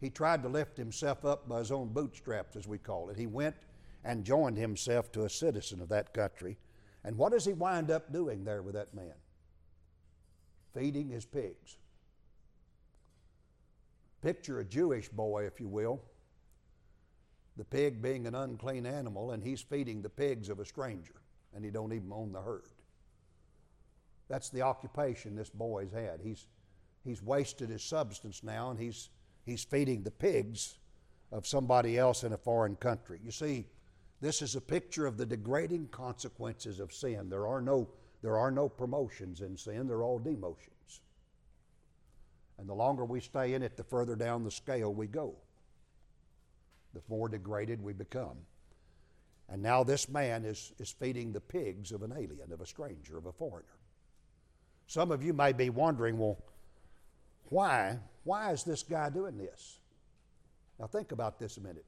He 0.00 0.10
tried 0.10 0.44
to 0.44 0.48
lift 0.48 0.76
himself 0.76 1.24
up 1.24 1.48
by 1.48 1.58
his 1.58 1.72
own 1.72 1.88
bootstraps, 1.88 2.54
as 2.54 2.68
we 2.68 2.78
call 2.78 3.10
it. 3.10 3.16
He 3.16 3.26
went 3.26 3.56
and 4.06 4.24
joined 4.24 4.56
himself 4.56 5.12
to 5.12 5.24
a 5.24 5.28
citizen 5.28 5.82
of 5.82 5.90
that 5.90 6.14
country 6.14 6.56
and 7.06 7.16
what 7.16 7.30
does 7.30 7.44
he 7.44 7.52
wind 7.52 7.92
up 7.92 8.12
doing 8.12 8.42
there 8.42 8.62
with 8.62 8.74
that 8.74 8.92
man? 8.92 9.14
Feeding 10.74 11.08
his 11.08 11.24
pigs. 11.24 11.78
Picture 14.22 14.58
a 14.58 14.64
Jewish 14.64 15.08
boy, 15.08 15.46
if 15.46 15.60
you 15.60 15.68
will, 15.68 16.02
the 17.56 17.64
pig 17.64 18.02
being 18.02 18.26
an 18.26 18.34
unclean 18.34 18.86
animal, 18.86 19.30
and 19.30 19.42
he's 19.42 19.60
feeding 19.60 20.02
the 20.02 20.08
pigs 20.08 20.48
of 20.48 20.58
a 20.58 20.64
stranger, 20.64 21.14
and 21.54 21.64
he 21.64 21.70
don't 21.70 21.92
even 21.92 22.12
own 22.12 22.32
the 22.32 22.42
herd. 22.42 22.64
That's 24.28 24.50
the 24.50 24.62
occupation 24.62 25.36
this 25.36 25.48
boy's 25.48 25.92
had. 25.92 26.20
He's, 26.20 26.48
he's 27.04 27.22
wasted 27.22 27.70
his 27.70 27.84
substance 27.84 28.42
now, 28.42 28.70
and 28.70 28.80
he's, 28.80 29.10
he's 29.44 29.62
feeding 29.62 30.02
the 30.02 30.10
pigs 30.10 30.78
of 31.30 31.46
somebody 31.46 31.96
else 31.96 32.24
in 32.24 32.32
a 32.32 32.36
foreign 32.36 32.74
country. 32.74 33.20
You 33.22 33.30
see, 33.30 33.66
this 34.20 34.42
is 34.42 34.56
a 34.56 34.60
picture 34.60 35.06
of 35.06 35.16
the 35.16 35.26
degrading 35.26 35.88
consequences 35.88 36.80
of 36.80 36.92
sin. 36.92 37.28
There 37.28 37.46
are 37.46 37.60
no, 37.60 37.88
there 38.22 38.36
are 38.36 38.50
no 38.50 38.68
promotions 38.68 39.40
in 39.40 39.56
sin, 39.56 39.86
they're 39.86 40.02
all 40.02 40.20
demotions. 40.20 41.00
And 42.58 42.68
the 42.68 42.74
longer 42.74 43.04
we 43.04 43.20
stay 43.20 43.54
in 43.54 43.62
it, 43.62 43.76
the 43.76 43.84
further 43.84 44.16
down 44.16 44.42
the 44.42 44.50
scale 44.50 44.92
we 44.94 45.06
go, 45.06 45.34
the 46.94 47.02
more 47.08 47.28
degraded 47.28 47.82
we 47.82 47.92
become. 47.92 48.38
And 49.48 49.62
now 49.62 49.84
this 49.84 50.08
man 50.08 50.44
is, 50.44 50.72
is 50.78 50.90
feeding 50.90 51.32
the 51.32 51.40
pigs 51.40 51.92
of 51.92 52.02
an 52.02 52.12
alien, 52.12 52.50
of 52.52 52.60
a 52.60 52.66
stranger, 52.66 53.18
of 53.18 53.26
a 53.26 53.32
foreigner. 53.32 53.66
Some 54.86 55.12
of 55.12 55.22
you 55.22 55.32
may 55.32 55.52
be 55.52 55.70
wondering, 55.70 56.18
well, 56.18 56.38
why? 57.48 57.98
Why 58.24 58.52
is 58.52 58.64
this 58.64 58.82
guy 58.82 59.10
doing 59.10 59.36
this? 59.36 59.78
Now 60.80 60.86
think 60.86 61.12
about 61.12 61.38
this 61.38 61.58
a 61.58 61.60
minute. 61.60 61.84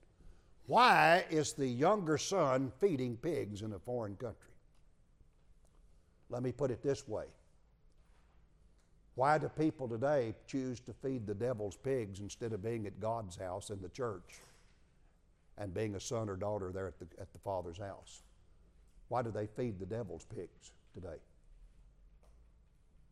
Why 0.68 1.24
is 1.30 1.54
the 1.54 1.66
younger 1.66 2.18
son 2.18 2.70
feeding 2.78 3.16
pigs 3.16 3.62
in 3.62 3.72
a 3.72 3.78
foreign 3.78 4.16
country? 4.16 4.52
Let 6.28 6.42
me 6.42 6.52
put 6.52 6.70
it 6.70 6.82
this 6.82 7.08
way. 7.08 7.24
Why 9.14 9.38
do 9.38 9.48
people 9.48 9.88
today 9.88 10.34
choose 10.46 10.78
to 10.80 10.92
feed 10.92 11.26
the 11.26 11.34
devil's 11.34 11.78
pigs 11.78 12.20
instead 12.20 12.52
of 12.52 12.62
being 12.62 12.86
at 12.86 13.00
God's 13.00 13.34
house 13.34 13.70
in 13.70 13.80
the 13.80 13.88
church 13.88 14.40
and 15.56 15.72
being 15.72 15.94
a 15.94 16.00
son 16.00 16.28
or 16.28 16.36
daughter 16.36 16.70
there 16.70 16.86
at 16.86 16.98
the, 16.98 17.06
at 17.18 17.32
the 17.32 17.38
Father's 17.38 17.78
house? 17.78 18.22
Why 19.08 19.22
do 19.22 19.30
they 19.30 19.46
feed 19.46 19.80
the 19.80 19.86
devil's 19.86 20.26
pigs 20.26 20.72
today? 20.92 21.16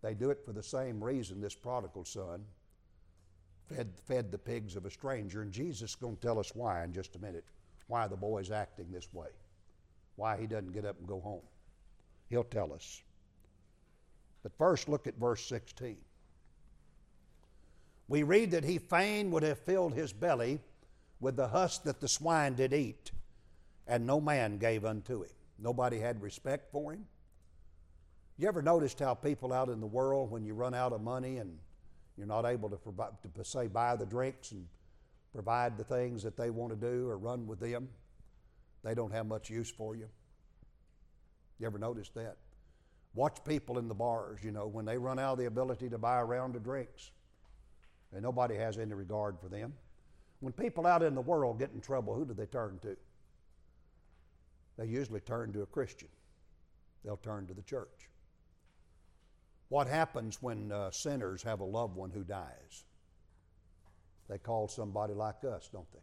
They 0.03 0.13
do 0.13 0.29
it 0.29 0.45
for 0.45 0.53
the 0.53 0.63
same 0.63 1.03
reason 1.03 1.41
this 1.41 1.55
prodigal 1.55 2.05
son 2.05 2.45
fed, 3.69 3.89
fed 4.07 4.31
the 4.31 4.39
pigs 4.39 4.77
of 4.77 4.85
a 4.85 4.91
stranger. 4.91 5.43
And 5.43 5.53
Jesus 5.53 5.91
is 5.91 5.97
going 5.97 6.17
to 6.17 6.23
tell 6.23 6.39
us 6.39 6.55
why 6.55 6.85
in 6.85 6.93
just 6.93 7.17
a 7.17 7.19
minute, 7.19 7.45
why 7.87 8.07
the 8.09 8.17
boy's 8.17 8.51
acting 8.51 8.87
this 8.91 9.09
way, 9.13 9.29
why 10.17 10.37
he 10.37 10.47
doesn't 10.47 10.73
get 10.73 10.85
up 10.85 10.99
and 10.99 11.07
go 11.07 11.21
home. 11.21 11.43
He'll 12.29 12.45
tell 12.45 12.73
us. 12.73 13.03
But 14.43 14.57
first, 14.57 14.89
look 14.89 15.07
at 15.07 15.19
verse 15.19 15.45
16. 15.47 15.97
We 18.09 18.23
read 18.23 18.53
that 18.53 18.65
he 18.65 18.79
fain 18.79 19.31
would 19.33 19.43
have 19.43 19.59
filled 19.59 19.95
his 19.95 20.13
belly 20.13 20.61
with 21.21 21.37
the 21.37 21.49
husk 21.49 21.85
that 21.85 22.01
the 22.01 22.09
swine 22.09 22.55
did 22.55 22.73
eat, 22.73 23.11
and 23.87 24.07
no 24.07 24.21
man 24.21 24.59
gave 24.59 24.85
unto 24.85 25.23
him. 25.23 25.31
Nobody 25.59 25.99
had 25.99 26.23
respect 26.23 26.71
for 26.71 26.93
him. 26.93 27.07
You 28.39 28.49
ever 28.49 28.63
noticed 28.63 29.01
how 29.01 29.15
people 29.15 29.53
out 29.53 29.69
in 29.69 29.81
the 29.81 29.87
world, 29.87 30.31
when 30.31 30.45
you 30.45 30.55
run 30.55 30.75
out 30.75 30.93
of 30.93 31.01
money 31.01 31.39
and 31.39 31.59
you're 32.17 32.27
not 32.27 32.45
able 32.45 32.69
to, 32.69 32.77
provide, 32.77 33.13
to 33.35 33.45
say 33.45 33.67
buy 33.67 33.97
the 33.97 34.07
drinks 34.07 34.53
and 34.53 34.67
provide 35.37 35.77
the 35.77 35.85
things 35.85 36.23
that 36.23 36.35
they 36.35 36.49
want 36.49 36.73
to 36.73 36.77
do 36.77 37.11
or 37.11 37.19
run 37.19 37.47
with 37.47 37.61
them. 37.61 37.91
They 38.83 38.95
don't 38.95 39.13
have 39.13 39.27
much 39.27 39.51
use 39.51 39.71
for 39.71 39.95
you. 39.95 40.09
You 41.61 41.67
ever 41.67 41.79
notice 41.79 42.09
that? 42.15 42.39
Watch 43.15 43.45
people 43.45 43.79
in 43.79 43.87
the 43.87 43.95
bars, 43.95 44.39
you 44.43 44.51
know, 44.51 44.67
when 44.67 44.87
they 44.87 44.97
run 44.97 45.19
out 45.19 45.33
of 45.33 45.39
the 45.39 45.45
ability 45.45 45.91
to 45.91 45.99
buy 45.99 46.21
a 46.21 46.25
round 46.25 46.57
of 46.57 46.65
drinks, 46.65 47.11
and 48.15 48.23
nobody 48.23 48.57
has 48.57 48.79
any 48.79 48.95
regard 48.95 49.39
for 49.39 49.51
them. 49.51 49.75
When 50.41 50.55
people 50.55 50.87
out 50.87 51.03
in 51.03 51.15
the 51.15 51.21
world 51.21 51.59
get 51.59 51.71
in 51.75 51.83
trouble, 51.83 52.15
who 52.15 52.25
do 52.25 52.33
they 52.33 52.47
turn 52.47 52.79
to? 52.81 52.97
they 54.79 54.87
usually 54.87 55.21
turn 55.21 55.53
to 55.53 55.63
a 55.63 55.67
Christian. 55.67 56.09
They'll 57.05 57.19
turn 57.19 57.47
to 57.47 57.55
the 57.55 57.63
church. 57.63 58.09
What 59.69 59.87
happens 59.87 60.41
when 60.41 60.73
uh, 60.73 60.91
sinners 60.93 61.43
have 61.43 61.61
a 61.61 61.65
loved 61.65 61.95
one 61.95 62.11
who 62.11 62.25
dies? 62.25 62.85
They 64.29 64.39
call 64.39 64.69
somebody 64.69 65.15
like 65.15 65.45
us, 65.45 65.69
don't 65.73 65.91
they? 65.93 66.01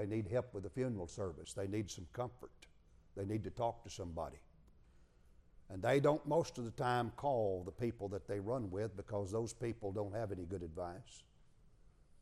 They 0.00 0.06
need 0.06 0.28
help 0.28 0.52
with 0.52 0.62
the 0.62 0.70
funeral 0.70 1.06
service. 1.06 1.54
They 1.54 1.66
need 1.66 1.90
some 1.90 2.06
comfort. 2.12 2.52
They 3.16 3.24
need 3.24 3.42
to 3.44 3.50
talk 3.50 3.82
to 3.84 3.90
somebody. 3.90 4.36
And 5.70 5.82
they 5.82 5.98
don't 5.98 6.24
most 6.26 6.58
of 6.58 6.64
the 6.64 6.70
time 6.70 7.10
call 7.16 7.62
the 7.64 7.72
people 7.72 8.08
that 8.10 8.28
they 8.28 8.38
run 8.38 8.70
with 8.70 8.96
because 8.96 9.32
those 9.32 9.52
people 9.52 9.90
don't 9.90 10.14
have 10.14 10.30
any 10.30 10.44
good 10.44 10.62
advice. 10.62 11.24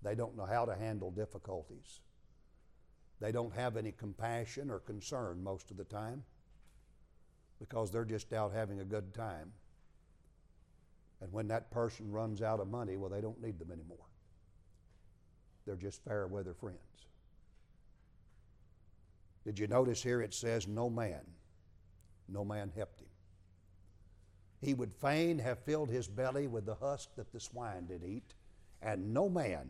They 0.03 0.15
don't 0.15 0.37
know 0.37 0.47
how 0.47 0.65
to 0.65 0.75
handle 0.75 1.11
difficulties. 1.11 2.01
They 3.21 3.33
don't 3.33 3.55
have 3.55 3.77
any 3.77 3.93
compassion 3.93 4.71
or 4.71 4.79
concern 4.79 5.43
most 5.43 5.71
of 5.71 5.77
the 5.77 5.85
time 5.85 6.23
because 7.59 7.91
they're 7.91 8.05
just 8.05 8.33
out 8.33 8.53
having 8.53 8.81
a 8.81 8.85
good 8.85 9.15
time. 9.15 9.53
And 11.21 11.33
when 11.33 11.49
that 11.49 11.71
person 11.71 12.11
runs 12.11 12.43
out 12.43 12.61
of 12.61 12.69
money, 12.69 12.97
well, 12.97 13.11
they 13.11 13.21
don't 13.21 13.41
need 13.43 13.59
them 13.59 13.73
anymore. 13.73 14.07
They're 15.67 15.77
just 15.77 16.05
fair 16.05 16.27
weather 16.27 16.55
friends. 16.55 16.79
Did 19.45 19.59
you 19.59 19.67
notice 19.67 20.03
here 20.03 20.23
it 20.23 20.35
says, 20.35 20.67
No 20.67 20.89
man, 20.89 21.21
no 22.29 22.45
man 22.45 22.71
helped 22.75 23.01
him. 23.01 23.09
He 24.61 24.75
would 24.75 24.95
fain 24.95 25.39
have 25.39 25.59
filled 25.59 25.91
his 25.91 26.09
belly 26.09 26.47
with 26.47 26.65
the 26.65 26.75
husk 26.75 27.11
that 27.17 27.33
the 27.33 27.41
swine 27.41 27.87
did 27.87 28.03
eat, 28.03 28.35
and 28.81 29.13
no 29.13 29.29
man 29.29 29.69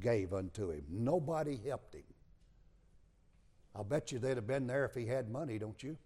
gave 0.00 0.32
unto 0.32 0.70
him. 0.70 0.84
Nobody 0.88 1.56
helped 1.56 1.94
him. 1.94 2.02
I'll 3.74 3.84
bet 3.84 4.10
you 4.12 4.18
they'd 4.18 4.36
have 4.36 4.46
been 4.46 4.66
there 4.66 4.84
if 4.84 4.94
he 4.94 5.06
had 5.06 5.30
money, 5.30 5.58
don't 5.58 5.80
you? 5.82 5.96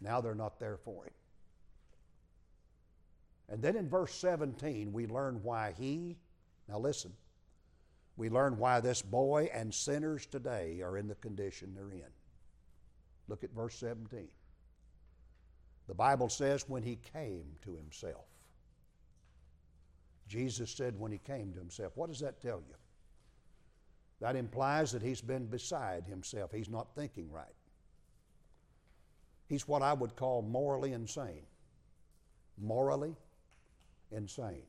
Now 0.00 0.20
they're 0.20 0.34
not 0.34 0.60
there 0.60 0.76
for 0.76 1.04
him. 1.04 1.12
And 3.48 3.62
then 3.62 3.76
in 3.76 3.88
verse 3.88 4.14
17, 4.14 4.92
we 4.92 5.06
learn 5.06 5.40
why 5.42 5.72
he, 5.78 6.16
now 6.68 6.78
listen, 6.78 7.12
we 8.16 8.28
learn 8.28 8.58
why 8.58 8.80
this 8.80 9.00
boy 9.00 9.48
and 9.54 9.72
sinners 9.72 10.26
today 10.26 10.80
are 10.82 10.98
in 10.98 11.08
the 11.08 11.14
condition 11.14 11.74
they're 11.74 11.90
in. 11.90 12.10
Look 13.28 13.44
at 13.44 13.50
verse 13.54 13.76
17. 13.76 14.28
The 15.86 15.94
Bible 15.94 16.28
says, 16.28 16.68
when 16.68 16.82
he 16.82 16.98
came 17.14 17.44
to 17.62 17.74
himself. 17.74 18.26
Jesus 20.26 20.70
said, 20.70 20.98
when 20.98 21.12
he 21.12 21.18
came 21.18 21.52
to 21.52 21.58
himself. 21.58 21.92
What 21.96 22.10
does 22.10 22.20
that 22.20 22.42
tell 22.42 22.58
you? 22.58 22.74
That 24.20 24.36
implies 24.36 24.92
that 24.92 25.02
he's 25.02 25.20
been 25.20 25.46
beside 25.46 26.04
himself. 26.04 26.50
He's 26.52 26.68
not 26.68 26.94
thinking 26.94 27.30
right. 27.30 27.46
He's 29.48 29.66
what 29.66 29.80
I 29.80 29.94
would 29.94 30.16
call 30.16 30.42
morally 30.42 30.92
insane. 30.92 31.46
Morally 32.60 33.14
insane. 34.10 34.66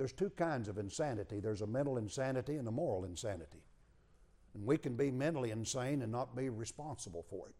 There's 0.00 0.14
two 0.14 0.30
kinds 0.30 0.68
of 0.68 0.78
insanity 0.78 1.40
there's 1.40 1.60
a 1.60 1.66
mental 1.66 1.98
insanity 1.98 2.56
and 2.56 2.66
a 2.66 2.70
moral 2.70 3.04
insanity. 3.04 3.62
And 4.54 4.64
we 4.64 4.78
can 4.78 4.96
be 4.96 5.10
mentally 5.10 5.50
insane 5.50 6.00
and 6.00 6.10
not 6.10 6.34
be 6.34 6.48
responsible 6.48 7.26
for 7.28 7.48
it. 7.48 7.54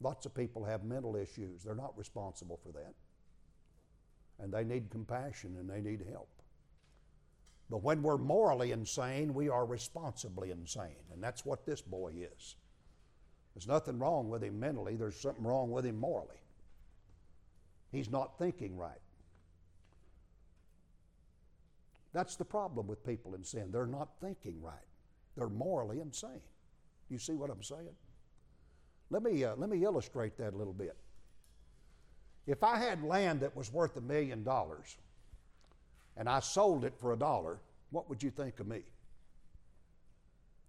Lots 0.00 0.26
of 0.26 0.34
people 0.36 0.64
have 0.64 0.84
mental 0.84 1.16
issues, 1.16 1.64
they're 1.64 1.74
not 1.74 1.98
responsible 1.98 2.60
for 2.62 2.70
that. 2.70 2.94
And 4.38 4.52
they 4.52 4.62
need 4.62 4.90
compassion 4.90 5.56
and 5.58 5.68
they 5.68 5.80
need 5.80 6.06
help. 6.08 6.30
But 7.68 7.82
when 7.82 8.00
we're 8.00 8.16
morally 8.16 8.70
insane, 8.70 9.34
we 9.34 9.48
are 9.48 9.66
responsibly 9.66 10.52
insane. 10.52 11.02
And 11.12 11.20
that's 11.20 11.44
what 11.44 11.66
this 11.66 11.82
boy 11.82 12.12
is. 12.16 12.54
There's 13.56 13.66
nothing 13.66 13.98
wrong 13.98 14.28
with 14.28 14.44
him 14.44 14.60
mentally, 14.60 14.94
there's 14.94 15.18
something 15.18 15.42
wrong 15.42 15.72
with 15.72 15.84
him 15.84 15.98
morally. 15.98 16.38
He's 17.90 18.08
not 18.08 18.38
thinking 18.38 18.76
right. 18.76 19.00
That's 22.12 22.36
the 22.36 22.44
problem 22.44 22.86
with 22.86 23.04
people 23.04 23.34
in 23.34 23.44
sin. 23.44 23.70
They're 23.70 23.86
not 23.86 24.08
thinking 24.20 24.60
right. 24.62 24.74
They're 25.36 25.48
morally 25.48 26.00
insane. 26.00 26.40
You 27.10 27.18
see 27.18 27.34
what 27.34 27.50
I'm 27.50 27.62
saying? 27.62 27.94
Let 29.10 29.22
me, 29.22 29.44
uh, 29.44 29.54
let 29.56 29.70
me 29.70 29.84
illustrate 29.84 30.36
that 30.38 30.54
a 30.54 30.56
little 30.56 30.72
bit. 30.72 30.96
If 32.46 32.62
I 32.62 32.78
had 32.78 33.02
land 33.02 33.40
that 33.40 33.54
was 33.54 33.72
worth 33.72 33.96
a 33.96 34.00
million 34.00 34.42
dollars 34.42 34.96
and 36.16 36.28
I 36.28 36.40
sold 36.40 36.84
it 36.84 36.94
for 36.98 37.12
a 37.12 37.16
dollar, 37.16 37.58
what 37.90 38.08
would 38.08 38.22
you 38.22 38.30
think 38.30 38.58
of 38.60 38.66
me? 38.66 38.80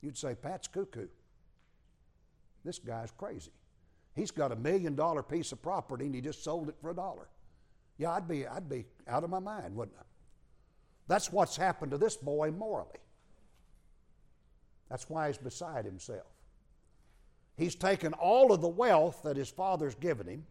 You'd 0.02 0.18
say, 0.18 0.36
Pat's 0.36 0.68
cuckoo. 0.68 1.08
This 2.64 2.80
guy's 2.80 3.12
crazy. 3.12 3.52
He's 4.16 4.32
got 4.32 4.52
a 4.52 4.56
million 4.56 4.96
dollar 4.96 5.24
piece 5.24 5.52
of 5.52 5.62
property 5.62 6.06
and 6.06 6.16
he 6.16 6.22
just 6.22 6.44
sold 6.44 6.70
it 6.70 6.76
for 6.82 6.92
a 6.92 6.94
dollar. 6.94 7.28
Yeah, 7.98 8.12
I'd 8.12 8.28
be, 8.28 8.46
I'd 8.46 8.70
be 8.70 8.86
out 9.08 9.24
of 9.24 9.30
my 9.30 9.40
mind, 9.40 9.76
wouldn't 9.76 9.98
I? 9.98 10.04
That's 11.10 11.32
what's 11.32 11.57
happened 11.57 11.91
to 11.91 11.97
this 11.97 12.16
boy 12.16 12.51
morally. 12.51 12.99
That's 14.89 15.10
why 15.10 15.28
he's 15.28 15.39
beside 15.39 15.84
himself. 15.84 16.28
He's 17.57 17.76
taken 17.76 18.14
all 18.14 18.53
of 18.53 18.62
the 18.62 18.70
wealth 18.70 19.24
that 19.24 19.36
his 19.36 19.49
father's 19.49 19.95
given 19.95 20.28
him 20.28 20.45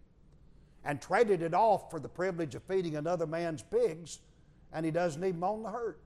and 0.84 1.00
traded 1.00 1.42
it 1.42 1.54
off 1.54 1.90
for 1.90 2.00
the 2.00 2.08
privilege 2.08 2.56
of 2.56 2.64
feeding 2.64 2.96
another 2.96 3.26
man's 3.26 3.62
pigs, 3.62 4.18
and 4.72 4.84
he 4.84 4.90
doesn't 4.90 5.24
even 5.24 5.42
own 5.42 5.62
the 5.62 5.70
herd. 5.70 5.96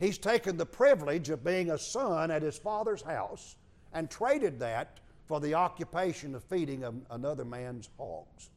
He's 0.00 0.18
taken 0.18 0.56
the 0.56 0.66
privilege 0.66 1.28
of 1.28 1.44
being 1.44 1.70
a 1.70 1.78
son 1.78 2.30
at 2.30 2.42
his 2.42 2.56
father's 2.56 3.02
house 3.02 3.56
and 3.92 4.10
traded 4.10 4.58
that 4.60 5.00
for 5.26 5.38
the 5.38 5.54
occupation 5.54 6.34
of 6.34 6.42
feeding 6.44 7.04
another 7.10 7.44
man's 7.44 7.90
hogs. 7.98 8.50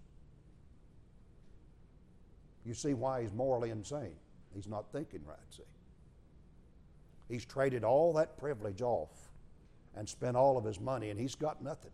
You 2.68 2.74
see 2.74 2.94
why 2.94 3.22
he's 3.22 3.32
morally 3.32 3.70
insane. 3.70 4.16
He's 4.54 4.68
not 4.68 4.92
thinking 4.92 5.22
right, 5.26 5.38
see. 5.50 5.64
He's 7.30 7.46
traded 7.46 7.84
all 7.84 8.14
that 8.14 8.38
privilege 8.38 8.82
off 8.82 9.10
and 9.96 10.08
spent 10.08 10.36
all 10.36 10.58
of 10.58 10.66
his 10.66 10.80
money, 10.80 11.10
and 11.10 11.20
he's 11.20 11.36
got 11.36 11.64
nothing. 11.64 11.92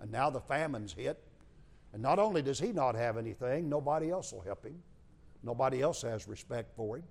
And 0.00 0.10
now 0.10 0.30
the 0.30 0.40
famine's 0.40 0.92
hit. 0.92 1.22
And 1.92 2.02
not 2.02 2.18
only 2.18 2.42
does 2.42 2.58
he 2.58 2.72
not 2.72 2.94
have 2.94 3.16
anything, 3.16 3.68
nobody 3.68 4.10
else 4.10 4.32
will 4.32 4.40
help 4.40 4.64
him. 4.64 4.82
Nobody 5.42 5.80
else 5.80 6.02
has 6.02 6.26
respect 6.26 6.74
for 6.74 6.96
him. 6.96 7.04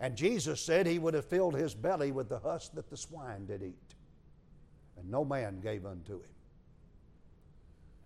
And 0.00 0.16
Jesus 0.16 0.60
said 0.60 0.86
he 0.86 0.98
would 0.98 1.14
have 1.14 1.24
filled 1.24 1.54
his 1.54 1.74
belly 1.74 2.12
with 2.12 2.28
the 2.28 2.38
husk 2.38 2.72
that 2.74 2.88
the 2.88 2.96
swine 2.96 3.46
did 3.46 3.62
eat 3.62 3.94
and 4.98 5.10
no 5.10 5.24
man 5.24 5.60
gave 5.60 5.86
unto 5.86 6.14
him. 6.14 6.30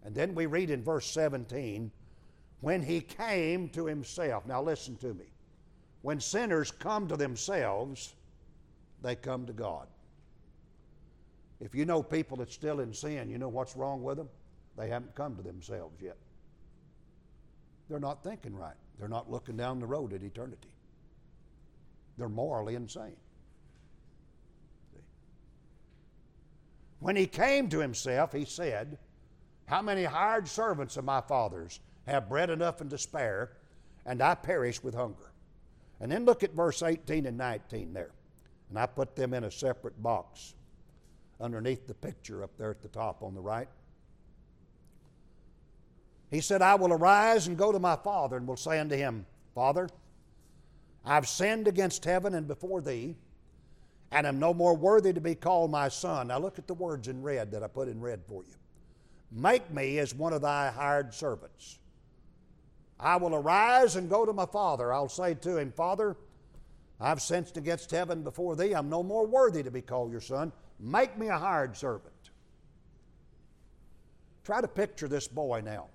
And 0.05 0.15
then 0.15 0.35
we 0.35 0.47
read 0.47 0.71
in 0.71 0.83
verse 0.83 1.11
17, 1.11 1.91
when 2.63 2.81
he 2.81 3.01
came 3.01 3.69
to 3.71 3.87
himself. 3.87 4.47
Now 4.47 4.63
listen 4.63 4.97
to 4.99 5.13
me. 5.13 5.27
When 6.01 6.21
sinners 6.21 6.71
come 6.71 7.07
to 7.09 7.17
themselves, 7.17 8.15
they 9.03 9.17
come 9.17 9.47
to 9.47 9.53
God. 9.53 9.89
If 11.61 11.75
you 11.75 11.85
know 11.85 12.03
people 12.03 12.37
that's 12.37 12.55
still 12.55 12.81
in 12.81 12.95
sin, 12.95 13.29
you 13.29 13.37
know 13.37 13.49
what's 13.49 13.77
wrong 13.77 14.03
with 14.03 14.17
them? 14.17 14.29
They 14.79 14.89
haven't 14.89 15.15
come 15.15 15.37
to 15.37 15.43
themselves 15.43 16.01
yet. 16.01 16.17
They're 17.89 18.01
not 18.01 18.25
thinking 18.25 18.57
right. 18.57 18.77
They're 18.99 19.09
not 19.09 19.31
looking 19.31 19.57
down 19.57 19.81
the 19.81 19.87
road 19.87 20.13
at 20.13 20.23
eternity. 20.23 20.75
They're 22.17 22.29
morally 22.29 22.77
insane. 22.77 23.17
When 27.01 27.17
he 27.17 27.27
came 27.27 27.69
to 27.71 27.81
himself, 27.81 28.33
he 28.33 28.45
said, 28.45 28.99
How 29.67 29.83
many 29.83 30.05
hired 30.05 30.47
servants 30.47 30.97
of 30.97 31.05
my 31.05 31.21
father's 31.21 31.81
have 32.07 32.29
bread 32.29 32.51
enough 32.51 32.81
and 32.81 32.91
to 32.91 32.99
spare, 32.99 33.53
and 34.07 34.23
I 34.23 34.35
perish 34.35 34.83
with 34.83 34.95
hunger? 34.95 35.33
And 36.01 36.11
then 36.11 36.25
look 36.25 36.43
at 36.43 36.53
verse 36.53 36.83
18 36.83 37.27
and 37.27 37.39
19 37.39 37.93
there. 37.93 38.11
And 38.69 38.79
I 38.79 38.87
put 38.87 39.15
them 39.15 39.35
in 39.35 39.45
a 39.45 39.51
separate 39.51 40.03
box 40.03 40.55
underneath 41.41 41.87
the 41.87 41.95
picture 41.95 42.43
up 42.43 42.57
there 42.57 42.71
at 42.71 42.83
the 42.83 42.89
top 42.89 43.23
on 43.23 43.35
the 43.35 43.41
right. 43.41 43.69
He 46.31 46.41
said, 46.41 46.63
I 46.63 46.75
will 46.77 46.93
arise 46.93 47.47
and 47.47 47.59
go 47.59 47.73
to 47.73 47.79
my 47.79 47.97
father, 47.97 48.37
and 48.39 48.47
will 48.47 48.57
say 48.57 48.79
unto 48.79 48.97
him, 48.97 49.27
Father, 49.55 49.89
I've 51.05 51.29
sinned 51.29 51.69
against 51.69 52.05
heaven 52.05 52.35
and 52.35 52.49
before 52.49 52.81
thee 52.81 53.17
and 54.13 54.27
am 54.27 54.39
no 54.39 54.53
more 54.53 54.77
worthy 54.77 55.13
to 55.13 55.21
be 55.21 55.35
called 55.35 55.71
my 55.71 55.89
son. 55.89 56.29
Now 56.29 56.39
look 56.39 56.59
at 56.59 56.67
the 56.67 56.75
words 56.75 57.09
in 57.09 57.23
red 57.23 57.51
that 57.53 57.63
I 57.63 57.67
put 57.67 57.89
in 57.89 58.01
red 58.01 58.21
for 58.29 58.43
you. 58.43 58.55
Make 59.33 59.73
me 59.73 59.99
as 59.99 60.15
one 60.15 60.35
of 60.35 60.43
thy 60.43 60.71
hired 60.71 61.15
servants. 61.15 61.79
I 63.03 63.17
will 63.17 63.35
arise 63.35 63.97
and 63.97 64.09
go 64.09 64.25
to 64.25 64.33
my 64.33 64.47
father. 64.47 64.93
I'll 64.93 65.09
say 65.09 65.35
to 65.35 65.59
him, 65.59 65.73
Father, 65.73 66.17
I've 67.01 67.21
sinned 67.21 67.51
against 67.57 67.91
heaven 67.91 68.23
before 68.23 68.55
thee. 68.55 68.75
I'm 68.75 68.89
no 68.89 69.03
more 69.03 69.27
worthy 69.27 69.65
to 69.65 69.73
be 69.73 69.83
called 69.83 70.13
your 70.13 70.21
son. 70.21 70.53
Make 70.79 71.19
me 71.19 71.29
a 71.29 71.37
hired 71.37 71.77
servant. 71.77 72.15
Try 74.45 74.61
to 74.61 74.69
picture 74.69 75.09
this 75.09 75.27
boy 75.27 75.63
now. 75.65 75.87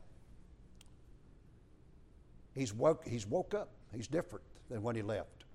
He's 2.54 2.74
woke, 2.74 3.08
he's 3.08 3.26
woke 3.26 3.54
up. 3.54 3.70
He's 3.96 4.08
different 4.08 4.44
than 4.70 4.84
when 4.84 4.96
he 4.96 5.02
left. 5.02 5.46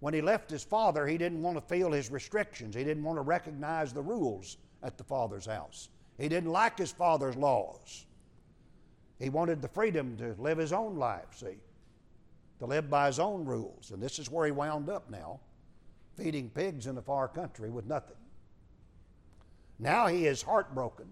When 0.00 0.12
he 0.12 0.20
left 0.20 0.50
his 0.50 0.62
father, 0.62 1.06
he 1.06 1.16
didn't 1.16 1.42
want 1.42 1.56
to 1.56 1.74
feel 1.74 1.90
his 1.90 2.10
restrictions. 2.10 2.74
He 2.74 2.84
didn't 2.84 3.02
want 3.02 3.16
to 3.16 3.22
recognize 3.22 3.92
the 3.92 4.02
rules 4.02 4.58
at 4.82 4.98
the 4.98 5.04
father's 5.04 5.46
house. 5.46 5.88
He 6.18 6.28
didn't 6.28 6.50
like 6.50 6.76
his 6.76 6.92
father's 6.92 7.36
laws. 7.36 8.06
He 9.18 9.30
wanted 9.30 9.60
the 9.60 9.68
freedom 9.68 10.16
to 10.18 10.34
live 10.38 10.58
his 10.58 10.72
own 10.72 10.96
life, 10.96 11.26
see, 11.34 11.58
to 12.60 12.66
live 12.66 12.88
by 12.88 13.06
his 13.06 13.18
own 13.18 13.44
rules. 13.44 13.90
And 13.90 14.02
this 14.02 14.18
is 14.18 14.30
where 14.30 14.46
he 14.46 14.52
wound 14.52 14.88
up 14.88 15.10
now, 15.10 15.40
feeding 16.16 16.50
pigs 16.50 16.86
in 16.86 16.96
a 16.98 17.02
far 17.02 17.26
country 17.26 17.70
with 17.70 17.86
nothing. 17.86 18.16
Now 19.78 20.06
he 20.06 20.26
is 20.26 20.42
heartbroken, 20.42 21.06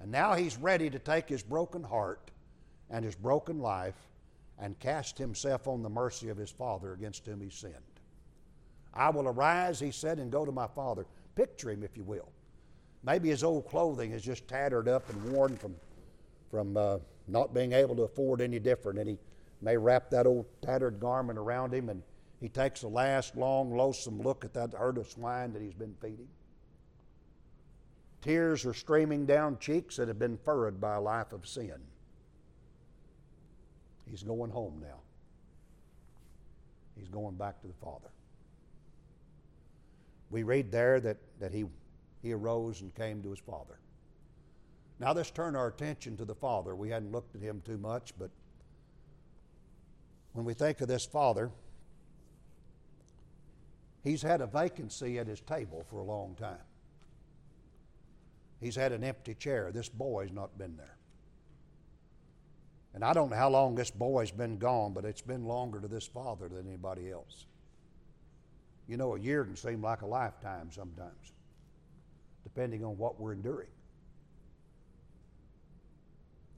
and 0.00 0.10
now 0.10 0.34
he's 0.34 0.56
ready 0.56 0.90
to 0.90 0.98
take 0.98 1.28
his 1.28 1.42
broken 1.42 1.82
heart 1.82 2.30
and 2.90 3.04
his 3.04 3.14
broken 3.14 3.58
life 3.60 4.08
and 4.58 4.78
cast 4.78 5.18
himself 5.18 5.68
on 5.68 5.82
the 5.82 5.88
mercy 5.88 6.28
of 6.28 6.36
his 6.36 6.50
father 6.50 6.92
against 6.92 7.26
whom 7.26 7.40
he 7.40 7.50
sinned. 7.50 7.74
I 8.94 9.10
will 9.10 9.28
arise, 9.28 9.78
he 9.78 9.90
said, 9.90 10.18
and 10.18 10.32
go 10.32 10.44
to 10.44 10.52
my 10.52 10.66
father. 10.66 11.06
Picture 11.34 11.70
him, 11.70 11.82
if 11.82 11.96
you 11.96 12.04
will. 12.04 12.28
Maybe 13.04 13.28
his 13.28 13.44
old 13.44 13.68
clothing 13.68 14.12
is 14.12 14.22
just 14.22 14.48
tattered 14.48 14.88
up 14.88 15.08
and 15.10 15.32
worn 15.32 15.56
from, 15.56 15.76
from 16.50 16.76
uh, 16.76 16.98
not 17.28 17.54
being 17.54 17.72
able 17.72 17.96
to 17.96 18.02
afford 18.02 18.40
any 18.40 18.58
different, 18.58 18.98
and 18.98 19.08
he 19.08 19.18
may 19.60 19.76
wrap 19.76 20.10
that 20.10 20.26
old 20.26 20.46
tattered 20.62 21.00
garment 21.00 21.38
around 21.38 21.72
him, 21.72 21.88
and 21.88 22.02
he 22.40 22.48
takes 22.48 22.82
a 22.82 22.88
last 22.88 23.36
long, 23.36 23.76
loathsome 23.76 24.20
look 24.20 24.44
at 24.44 24.54
that 24.54 24.72
herd 24.74 24.98
of 24.98 25.08
swine 25.08 25.52
that 25.52 25.62
he's 25.62 25.74
been 25.74 25.94
feeding. 26.00 26.28
Tears 28.22 28.66
are 28.66 28.74
streaming 28.74 29.24
down 29.24 29.58
cheeks 29.58 29.96
that 29.96 30.08
have 30.08 30.18
been 30.18 30.36
furrowed 30.36 30.80
by 30.80 30.94
a 30.94 31.00
life 31.00 31.32
of 31.32 31.46
sin. 31.46 31.80
He's 34.08 34.22
going 34.22 34.50
home 34.50 34.80
now. 34.80 35.00
He's 36.98 37.08
going 37.08 37.36
back 37.36 37.60
to 37.60 37.66
the 37.66 37.74
Father. 37.74 38.08
We 40.30 40.42
read 40.42 40.72
there 40.72 41.00
that, 41.00 41.18
that 41.40 41.52
he, 41.52 41.64
he 42.22 42.32
arose 42.32 42.80
and 42.80 42.94
came 42.94 43.22
to 43.22 43.30
his 43.30 43.38
Father. 43.38 43.78
Now 44.98 45.12
let's 45.12 45.30
turn 45.30 45.54
our 45.56 45.68
attention 45.68 46.16
to 46.16 46.24
the 46.24 46.34
Father. 46.34 46.74
We 46.74 46.88
hadn't 46.88 47.12
looked 47.12 47.36
at 47.36 47.42
him 47.42 47.62
too 47.64 47.76
much, 47.76 48.12
but 48.18 48.30
when 50.32 50.46
we 50.46 50.54
think 50.54 50.80
of 50.80 50.88
this 50.88 51.04
Father, 51.04 51.50
he's 54.02 54.22
had 54.22 54.40
a 54.40 54.46
vacancy 54.46 55.18
at 55.18 55.26
his 55.26 55.40
table 55.40 55.84
for 55.88 55.98
a 55.98 56.04
long 56.04 56.34
time. 56.34 56.64
He's 58.60 58.76
had 58.76 58.92
an 58.92 59.04
empty 59.04 59.34
chair. 59.34 59.70
This 59.70 59.88
boy's 59.88 60.32
not 60.32 60.56
been 60.56 60.76
there. 60.76 60.96
And 62.94 63.04
I 63.04 63.12
don't 63.12 63.28
know 63.28 63.36
how 63.36 63.50
long 63.50 63.74
this 63.74 63.90
boy's 63.90 64.30
been 64.30 64.56
gone, 64.56 64.94
but 64.94 65.04
it's 65.04 65.20
been 65.20 65.44
longer 65.44 65.80
to 65.80 65.88
this 65.88 66.06
father 66.06 66.48
than 66.48 66.66
anybody 66.66 67.10
else. 67.10 67.44
You 68.88 68.96
know, 68.96 69.14
a 69.14 69.20
year 69.20 69.44
can 69.44 69.56
seem 69.56 69.82
like 69.82 70.00
a 70.00 70.06
lifetime 70.06 70.70
sometimes, 70.70 71.32
depending 72.44 72.82
on 72.82 72.96
what 72.96 73.20
we're 73.20 73.32
enduring. 73.32 73.68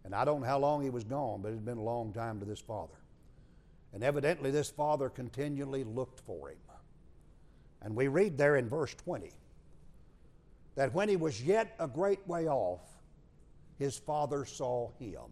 And 0.09 0.15
I 0.15 0.25
don't 0.25 0.41
know 0.41 0.47
how 0.47 0.59
long 0.59 0.83
he 0.83 0.89
was 0.89 1.05
gone, 1.05 1.43
but 1.43 1.49
it 1.49 1.57
had 1.57 1.67
been 1.67 1.77
a 1.77 1.83
long 1.83 2.15
time 2.15 2.41
to 2.41 2.47
this 2.47 2.61
father. 2.61 2.95
And 3.93 4.03
evidently, 4.03 4.51
this 4.51 4.71
father 4.71 5.11
continually 5.11 5.85
looked 5.85 6.21
for 6.21 6.49
him. 6.49 6.57
And 7.83 7.95
we 7.95 8.09
read 8.09 8.39
there 8.39 8.57
in 8.57 8.71
verse 8.71 8.95
20 8.95 9.31
that 10.77 10.95
when 10.95 11.11
he 11.11 11.17
was 11.17 11.43
yet 11.43 11.75
a 11.79 11.87
great 11.87 12.27
way 12.27 12.49
off, 12.49 12.81
his 13.79 13.99
father 13.99 14.47
saw 14.47 14.89
him. 14.99 15.29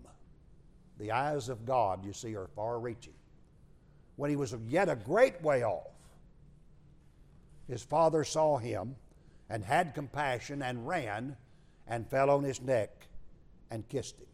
The 0.98 1.10
eyes 1.10 1.48
of 1.48 1.64
God, 1.64 2.04
you 2.04 2.12
see, 2.12 2.36
are 2.36 2.48
far 2.48 2.78
reaching. 2.78 3.14
When 4.16 4.28
he 4.28 4.36
was 4.36 4.54
yet 4.68 4.90
a 4.90 4.96
great 4.96 5.40
way 5.40 5.64
off, 5.64 5.88
his 7.66 7.82
father 7.82 8.24
saw 8.24 8.58
him 8.58 8.94
and 9.48 9.64
had 9.64 9.94
compassion 9.94 10.60
and 10.60 10.86
ran 10.86 11.34
and 11.86 12.06
fell 12.10 12.28
on 12.28 12.44
his 12.44 12.60
neck 12.60 13.06
and 13.70 13.88
kissed 13.88 14.18
him. 14.18 14.26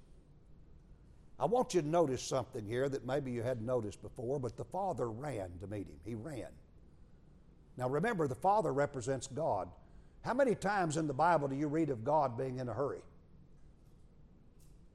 I 1.43 1.45
want 1.47 1.75
you 1.75 1.83
to 1.83 1.89
notice 1.89 2.23
something 2.23 2.65
here 2.65 2.89
that 2.89 3.05
maybe 3.05 3.33
you 3.33 3.43
hadn't 3.43 3.67
noticed 3.67 4.01
before, 4.01 4.39
but 4.39 4.57
the 4.57 4.65
father 4.65 5.11
ran 5.11 5.51
to 5.61 5.67
meet 5.67 5.89
him. 5.89 5.97
He 6.05 6.15
ran. 6.15 6.47
Now 7.77 7.89
remember, 7.89 8.29
the 8.29 8.37
father 8.37 8.73
represents 8.73 9.27
God. 9.27 9.69
How 10.21 10.35
many 10.35 10.55
times 10.55 10.97
in 10.97 11.09
the 11.09 11.13
Bible 11.13 11.49
do 11.49 11.57
you 11.57 11.67
read 11.67 11.91
of 11.91 12.05
God 12.05 12.39
being 12.39 12.61
in 12.61 12.69
a 12.69 12.73
hurry? 12.73 13.03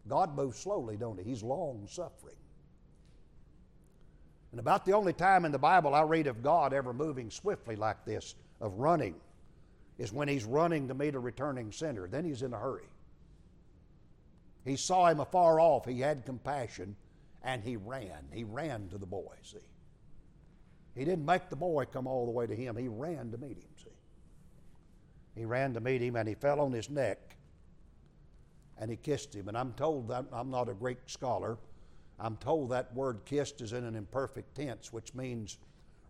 God 0.07 0.37
moves 0.37 0.57
slowly, 0.57 0.95
don't 0.95 1.19
he? 1.19 1.29
He's 1.29 1.43
long 1.43 1.85
suffering. 1.85 2.37
And 4.51 4.61
about 4.61 4.85
the 4.85 4.93
only 4.93 5.11
time 5.11 5.43
in 5.43 5.51
the 5.51 5.59
Bible 5.59 5.93
I 5.93 6.03
read 6.03 6.27
of 6.27 6.41
God 6.41 6.71
ever 6.71 6.93
moving 6.93 7.29
swiftly 7.29 7.75
like 7.75 8.05
this, 8.05 8.35
of 8.61 8.79
running, 8.79 9.15
is 9.97 10.13
when 10.13 10.29
he's 10.29 10.45
running 10.45 10.87
to 10.87 10.93
meet 10.93 11.13
a 11.13 11.19
returning 11.19 11.73
sinner. 11.73 12.07
Then 12.07 12.23
he's 12.23 12.41
in 12.41 12.53
a 12.53 12.57
hurry. 12.57 12.87
He 14.67 14.75
saw 14.75 15.07
him 15.07 15.19
afar 15.19 15.59
off, 15.59 15.85
he 15.85 16.01
had 16.01 16.25
compassion, 16.25 16.95
and 17.41 17.63
he 17.63 17.77
ran. 17.77 18.27
He 18.33 18.43
ran 18.43 18.89
to 18.89 18.97
the 18.97 19.05
boy, 19.05 19.33
see. 19.41 19.57
He 20.93 21.05
didn't 21.05 21.25
make 21.25 21.49
the 21.49 21.55
boy 21.55 21.85
come 21.85 22.07
all 22.07 22.25
the 22.25 22.31
way 22.31 22.47
to 22.47 22.55
him, 22.55 22.75
he 22.75 22.87
ran 22.87 23.31
to 23.31 23.37
meet 23.37 23.57
him, 23.57 23.69
see. 23.77 23.89
He 25.35 25.45
ran 25.45 25.73
to 25.75 25.79
meet 25.79 26.01
him 26.01 26.15
and 26.15 26.27
he 26.27 26.33
fell 26.33 26.59
on 26.59 26.71
his 26.71 26.89
neck 26.89 27.37
and 28.79 28.89
he 28.89 28.97
kissed 28.97 29.35
him. 29.35 29.47
And 29.47 29.57
I'm 29.57 29.73
told 29.73 30.07
that 30.09 30.25
I'm 30.33 30.49
not 30.49 30.67
a 30.67 30.73
Greek 30.73 30.97
scholar. 31.05 31.57
I'm 32.19 32.37
told 32.37 32.71
that 32.71 32.93
word 32.95 33.21
kissed 33.25 33.61
is 33.61 33.73
in 33.73 33.83
an 33.83 33.95
imperfect 33.95 34.55
tense, 34.55 34.91
which 34.91 35.13
means 35.13 35.59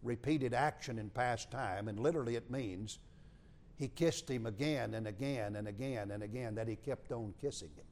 repeated 0.01 0.53
action 0.53 0.97
in 0.97 1.09
past 1.09 1.51
time. 1.51 1.89
And 1.89 1.99
literally 1.99 2.37
it 2.37 2.49
means 2.49 2.99
he 3.75 3.89
kissed 3.89 4.29
him 4.29 4.45
again 4.45 4.93
and 4.93 5.07
again 5.07 5.57
and 5.57 5.67
again 5.67 6.11
and 6.11 6.23
again, 6.23 6.55
that 6.55 6.69
he 6.69 6.77
kept 6.77 7.11
on 7.11 7.33
kissing 7.41 7.71
him. 7.75 7.86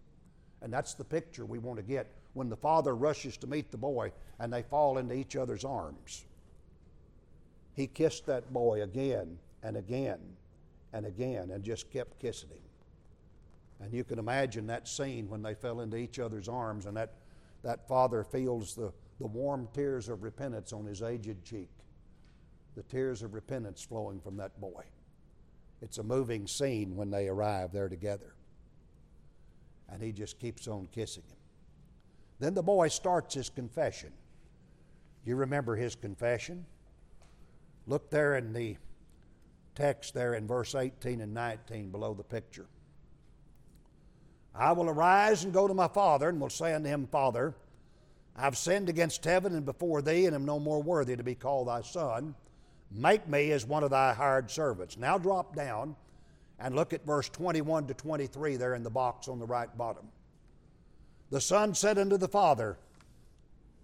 And 0.65 0.73
that's 0.73 0.95
the 0.95 1.03
picture 1.03 1.45
we 1.45 1.59
want 1.59 1.77
to 1.77 1.83
get 1.83 2.07
when 2.33 2.49
the 2.49 2.55
father 2.55 2.95
rushes 2.95 3.37
to 3.37 3.45
meet 3.47 3.69
the 3.69 3.77
boy 3.77 4.11
and 4.39 4.51
they 4.51 4.63
fall 4.63 4.97
into 4.97 5.13
each 5.13 5.35
other's 5.35 5.63
arms. 5.63 6.25
He 7.75 7.85
kissed 7.85 8.25
that 8.25 8.51
boy 8.51 8.81
again 8.81 9.37
and 9.61 9.77
again 9.77 10.17
and 10.91 11.05
again 11.05 11.51
and 11.51 11.63
just 11.63 11.91
kept 11.91 12.19
kissing 12.19 12.49
him. 12.49 12.57
And 13.79 13.93
you 13.93 14.03
can 14.03 14.17
imagine 14.17 14.65
that 14.65 14.87
scene 14.87 15.29
when 15.29 15.43
they 15.43 15.53
fell 15.53 15.81
into 15.81 15.97
each 15.97 16.17
other's 16.17 16.49
arms 16.49 16.87
and 16.87 16.97
that, 16.97 17.13
that 17.61 17.87
father 17.87 18.23
feels 18.23 18.73
the, 18.73 18.91
the 19.19 19.27
warm 19.27 19.67
tears 19.71 20.09
of 20.09 20.23
repentance 20.23 20.73
on 20.73 20.83
his 20.83 21.03
aged 21.03 21.43
cheek, 21.43 21.69
the 22.75 22.81
tears 22.81 23.21
of 23.21 23.35
repentance 23.35 23.83
flowing 23.83 24.19
from 24.19 24.35
that 24.37 24.59
boy. 24.59 24.83
It's 25.83 25.99
a 25.99 26.03
moving 26.03 26.47
scene 26.47 26.95
when 26.95 27.11
they 27.11 27.27
arrive 27.27 27.71
there 27.71 27.87
together. 27.87 28.34
And 29.91 30.01
he 30.01 30.11
just 30.11 30.39
keeps 30.39 30.67
on 30.67 30.87
kissing 30.91 31.23
him. 31.23 31.37
Then 32.39 32.53
the 32.53 32.63
boy 32.63 32.89
starts 32.89 33.35
his 33.35 33.49
confession. 33.49 34.11
You 35.25 35.35
remember 35.35 35.75
his 35.75 35.95
confession? 35.95 36.65
Look 37.87 38.09
there 38.09 38.35
in 38.35 38.53
the 38.53 38.77
text 39.75 40.13
there 40.13 40.33
in 40.33 40.47
verse 40.47 40.75
18 40.75 41.21
and 41.21 41.33
19 41.33 41.91
below 41.91 42.13
the 42.13 42.23
picture. 42.23 42.65
I 44.53 44.71
will 44.71 44.89
arise 44.89 45.43
and 45.43 45.53
go 45.53 45.67
to 45.67 45.73
my 45.73 45.89
father, 45.89 46.29
and 46.29 46.39
will 46.39 46.49
say 46.49 46.73
unto 46.73 46.87
him, 46.87 47.07
Father, 47.07 47.53
I've 48.37 48.57
sinned 48.57 48.89
against 48.89 49.25
heaven 49.25 49.53
and 49.53 49.65
before 49.65 50.01
thee, 50.01 50.25
and 50.25 50.35
am 50.35 50.45
no 50.45 50.59
more 50.59 50.81
worthy 50.81 51.15
to 51.15 51.23
be 51.23 51.35
called 51.35 51.67
thy 51.67 51.81
son. 51.81 52.35
Make 52.91 53.27
me 53.27 53.51
as 53.51 53.65
one 53.65 53.83
of 53.83 53.89
thy 53.89 54.13
hired 54.13 54.49
servants. 54.49 54.97
Now 54.97 55.17
drop 55.17 55.55
down 55.55 55.95
and 56.59 56.75
look 56.75 56.93
at 56.93 57.05
verse 57.05 57.29
21 57.29 57.87
to 57.87 57.93
23 57.93 58.55
there 58.55 58.75
in 58.75 58.83
the 58.83 58.89
box 58.89 59.27
on 59.27 59.39
the 59.39 59.45
right 59.45 59.75
bottom. 59.77 60.07
The 61.29 61.41
son 61.41 61.73
said 61.73 61.97
unto 61.97 62.17
the 62.17 62.27
father, 62.27 62.77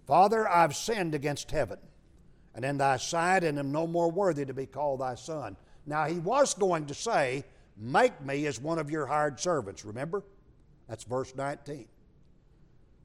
Father, 0.06 0.48
I've 0.48 0.74
sinned 0.74 1.14
against 1.14 1.50
heaven 1.50 1.78
and 2.54 2.64
in 2.64 2.78
thy 2.78 2.96
sight, 2.96 3.44
and 3.44 3.58
am 3.58 3.72
no 3.72 3.86
more 3.86 4.10
worthy 4.10 4.44
to 4.44 4.52
be 4.52 4.66
called 4.66 5.00
thy 5.00 5.14
son. 5.14 5.56
Now 5.86 6.04
he 6.04 6.18
was 6.18 6.54
going 6.54 6.86
to 6.86 6.94
say, 6.94 7.44
Make 7.78 8.20
me 8.24 8.46
as 8.46 8.60
one 8.60 8.78
of 8.78 8.90
your 8.90 9.06
hired 9.06 9.40
servants, 9.40 9.84
remember? 9.84 10.22
That's 10.88 11.04
verse 11.04 11.34
19. 11.34 11.86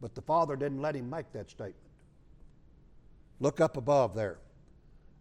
But 0.01 0.13
the 0.13 0.21
father 0.21 0.57
didn't 0.57 0.81
let 0.81 0.95
him 0.95 1.09
make 1.09 1.31
that 1.31 1.49
statement. 1.49 1.75
Look 3.39 3.61
up 3.61 3.77
above 3.77 4.13
there. 4.13 4.39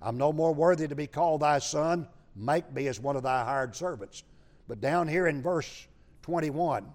I'm 0.02 0.18
no 0.18 0.32
more 0.32 0.52
worthy 0.52 0.88
to 0.88 0.96
be 0.96 1.06
called 1.06 1.42
thy 1.42 1.60
son. 1.60 2.08
Make 2.34 2.72
me 2.72 2.88
as 2.88 3.00
one 3.00 3.16
of 3.16 3.22
thy 3.22 3.44
hired 3.44 3.76
servants. 3.76 4.24
But 4.68 4.80
down 4.80 5.08
here 5.08 5.26
in 5.26 5.42
verse 5.42 5.86
21, 6.22 6.86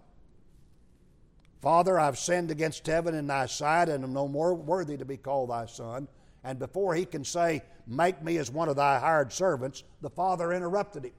Father, 1.61 1.99
I've 1.99 2.17
sinned 2.17 2.51
against 2.51 2.87
heaven 2.87 3.15
and 3.15 3.29
thy 3.29 3.45
sight, 3.45 3.87
and 3.87 4.03
am 4.03 4.13
no 4.13 4.27
more 4.27 4.53
worthy 4.55 4.97
to 4.97 5.05
be 5.05 5.17
called 5.17 5.51
thy 5.51 5.67
son. 5.67 6.07
And 6.43 6.57
before 6.57 6.95
he 6.95 7.05
can 7.05 7.23
say, 7.23 7.61
Make 7.87 8.23
me 8.23 8.37
as 8.37 8.49
one 8.49 8.67
of 8.67 8.75
thy 8.75 8.99
hired 8.99 9.31
servants, 9.31 9.83
the 10.01 10.09
father 10.09 10.53
interrupted 10.53 11.05
him. 11.05 11.13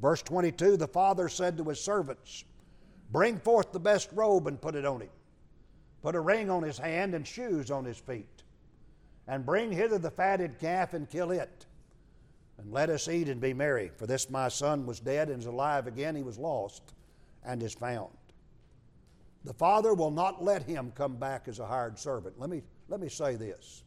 Verse 0.00 0.22
22 0.22 0.76
The 0.76 0.88
father 0.88 1.28
said 1.28 1.56
to 1.56 1.64
his 1.64 1.80
servants, 1.80 2.44
Bring 3.12 3.38
forth 3.38 3.70
the 3.70 3.80
best 3.80 4.10
robe 4.12 4.48
and 4.48 4.60
put 4.60 4.74
it 4.74 4.84
on 4.84 5.02
him. 5.02 5.10
Put 6.02 6.16
a 6.16 6.20
ring 6.20 6.50
on 6.50 6.62
his 6.62 6.78
hand 6.78 7.14
and 7.14 7.26
shoes 7.26 7.70
on 7.70 7.84
his 7.84 7.96
feet. 7.96 8.42
And 9.28 9.46
bring 9.46 9.70
hither 9.70 9.98
the 9.98 10.10
fatted 10.10 10.58
calf 10.58 10.94
and 10.94 11.08
kill 11.08 11.30
it. 11.30 11.66
And 12.58 12.72
let 12.72 12.90
us 12.90 13.08
eat 13.08 13.28
and 13.28 13.40
be 13.40 13.52
merry. 13.52 13.90
For 13.96 14.06
this 14.06 14.30
my 14.30 14.48
son 14.48 14.86
was 14.86 15.00
dead 15.00 15.28
and 15.28 15.40
is 15.40 15.46
alive 15.46 15.86
again. 15.86 16.14
He 16.14 16.22
was 16.22 16.38
lost 16.38 16.94
and 17.44 17.62
is 17.62 17.74
found. 17.74 18.10
The 19.44 19.52
Father 19.52 19.92
will 19.92 20.10
not 20.10 20.42
let 20.42 20.62
him 20.62 20.92
come 20.94 21.16
back 21.16 21.48
as 21.48 21.58
a 21.58 21.66
hired 21.66 21.98
servant. 21.98 22.38
Let 22.38 22.48
me, 22.48 22.62
let 22.88 23.00
me 23.00 23.08
say 23.08 23.36
this 23.36 23.82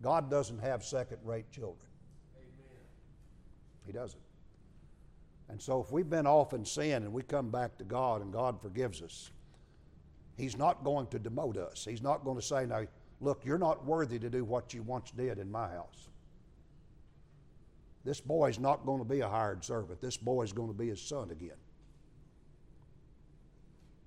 God 0.00 0.30
doesn't 0.30 0.60
have 0.60 0.84
second 0.84 1.18
rate 1.24 1.50
children. 1.50 1.90
Amen. 2.36 2.82
He 3.86 3.92
doesn't. 3.92 4.20
And 5.48 5.60
so 5.60 5.80
if 5.80 5.92
we've 5.92 6.08
been 6.08 6.26
off 6.26 6.54
in 6.54 6.64
sin 6.64 7.02
and 7.02 7.12
we 7.12 7.22
come 7.22 7.50
back 7.50 7.76
to 7.78 7.84
God 7.84 8.22
and 8.22 8.32
God 8.32 8.60
forgives 8.60 9.02
us, 9.02 9.30
He's 10.36 10.56
not 10.56 10.82
going 10.82 11.06
to 11.08 11.18
demote 11.18 11.58
us. 11.58 11.86
He's 11.88 12.02
not 12.02 12.24
going 12.24 12.36
to 12.36 12.42
say, 12.42 12.66
now, 12.66 12.86
look, 13.20 13.44
you're 13.44 13.58
not 13.58 13.84
worthy 13.84 14.18
to 14.18 14.30
do 14.30 14.44
what 14.44 14.74
you 14.74 14.82
once 14.82 15.10
did 15.10 15.38
in 15.38 15.50
my 15.50 15.68
house. 15.68 16.08
This 18.04 18.20
boy's 18.20 18.58
not 18.58 18.84
going 18.84 18.98
to 18.98 19.04
be 19.04 19.20
a 19.20 19.28
hired 19.28 19.64
servant. 19.64 20.00
This 20.00 20.16
boy's 20.16 20.52
going 20.52 20.68
to 20.68 20.74
be 20.74 20.88
his 20.88 21.00
son 21.00 21.30
again. 21.30 21.56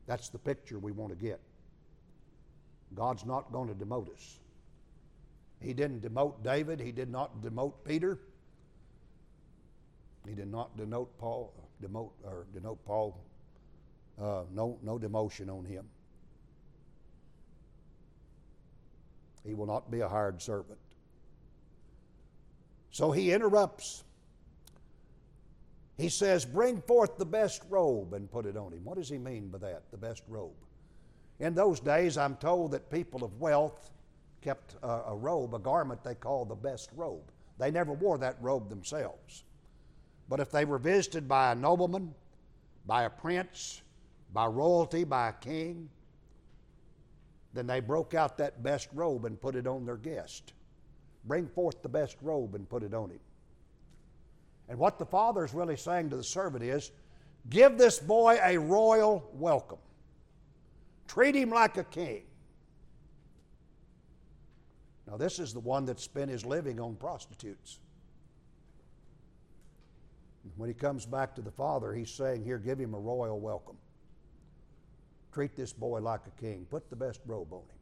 That's 0.05 0.29
the 0.29 0.37
picture 0.37 0.79
we 0.79 0.91
want 0.91 1.11
to 1.11 1.17
get. 1.17 1.39
God's 2.93 3.25
not 3.25 3.51
going 3.51 3.67
to 3.67 3.73
demote 3.73 4.13
us. 4.13 4.39
He 5.59 5.73
didn't 5.73 6.01
demote 6.01 6.43
David, 6.43 6.79
he 6.79 6.91
did 6.91 7.09
not 7.09 7.41
demote 7.41 7.73
Peter. 7.83 8.19
He 10.27 10.35
did 10.35 10.51
not 10.51 10.75
denote 10.77 11.17
Paul, 11.17 11.53
demote 11.81 12.11
or 12.23 12.45
denote 12.53 12.83
Paul. 12.85 13.17
Uh, 14.21 14.43
no, 14.53 14.77
no 14.83 14.99
demotion 14.99 15.49
on 15.49 15.63
him. 15.63 15.85
He 19.45 19.53
will 19.53 19.65
not 19.65 19.89
be 19.89 20.01
a 20.01 20.09
hired 20.09 20.41
servant. 20.41 20.79
So 22.97 23.11
he 23.11 23.31
interrupts. 23.31 24.03
He 25.97 26.09
says, 26.09 26.45
Bring 26.45 26.81
forth 26.81 27.19
the 27.19 27.27
best 27.27 27.61
robe 27.69 28.13
and 28.13 28.31
put 28.31 28.47
it 28.47 28.57
on 28.57 28.73
him. 28.73 28.83
What 28.83 28.97
does 28.97 29.07
he 29.07 29.19
mean 29.19 29.49
by 29.49 29.59
that, 29.59 29.83
the 29.91 29.97
best 29.97 30.23
robe? 30.27 30.55
In 31.39 31.53
those 31.53 31.79
days, 31.79 32.17
I'm 32.17 32.37
told 32.37 32.71
that 32.71 32.89
people 32.89 33.23
of 33.23 33.39
wealth 33.39 33.91
kept 34.41 34.77
a, 34.81 34.87
a 35.09 35.15
robe, 35.15 35.53
a 35.53 35.59
garment 35.59 36.03
they 36.03 36.15
called 36.15 36.49
the 36.49 36.55
best 36.55 36.89
robe. 36.95 37.31
They 37.59 37.69
never 37.69 37.93
wore 37.93 38.17
that 38.17 38.37
robe 38.41 38.67
themselves. 38.67 39.43
But 40.27 40.39
if 40.39 40.49
they 40.49 40.65
were 40.65 40.79
visited 40.79 41.27
by 41.27 41.51
a 41.51 41.55
nobleman, 41.55 42.15
by 42.87 43.03
a 43.03 43.11
prince, 43.11 43.83
by 44.33 44.47
royalty, 44.47 45.03
by 45.03 45.29
a 45.29 45.33
king, 45.33 45.87
then 47.53 47.67
they 47.67 47.79
broke 47.79 48.15
out 48.15 48.39
that 48.39 48.63
best 48.63 48.89
robe 48.91 49.25
and 49.25 49.39
put 49.39 49.55
it 49.55 49.67
on 49.67 49.85
their 49.85 49.97
guest. 49.97 50.53
Bring 51.27 51.47
forth 51.47 51.81
the 51.81 51.89
best 51.89 52.17
robe 52.21 52.55
and 52.55 52.67
put 52.69 52.83
it 52.83 52.93
on 52.93 53.09
him. 53.09 53.19
And 54.69 54.79
what 54.79 54.97
the 54.97 55.05
father 55.05 55.43
is 55.43 55.53
really 55.53 55.75
saying 55.75 56.09
to 56.09 56.17
the 56.17 56.23
servant 56.23 56.63
is 56.63 56.91
give 57.49 57.77
this 57.77 57.99
boy 57.99 58.39
a 58.43 58.57
royal 58.57 59.29
welcome, 59.33 59.79
treat 61.07 61.35
him 61.35 61.49
like 61.49 61.77
a 61.77 61.83
king. 61.83 62.23
Now, 65.05 65.15
this 65.15 65.39
is 65.39 65.53
the 65.53 65.59
one 65.59 65.85
that 65.85 65.99
spent 65.99 66.29
his 66.29 66.45
living 66.45 66.81
on 66.81 66.95
prostitutes. 66.95 67.79
When 70.57 70.69
he 70.69 70.73
comes 70.73 71.05
back 71.05 71.35
to 71.35 71.41
the 71.41 71.51
father, 71.51 71.93
he's 71.93 72.09
saying, 72.09 72.43
Here, 72.43 72.57
give 72.57 72.79
him 72.79 72.93
a 72.93 72.99
royal 72.99 73.39
welcome. 73.39 73.77
Treat 75.33 75.55
this 75.55 75.71
boy 75.71 75.99
like 75.99 76.21
a 76.25 76.41
king. 76.41 76.65
Put 76.69 76.89
the 76.89 76.95
best 76.95 77.21
robe 77.25 77.51
on 77.53 77.59
him. 77.59 77.77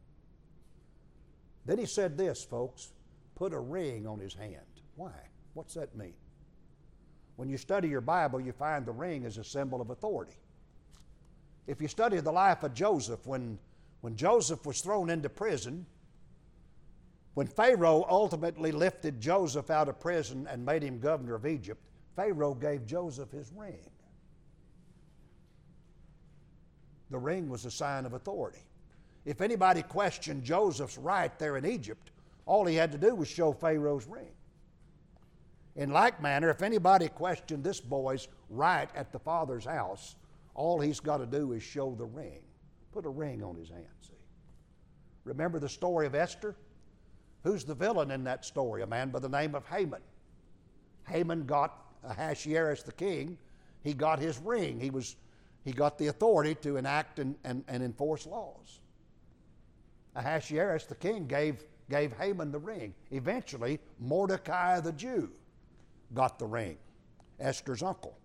Then 1.64 1.78
he 1.78 1.86
said 1.86 2.16
this, 2.16 2.44
folks 2.44 2.92
put 3.36 3.52
a 3.52 3.58
ring 3.60 4.06
on 4.06 4.18
his 4.18 4.34
hand. 4.34 4.56
Why? 4.96 5.12
What's 5.54 5.74
that 5.74 5.96
mean? 5.96 6.14
When 7.36 7.48
you 7.48 7.58
study 7.58 7.88
your 7.88 8.00
Bible, 8.00 8.40
you 8.40 8.52
find 8.52 8.84
the 8.84 8.92
ring 8.92 9.24
is 9.24 9.38
a 9.38 9.44
symbol 9.44 9.80
of 9.80 9.90
authority. 9.90 10.36
If 11.66 11.80
you 11.80 11.86
study 11.86 12.18
the 12.18 12.32
life 12.32 12.62
of 12.62 12.74
Joseph, 12.74 13.26
when, 13.26 13.58
when 14.00 14.16
Joseph 14.16 14.64
was 14.64 14.80
thrown 14.80 15.10
into 15.10 15.28
prison, 15.28 15.86
when 17.34 17.46
Pharaoh 17.46 18.06
ultimately 18.08 18.72
lifted 18.72 19.20
Joseph 19.20 19.70
out 19.70 19.88
of 19.88 20.00
prison 20.00 20.48
and 20.50 20.64
made 20.64 20.82
him 20.82 20.98
governor 20.98 21.34
of 21.34 21.44
Egypt, 21.44 21.82
Pharaoh 22.14 22.54
gave 22.54 22.86
Joseph 22.86 23.30
his 23.30 23.52
ring. 23.54 23.90
The 27.10 27.18
ring 27.18 27.50
was 27.50 27.66
a 27.66 27.70
sign 27.70 28.06
of 28.06 28.14
authority. 28.14 28.64
If 29.26 29.42
anybody 29.42 29.82
questioned 29.82 30.44
Joseph's 30.44 30.96
right 30.96 31.38
there 31.38 31.58
in 31.58 31.66
Egypt, 31.66 32.10
all 32.46 32.64
he 32.64 32.76
had 32.76 32.92
to 32.92 32.98
do 32.98 33.14
was 33.14 33.28
show 33.28 33.52
Pharaoh's 33.52 34.06
ring. 34.06 34.30
In 35.74 35.90
like 35.90 36.22
manner, 36.22 36.48
if 36.48 36.62
anybody 36.62 37.08
questioned 37.08 37.62
this 37.62 37.80
boy's 37.80 38.28
right 38.48 38.88
at 38.94 39.12
the 39.12 39.18
father's 39.18 39.66
house, 39.66 40.16
all 40.54 40.80
he's 40.80 41.00
got 41.00 41.18
to 41.18 41.26
do 41.26 41.52
is 41.52 41.62
show 41.62 41.94
the 41.94 42.06
ring. 42.06 42.40
Put 42.92 43.04
a 43.04 43.10
ring 43.10 43.42
on 43.42 43.56
his 43.56 43.68
hand, 43.68 43.84
see. 44.00 44.14
Remember 45.24 45.58
the 45.58 45.68
story 45.68 46.06
of 46.06 46.14
Esther? 46.14 46.56
Who's 47.42 47.64
the 47.64 47.74
villain 47.74 48.10
in 48.10 48.24
that 48.24 48.44
story? 48.44 48.82
A 48.82 48.86
man 48.86 49.10
by 49.10 49.18
the 49.18 49.28
name 49.28 49.54
of 49.54 49.66
Haman. 49.66 50.00
Haman 51.06 51.44
got 51.44 51.86
Ahasuerus 52.02 52.82
the 52.82 52.92
king, 52.92 53.36
he 53.82 53.92
got 53.92 54.18
his 54.18 54.38
ring. 54.38 54.80
He, 54.80 54.90
was, 54.90 55.16
he 55.64 55.72
got 55.72 55.98
the 55.98 56.08
authority 56.08 56.54
to 56.56 56.76
enact 56.76 57.18
and, 57.18 57.36
and, 57.44 57.64
and 57.68 57.82
enforce 57.82 58.26
laws. 58.26 58.80
Ahasuerus 60.14 60.86
the 60.86 60.94
king 60.94 61.26
gave, 61.26 61.64
gave 61.90 62.12
Haman 62.14 62.50
the 62.50 62.58
ring. 62.58 62.94
Eventually, 63.10 63.80
Mordecai 63.98 64.80
the 64.80 64.92
Jew 64.92 65.30
got 66.14 66.38
the 66.38 66.46
ring, 66.46 66.76
Esther's 67.40 67.82
uncle. 67.82 68.18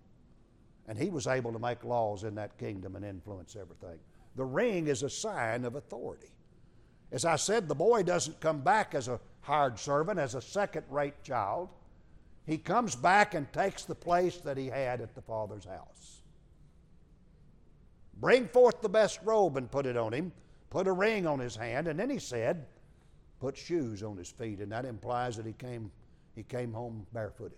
And 0.88 0.98
he 0.98 1.10
was 1.10 1.28
able 1.28 1.54
to 1.54 1.60
make 1.60 1.84
laws 1.84 2.24
in 2.24 2.36
that 2.36 2.58
kingdom 2.58 2.96
and 2.96 3.06
influence 3.06 3.56
everything. 3.56 4.00
The 4.36 4.46
ring 4.46 4.88
is 4.88 5.04
a 5.04 5.10
sign 5.10 5.64
of 5.66 5.76
authority. 5.76 6.32
As 7.12 7.26
I 7.26 7.36
said, 7.36 7.68
the 7.68 7.76
boy 7.76 8.04
doesn't 8.04 8.40
come 8.40 8.62
back 8.62 8.96
as 8.96 9.08
a 9.08 9.20
hired 9.42 9.78
servant, 9.78 10.20
as 10.20 10.36
a 10.36 10.42
second 10.42 10.86
rate 10.90 11.24
child. 11.24 11.70
He 12.46 12.58
comes 12.58 12.96
back 12.96 13.34
and 13.36 13.52
takes 13.54 13.84
the 13.86 13.96
place 13.96 14.38
that 14.38 14.58
he 14.58 14.68
had 14.68 15.02
at 15.02 15.14
the 15.14 15.22
Father's 15.22 15.66
house. 15.66 16.22
Bring 18.16 18.48
forth 18.48 18.82
the 18.82 18.90
best 18.90 19.20
robe 19.24 19.58
and 19.58 19.70
put 19.70 19.86
it 19.86 19.98
on 19.98 20.14
him, 20.14 20.32
put 20.70 20.88
a 20.88 20.94
ring 20.94 21.28
on 21.28 21.40
his 21.40 21.56
hand, 21.56 21.88
and 21.88 22.00
then 22.00 22.10
he 22.10 22.20
said, 22.20 22.66
Put 23.42 23.58
shoes 23.58 24.04
on 24.04 24.16
his 24.16 24.30
feet, 24.30 24.60
and 24.60 24.72
that 24.72 24.86
implies 24.86 25.36
that 25.36 25.46
he 25.46 25.54
came, 25.54 25.92
he 26.36 26.44
came 26.44 26.72
home 26.72 27.06
barefooted. 27.12 27.58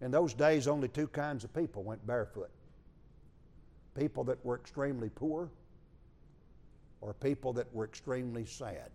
In 0.00 0.10
those 0.10 0.32
days, 0.34 0.66
only 0.66 0.88
two 0.88 1.08
kinds 1.08 1.44
of 1.44 1.54
people 1.54 1.84
went 1.84 2.04
barefoot 2.06 2.50
people 3.94 4.22
that 4.22 4.42
were 4.44 4.54
extremely 4.54 5.08
poor 5.08 5.50
or 7.00 7.12
people 7.14 7.52
that 7.52 7.72
were 7.74 7.84
extremely 7.84 8.44
sad. 8.44 8.90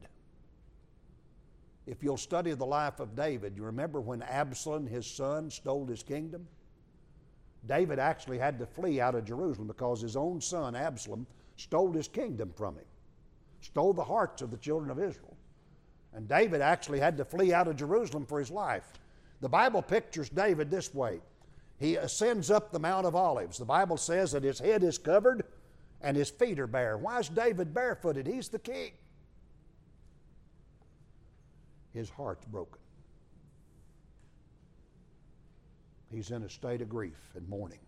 If 1.85 2.01
you'll 2.01 2.15
study 2.15 2.53
the 2.53 2.65
life 2.65 3.01
of 3.01 3.15
David, 3.15 3.57
you 3.57 3.63
remember 3.63 3.99
when 3.99 4.21
Absalom, 4.21 4.87
his 4.87 5.05
son, 5.05 5.49
stole 5.49 5.85
his 5.85 6.03
kingdom? 6.03 6.47
David 7.67 7.99
actually 7.99 8.37
had 8.37 8.57
to 8.59 8.65
flee 8.65 9.01
out 9.01 9.15
of 9.15 9.25
Jerusalem 9.25 9.67
because 9.67 10.01
his 10.01 10.15
own 10.15 10.39
son, 10.39 10.75
Absalom, 10.75 11.27
stole 11.57 11.91
his 11.91 12.07
kingdom 12.07 12.53
from 12.55 12.75
him, 12.75 12.85
stole 13.63 13.93
the 13.93 14.03
hearts 14.03 14.41
of 14.41 14.51
the 14.51 14.57
children 14.57 14.91
of 14.91 14.99
Israel. 14.99 15.35
And 16.13 16.27
David 16.27 16.61
actually 16.61 16.99
had 16.99 17.17
to 17.17 17.25
flee 17.25 17.53
out 17.53 17.67
of 17.67 17.75
Jerusalem 17.75 18.25
for 18.25 18.39
his 18.39 18.51
life. 18.51 18.85
The 19.41 19.49
Bible 19.49 19.81
pictures 19.81 20.29
David 20.29 20.69
this 20.69 20.93
way 20.93 21.19
He 21.77 21.95
ascends 21.95 22.51
up 22.51 22.71
the 22.71 22.79
Mount 22.79 23.05
of 23.05 23.15
Olives. 23.15 23.57
The 23.57 23.65
Bible 23.65 23.97
says 23.97 24.31
that 24.33 24.43
his 24.43 24.59
head 24.59 24.83
is 24.83 24.97
covered 24.97 25.43
and 26.01 26.15
his 26.15 26.29
feet 26.29 26.59
are 26.59 26.67
bare. 26.67 26.97
Why 26.97 27.19
is 27.19 27.29
David 27.29 27.73
barefooted? 27.73 28.27
He's 28.27 28.49
the 28.49 28.59
king. 28.59 28.91
His 31.93 32.09
heart's 32.09 32.45
broken. 32.45 32.79
He's 36.11 36.31
in 36.31 36.43
a 36.43 36.49
state 36.49 36.81
of 36.81 36.89
grief 36.89 37.31
and 37.35 37.47
mourning. 37.47 37.79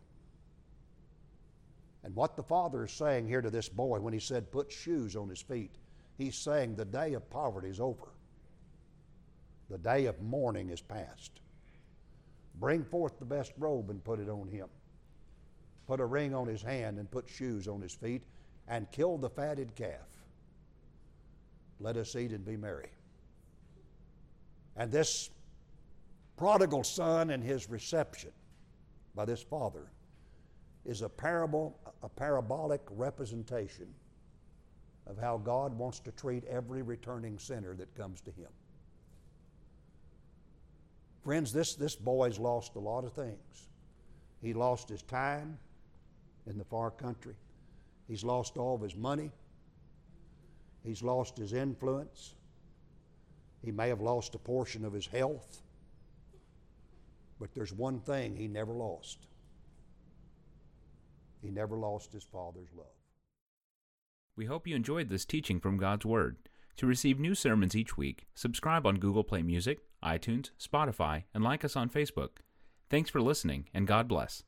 And 2.06 2.16
what 2.16 2.38
the 2.38 2.44
father 2.44 2.86
is 2.86 2.94
saying 2.94 3.28
here 3.28 3.42
to 3.42 3.50
this 3.50 3.68
boy 3.68 4.00
when 4.00 4.14
he 4.14 4.20
said, 4.20 4.52
Put 4.52 4.72
shoes 4.72 5.18
on 5.18 5.28
his 5.28 5.42
feet, 5.42 5.76
he's 6.18 6.38
saying 6.38 6.76
the 6.76 6.86
day 6.86 7.14
of 7.14 7.30
poverty 7.30 7.68
is 7.68 7.82
over. 7.82 8.08
The 9.70 9.80
day 9.80 10.06
of 10.06 10.22
mourning 10.22 10.70
is 10.70 10.82
past. 10.82 11.42
Bring 12.62 12.86
forth 12.86 13.20
the 13.20 13.26
best 13.26 13.52
robe 13.58 13.90
and 13.90 14.02
put 14.02 14.20
it 14.20 14.30
on 14.30 14.48
him 14.48 14.70
put 15.88 16.00
a 16.00 16.06
ring 16.06 16.34
on 16.34 16.48
his 16.48 16.62
hand, 16.62 16.98
and 16.98 17.10
put 17.10 17.30
shoes 17.30 17.68
on 17.68 17.82
his 17.82 17.94
feet, 17.94 18.24
and 18.68 18.92
kill 18.92 19.18
the 19.18 19.30
fatted 19.30 19.76
calf. 19.76 20.10
Let 21.80 21.98
us 21.98 22.16
eat 22.16 22.32
and 22.32 22.46
be 22.46 22.58
merry. 22.58 22.90
And 24.76 24.92
this 24.92 25.30
prodigal 26.38 26.84
son 26.84 27.30
and 27.30 27.44
his 27.44 27.70
reception 27.70 28.32
by 29.14 29.26
this 29.26 29.42
father 29.42 29.88
is 30.86 31.02
a 31.02 31.10
parable, 31.10 31.78
a 32.04 32.10
parabolic 32.10 32.82
representation 32.92 33.88
of 35.08 35.18
how 35.18 35.38
God 35.38 35.78
wants 35.78 36.00
to 36.02 36.12
treat 36.12 36.44
every 36.46 36.82
returning 36.82 37.38
sinner 37.38 37.76
that 37.76 37.94
comes 37.96 38.22
to 38.22 38.32
Him. 38.32 38.50
Friends, 41.24 41.52
this, 41.52 41.74
this 41.74 41.96
boy's 41.96 42.38
lost 42.38 42.76
a 42.76 42.80
lot 42.80 43.04
of 43.04 43.14
things. 43.14 43.68
He 44.42 44.54
lost 44.54 44.90
his 44.90 45.02
time 45.02 45.58
in 46.46 46.60
the 46.60 46.64
far 46.64 46.92
country, 46.92 47.34
he's 48.08 48.24
lost 48.24 48.58
all 48.58 48.76
of 48.76 48.82
his 48.82 48.96
money, 48.96 49.32
he's 50.84 51.02
lost 51.02 51.36
his 51.36 51.54
influence, 51.54 52.36
he 53.64 53.72
may 53.72 53.90
have 53.90 54.02
lost 54.02 54.36
a 54.36 54.38
portion 54.38 54.86
of 54.86 54.94
his 54.94 55.08
health. 55.08 55.64
But 57.40 57.56
there's 57.56 57.74
one 57.74 58.00
thing 58.02 58.36
he 58.36 58.48
never 58.48 58.72
lost. 58.72 59.26
He 61.46 61.52
never 61.52 61.78
lost 61.78 62.12
his 62.12 62.24
Father's 62.24 62.74
love. 62.76 62.88
We 64.36 64.48
hope 64.48 64.66
you 64.66 64.76
enjoyed 64.76 65.10
this 65.10 65.26
teaching 65.26 65.60
from 65.60 65.78
God's 65.78 66.04
Word. 66.04 66.38
To 66.78 66.88
receive 66.88 67.20
new 67.20 67.36
sermons 67.36 67.76
each 67.76 67.96
week, 67.96 68.26
subscribe 68.34 68.88
on 68.88 68.96
Google 68.96 69.24
Play 69.24 69.44
Music, 69.44 69.78
iTunes, 70.04 70.50
Spotify, 70.60 71.26
and 71.36 71.44
like 71.44 71.64
us 71.64 71.76
on 71.76 71.88
Facebook. 71.88 72.38
Thanks 72.90 73.12
for 73.12 73.22
listening, 73.22 73.70
and 73.76 73.86
God 73.86 74.08
bless. 74.08 74.44